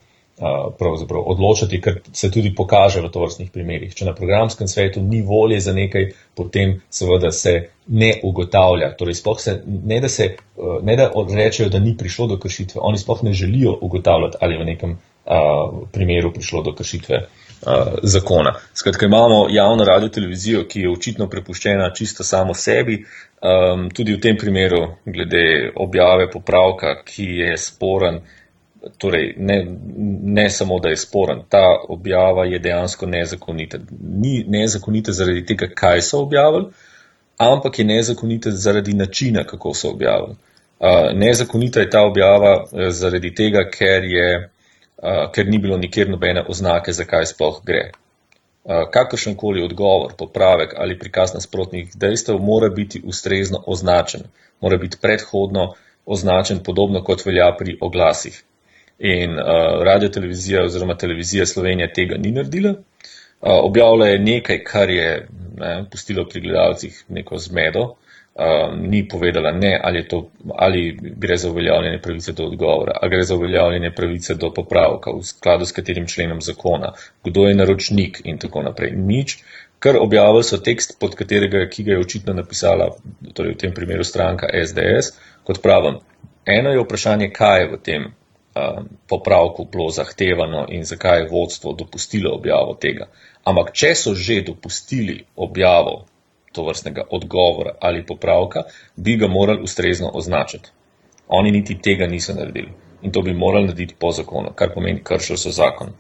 [0.78, 3.94] pravzaprav odločati, ker se tudi pokaže v tovrstnih primerjih.
[3.96, 7.54] Če na programskem svetu ni volje za nekaj, potem seveda se
[7.86, 8.90] ne ugotavlja.
[8.98, 10.32] Torej, se, ne, da se,
[10.82, 14.64] ne da rečejo, da ni prišlo do kršitve, oni sploh ne želijo ugotavljati, ali je
[14.64, 15.40] v nekem a,
[15.92, 17.26] primeru prišlo do kršitve.
[18.02, 18.52] Zakona.
[18.74, 22.98] Skratka, imamo javno radio televizijo, ki je očitno prepuščena čisto samo sebi,
[23.36, 28.22] Um, tudi v tem primeru, glede objave popravka, ki je sporen,
[28.98, 29.58] torej ne,
[30.38, 33.78] ne samo, da je sporen, ta objava je dejansko nezakonita.
[34.00, 36.72] Ni nezakonita zaradi tega, kaj so objavili,
[37.36, 40.36] ampak je nezakonita zaradi načina, kako so objavili.
[40.80, 44.55] Uh, nezakonita je ta objava uh, zaradi tega, ker, je, uh,
[45.34, 47.90] ker ni bilo nikjer nobene oznake, zakaj sploh gre.
[48.68, 54.24] Eh, kakršen koli odgovor, popravek ali prikaz nasprotnih dejstev mora biti ustrezno označen,
[54.60, 55.74] mora biti predhodno
[56.06, 58.42] označen podobno kot velja pri oglasih.
[58.98, 59.44] In uh,
[59.84, 62.70] radio televizija oziroma televizija Slovenija tega ni naredila.
[62.70, 62.78] Uh,
[63.40, 67.96] objavila je nekaj, kar je ne, pustilo pri gledalcih neko zmedo, uh,
[68.36, 73.22] um, ni povedala ne, ali, to, ali gre za uveljavljanje pravice do odgovora, ali gre
[73.22, 76.92] za uveljavljanje pravice do popravka v skladu s katerim členom zakona,
[77.24, 78.92] kdo je naročnik in tako naprej.
[78.96, 79.38] Nič,
[79.78, 82.90] kar objavili so tekst, pod katerega, ki ga je očitno napisala,
[83.34, 86.00] torej v tem primeru stranka SDS, kot pravim.
[86.46, 91.72] Eno je vprašanje, kaj je v tem um, popravku bilo zahtevano in zakaj je vodstvo
[91.72, 93.08] dopustilo objavo tega.
[93.44, 96.04] Ampak, če so že dopustili objavo
[96.56, 98.64] to vrstnega odgovora ali popravka,
[98.96, 100.72] bi ga morali ustrezno označiti.
[101.28, 102.72] Oni niti tega niso naredili
[103.02, 105.92] in to bi morali narediti po zakonu, kar pomeni, kršili so zakon.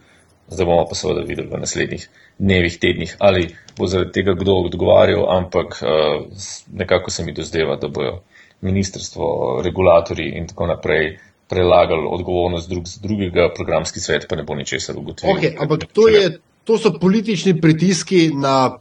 [0.48, 2.08] Zdaj bomo pa seveda videli v naslednjih
[2.38, 6.26] dnevih, tednih, ali bo zaradi tega kdo odgovarjal, ampak uh,
[6.72, 8.20] nekako se mi dozdeva, da bojo
[8.60, 11.18] ministrstvo, regulatori in tako naprej
[11.48, 15.36] prelagali odgovornost drug drugega, programski svet pa ne bo ničesar ugotovil.
[15.36, 18.78] Okay, ampak to, je, to so politični pritiski na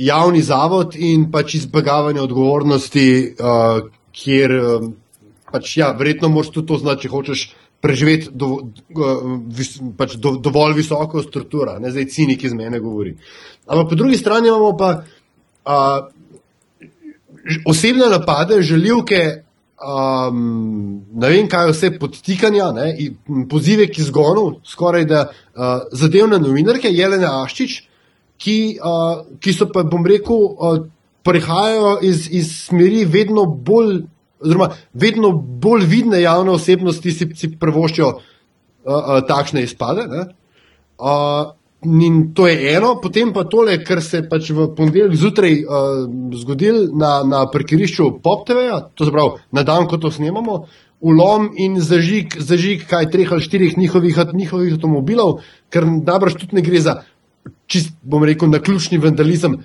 [0.00, 3.06] javni zavod in pač izbjegavanje odgovornosti,
[3.36, 3.80] uh,
[4.16, 4.92] kjer um,
[5.52, 7.42] pač, ja, verjetno moraš tudi to znati, če hočeš
[7.80, 13.16] preživeti do, uh, vis, pač do, dovolj visoko strukturo, ne zdaj cinik iz mene govori.
[13.66, 16.08] Ampak po drugi strani imamo pa uh,
[17.68, 19.44] osebne napade, želivke.
[19.80, 22.90] Um, ne vem, kaj vse podtikanja, ne,
[23.48, 27.78] pozive k izgonu, skoraj da uh, zadevne novinarke, Jelene Aščič,
[28.40, 30.80] ki, uh, ki so pa, bom rekel, uh,
[31.26, 34.02] prihajajo iz, iz smeri vedno bolj,
[34.40, 38.20] oziroma vedno bolj vidne javne osebnosti, si, si prvoščijo uh,
[38.84, 40.06] uh, takšne izpade.
[41.00, 41.52] Uh,
[41.84, 46.02] in to je eno, potem pa tole, kar se je pač v ponedeljek zjutraj uh,
[46.42, 50.64] zgodil na, na parkirišču PopTV, to se pravi na dan, ko to snemamo.
[51.00, 55.38] Ulom in zažig, zažig kaj treh ali štirih njihovih, njihovih avtomobilov,
[55.72, 56.98] ker najbrž tudi ne gre za
[57.70, 59.60] čist, bom rekel, na ključni vandalizem,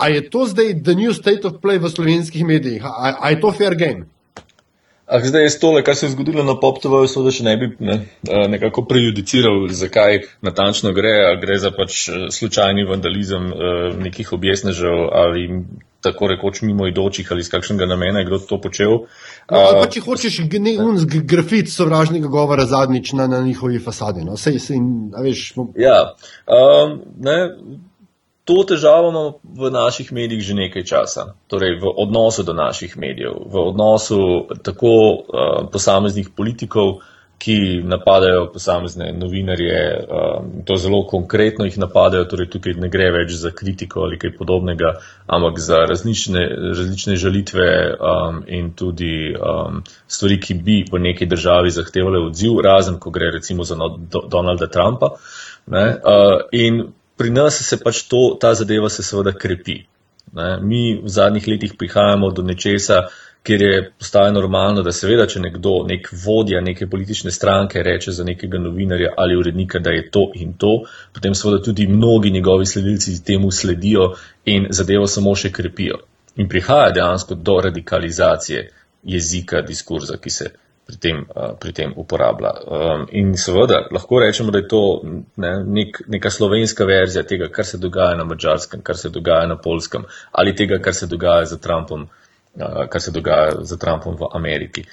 [0.00, 2.84] A je to zdaj the new state of play v slovenskih medijih?
[2.84, 4.08] A, a je to fair game?
[5.06, 7.68] Ah, zdaj je tole, kar se je zgodilo na PopTV, so da še ne bi
[7.84, 7.96] ne,
[8.48, 11.12] nekako prejudiciral, zakaj natančno gre.
[11.42, 13.50] Gre za pač slučajni vandalizem
[14.00, 15.44] nekih objesnežev ali
[16.00, 18.90] tako rekoč mimo idočih ali iz kakšnega namena je kdo to počel.
[19.50, 20.40] No, ali pa če hočeš
[21.28, 24.24] grafit sovražnega govora zadnjič na, na njihovi fasadi.
[24.24, 24.36] No?
[24.36, 24.80] Sej, sej,
[25.22, 26.00] veš, ja,
[26.46, 27.38] um, ne,
[28.50, 33.36] To težavo imamo v naših medijih že nekaj časa, torej v odnosu do naših medijev,
[33.46, 36.98] v odnosu tako uh, posameznih politikov,
[37.40, 43.32] ki napadajo posamezne novinarje, um, to zelo konkretno jih napadajo, torej tukaj ne gre več
[43.40, 44.92] za kritiko ali kaj podobnega,
[45.26, 46.42] ampak za različne,
[46.76, 53.00] različne žalitve um, in tudi um, stvari, ki bi v neki državi zahtevale odziv, razen
[53.00, 55.14] ko gre recimo za no, do, Donalda Trumpa.
[55.72, 56.82] Ne, uh, in
[57.16, 59.80] pri nas se pač to, ta zadeva se seveda krepi.
[60.36, 60.58] Ne?
[60.60, 63.08] Mi v zadnjih letih prihajamo do nečesa,
[63.42, 68.24] kjer je postaje normalno, da seveda, če nekdo, nek vodja neke politične stranke reče za
[68.24, 70.72] nekega novinarja ali urednika, da je to in to,
[71.14, 74.12] potem seveda tudi mnogi njegovi sledilci temu sledijo
[74.44, 76.02] in zadevo samo še krepijo.
[76.36, 78.68] In prihaja dejansko do radikalizacije
[79.02, 80.50] jezika, diskurza, ki se
[80.90, 81.24] pri tem,
[81.60, 82.52] pri tem uporablja.
[82.66, 84.82] Um, in seveda lahko rečemo, da je to
[85.36, 89.56] ne, nek, neka slovenska verzija tega, kar se dogaja na mačarskem, kar se dogaja na
[89.56, 92.08] polskem ali tega, kar se dogaja za Trumpom,
[92.90, 94.84] kar se dogaja za Trumpom v Ameriki.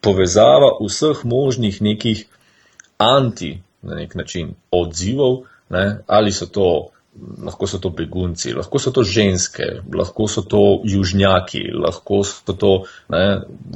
[0.00, 2.24] Povezava vseh možnih nekih
[2.98, 6.92] anti na nek način odzivov, ne, ali so to
[7.44, 9.64] lahko so to begunci, lahko so to ženske,
[9.94, 12.70] lahko so to južnjaki, lahko so to,
[13.12, 13.24] ne,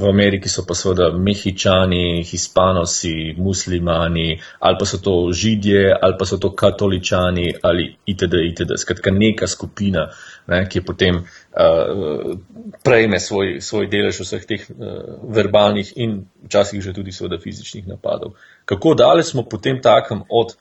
[0.00, 6.24] v Ameriki so pa seveda mehičani, hispanosi, muslimani, ali pa so to židje, ali pa
[6.24, 8.40] so to katoličani, ali itd.
[8.52, 8.80] itd.
[8.80, 10.08] Skratka, neka skupina,
[10.46, 12.36] ne, ki potem uh,
[12.84, 14.76] prejme svoj, svoj delež vseh teh uh,
[15.22, 18.36] verbalnih in včasih že tudi seveda fizičnih napadov.
[18.64, 20.56] Kako daleč smo potem takem od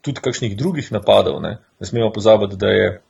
[0.00, 1.40] tudi kakšnih drugih napadov.
[1.42, 3.00] Ne, ne smemo pozabiti, da je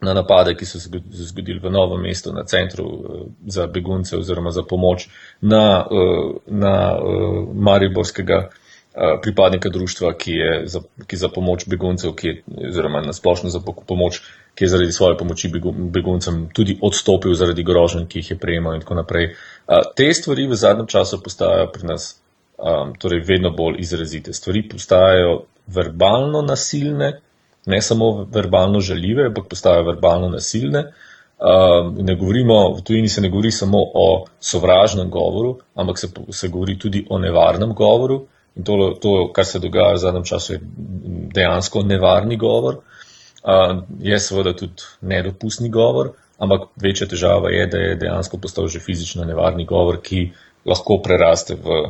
[0.00, 0.88] na napade, ki so se
[1.28, 5.08] zgodili v novem mestu, na centru uh, za begunce oziroma za pomoč
[5.40, 5.84] na,
[6.46, 6.96] na
[7.54, 8.48] Mariborskega
[9.22, 13.60] pripadnika društva, ki je za, ki za pomoč beguncev, ki je, oziroma na splošno za
[13.86, 14.20] pomoč,
[14.54, 15.50] ki je zaradi svoje pomoči
[15.92, 19.30] beguncem tudi odstopil zaradi groženj, ki jih je prejemal in tako naprej.
[19.32, 22.10] Uh, te stvari v zadnjem času postajajo pri nas
[22.58, 24.32] um, torej vedno bolj izrazite.
[24.32, 27.20] Stvari postajajo verbalno nasilne,
[27.66, 30.84] ne samo verbalno žaljive, ampak postajajo verbalno nasilne.
[31.40, 36.48] Um, ne govorimo, v tujini se ne govori samo o sovražnem govoru, ampak se, se
[36.48, 38.26] govori tudi o nevarnem govoru.
[38.60, 40.60] In to, to, kar se dogaja v zadnjem času, je
[41.32, 42.82] dejansko nevarni govor.
[43.40, 48.82] Um, je seveda tudi nedopustni govor, ampak večja težava je, da je dejansko postal že
[48.84, 50.26] fizično nevarni govor, ki
[50.68, 51.80] lahko preraste v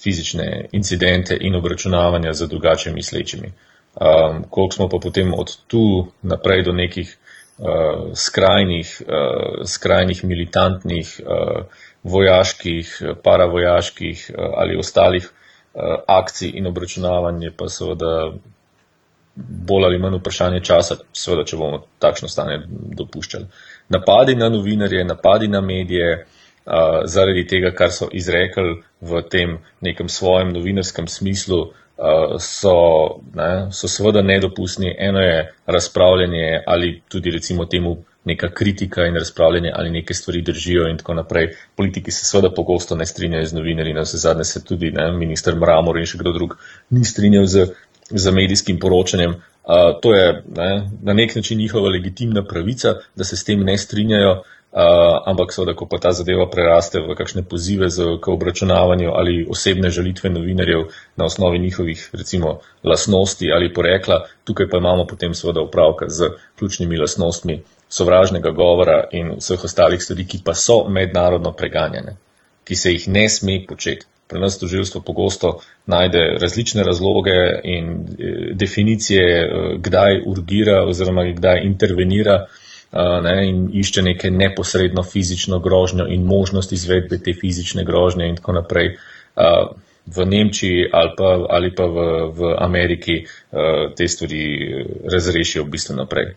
[0.00, 3.50] fizične incidente in obračunavanja z drugače mislečimi.
[3.50, 7.16] Um, koliko smo pa potem od tu naprej do nekih
[7.58, 11.66] uh, skrajnih, uh, skrajnih militantnih, uh,
[12.02, 15.43] vojaških, paravojaških uh, ali ostalih uh,
[16.06, 18.32] akcij in obračunavanje, pa seveda
[19.36, 22.60] bolj ali manj vprašanje časa, seveda, če bomo takšno stanje
[22.98, 23.46] dopuščali.
[23.90, 26.26] Napadi na novinarje, napadi na medije,
[27.10, 33.88] zaradi tega, kar so izrekli v tem nekem svojem novinarskem smislu, uh, so, ne, so
[33.88, 34.94] seveda nedopustni.
[34.98, 40.88] Eno je razpravljanje ali tudi recimo temu neka kritika in razpravljanje ali neke stvari držijo
[40.88, 41.48] in tako naprej.
[41.76, 45.56] Politiki se seveda pogosto ne strinjajo z novinarji, na vse zadnje se tudi ne, minister
[45.56, 46.56] Mramor in še kdo drug
[46.90, 47.66] ni strinjal z,
[48.10, 49.36] z medijskim poročanjem.
[49.64, 50.72] Uh, to je ne,
[51.02, 54.42] na nek način njihova legitimna pravica, da se s tem ne strinjajo.
[54.74, 54.80] Uh,
[55.30, 59.90] ampak seveda, ko pa ta zadeva preraste v kakšne pozive z, k obračunavanju ali osebne
[59.90, 66.08] žalitve novinarjev na osnovi njihovih, recimo, lasnosti ali porekla, tukaj pa imamo potem seveda upravka
[66.08, 67.60] z ključnimi lasnostmi
[67.94, 72.16] sovražnega govora in vseh ostalih stvari, ki pa so mednarodno preganjene,
[72.64, 74.06] ki se jih ne sme početi.
[74.28, 79.48] Pri nas toživstvo pogosto najde različne razloge in e, definicije, e,
[79.78, 82.46] kdaj urgira oziroma kdaj intervenira
[83.22, 88.52] ne, in išče neke neposredno fizično grožnjo in možnost izvedbe te fizične grožnje in tako
[88.52, 88.96] naprej.
[90.06, 92.04] V Nemčiji ali pa, ali pa v,
[92.38, 93.24] v Ameriki
[93.96, 94.44] te stvari
[95.12, 96.34] razrešijo bistveno naprej.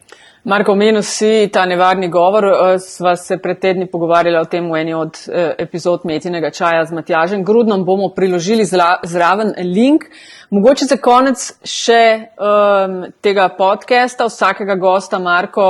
[0.47, 2.45] Marko, omenil si ta nevarni govor.
[2.47, 6.85] Eh, sva se pred tedni pogovarjala o tem v eni od eh, epizod Metinega čaja
[6.87, 7.83] z Matjažem Grudnom.
[7.85, 10.07] Bomo priložili zraven link.
[10.49, 11.99] Mogoče za konec še
[12.39, 15.65] um, tega podcasta, vsakega gosta, Marko,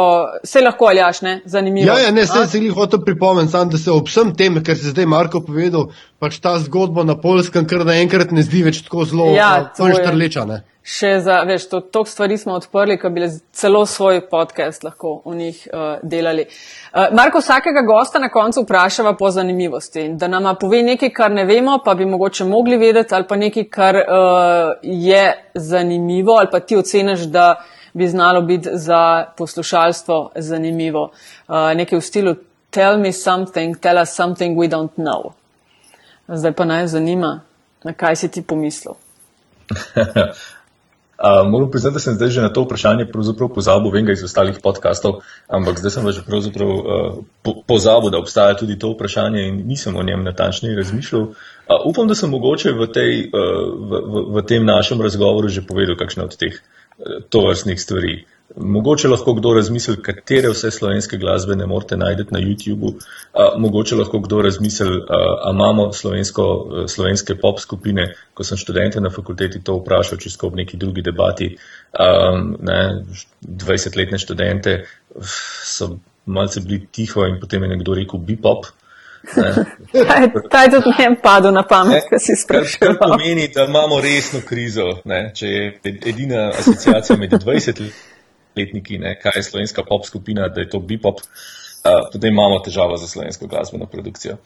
[0.45, 1.33] se lahko aljaš, ne?
[1.49, 1.87] Zanimivo.
[1.87, 4.93] Ja, ja ne, se jih hotel pripomniti, sam, da se ob vsem tem, kar se
[4.93, 5.89] zdaj Marko povedal,
[6.21, 10.45] pač ta zgodba na polskem, kar naenkrat ne zdi več tako zelo ja, štrleča
[10.87, 15.35] še za, veš, to, toliko stvari smo odprli, ki bi celo svoj podcast lahko v
[15.35, 16.45] njih uh, delali.
[16.47, 21.43] Uh, Marko, vsakega gosta na koncu vprašava po zanimivosti, da nama pove nekaj, kar ne
[21.45, 26.59] vemo, pa bi mogoče mogli vedeti, ali pa nekaj, kar uh, je zanimivo, ali pa
[26.59, 27.55] ti oceniš, da
[27.93, 31.09] bi znalo biti za poslušalstvo zanimivo.
[31.47, 32.35] Uh, nekaj v stilu
[32.71, 35.33] tell me something, tell us something we don't know.
[36.27, 37.41] Zdaj pa naj zanima,
[37.83, 38.95] na kaj si ti pomislil.
[41.17, 43.07] Uh, moram priznati, da sem zdaj že na to vprašanje
[43.55, 48.21] pozabil, vem ga iz ostalih podkastov, ampak zdaj sem že pravzaprav uh, po, pozabil, da
[48.21, 51.21] obstaja tudi to vprašanje in nisem o njem natančneje razmišljal.
[51.21, 55.65] Uh, upam, da sem mogoče v, tej, uh, v, v, v tem našem razgovoru že
[55.65, 58.21] povedal kakšne od teh uh, tovrstnih stvari.
[58.21, 62.87] Uh, Mogoče lahko kdo razmisli, katere vse slovenske glasbe ne morete najti na YouTubu.
[62.87, 68.13] Uh, mogoče lahko kdo razmisli, ali imamo slovensko, uh, slovenske pop skupine.
[68.33, 71.55] Ko sem študente na fakulteti to vprašal, če v neki drugi debati,
[72.61, 72.79] ne,
[73.41, 74.83] 20-letne študente
[75.65, 78.65] so malce bili tiho in potem je nekdo rekel bipop.
[80.51, 82.79] Ta je tudi meni padel na pamet, kaj si sprašuješ.
[82.79, 84.89] To pomeni, da imamo resno krizo.
[85.05, 85.31] Ne?
[85.33, 87.91] Če je edina asociacija med 20 leti
[88.57, 92.97] letniki, ne, kaj je slovenska pop skupina, da je to bipop, uh, potem imamo težavo
[92.97, 94.37] za slovensko glasbeno produkcijo.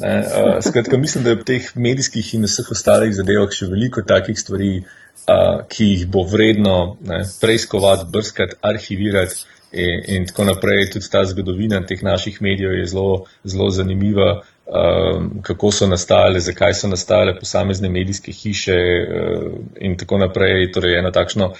[0.00, 4.04] Ne, uh, skratka, mislim, da je v teh medijskih in vseh ostalih zadevah še veliko
[4.06, 6.76] takih stvari, uh, ki jih bo vredno
[7.06, 9.46] ne, preiskovati, brskati, arhivirati.
[9.70, 15.28] In, in tako naprej, tudi ta zgodovina teh naših medijev je zelo, zelo zanimiva, um,
[15.46, 20.72] kako so nastale, zakaj so nastale posamezne medijske hiše um, in tako naprej.
[20.74, 21.52] Torej, eno takšno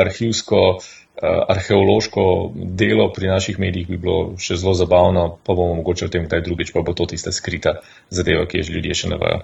[0.00, 5.74] arhivsko uh, Eh, arheološko delo pri naših medijih bi bilo še zelo zabavno, pa bomo
[5.74, 7.80] mogoče o tem kdaj drugič, pa bo to tista skrita
[8.10, 9.40] zadeva, ki je ljudje še ne vajo.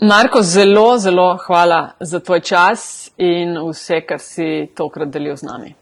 [0.00, 5.74] Marko, zelo, zelo hvala za tvoj čas in vse, kar si tokrat delil z nami.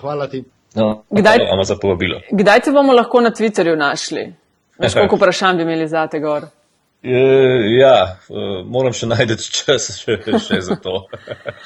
[0.00, 0.44] Hvala ti.
[0.74, 2.20] No, kdaj, hvala za povabilo.
[2.30, 4.28] Kdaj te bomo lahko na Twitterju našli?
[4.78, 6.46] Veš, koliko vprašanj bi imeli za te gor?
[7.02, 7.96] Ja,
[8.28, 11.06] eh, moram še najti čas še, še za to.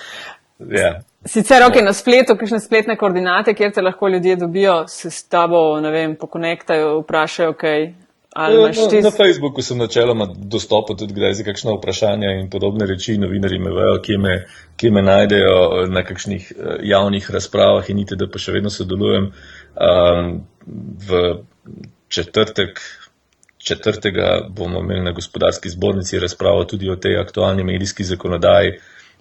[0.82, 1.01] ja.
[1.24, 5.80] Sicer ok, na spletu, kakšne spletne koordinate, kjer te lahko ljudje dobijo, se s tabo,
[5.80, 7.86] ne vem, pokonektajo, vprašajo, kaj.
[8.34, 13.14] Ja, na, na Facebooku sem načeloma dostopal tudi kdaj za kakšno vprašanje in podobne reči.
[13.18, 14.32] Novinari me vejo, kje me,
[14.76, 19.30] kje me najdejo na kakšnih eh, javnih razpravah in niti, da pa še vedno sodelujem.
[19.74, 20.32] Um,
[21.09, 21.22] v
[22.10, 22.82] četrtek,
[23.59, 28.74] četrtega bomo imeli na gospodarski zbornici razpravo tudi o tej aktualni medijski zakonodaji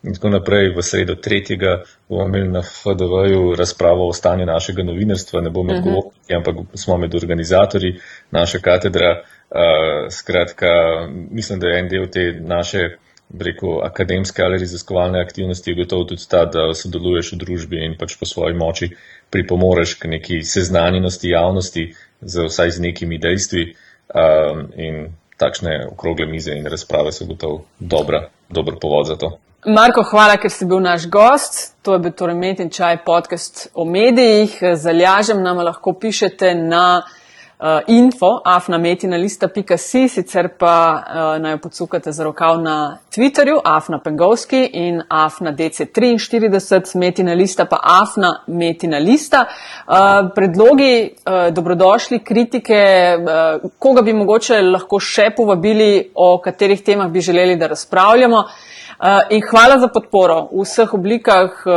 [0.03, 0.73] in tako naprej.
[0.75, 6.11] V sredo tretjega bomo imeli na FDV-ju razpravo o stanju našega novinarstva, ne bomo odgovorni,
[6.11, 6.37] uh -huh.
[6.37, 7.99] ampak smo med organizatorji
[8.31, 9.21] naše katedra.
[9.53, 9.59] Uh,
[10.09, 10.67] skratka,
[11.31, 12.79] mislim, da je en del te naše,
[13.39, 18.25] reko, akademske ali raziskovalne aktivnosti gotovo tudi ta, da sodeluješ v družbi in pač po
[18.25, 18.89] svoji moči
[19.29, 23.75] pripomoreš k neki seznanjenosti javnosti z vsaj z nekimi dejstvi.
[24.13, 29.37] Um, in takšne okrogle mize in razprave so gotovo dobra, dober povod za to.
[29.65, 31.77] Marko, hvala, ker si bil naš gost.
[31.87, 34.57] To je bil torej Met in Čaj podcast o medijih.
[34.75, 42.59] Zaljažem nam lahko pišete na uh, info afnametinalista.si, sicer pa uh, naj podsukate za rokav
[42.59, 49.45] na Twitterju afna pengovski in afna dc43, metinalista pa afna metinalista.
[49.87, 49.95] Uh,
[50.35, 52.83] predlogi, uh, dobrodošli, kritike,
[53.15, 58.43] uh, koga bi mogoče lahko še povabili, o katerih temah bi želeli, da razpravljamo.
[58.43, 58.72] Eh,
[59.29, 61.73] in hvala za podporo v vseh oblikah, uh,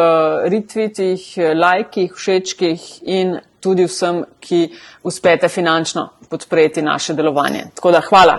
[0.46, 1.24] retweetih,
[1.54, 4.68] lajkih, všečkih in tudi vsem, ki
[5.02, 7.64] uspete finančno podpreti naše delovanje.
[7.74, 8.38] Tako da hvala.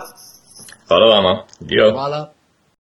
[0.88, 1.44] Hvala vama.
[1.94, 2.37] Hvala.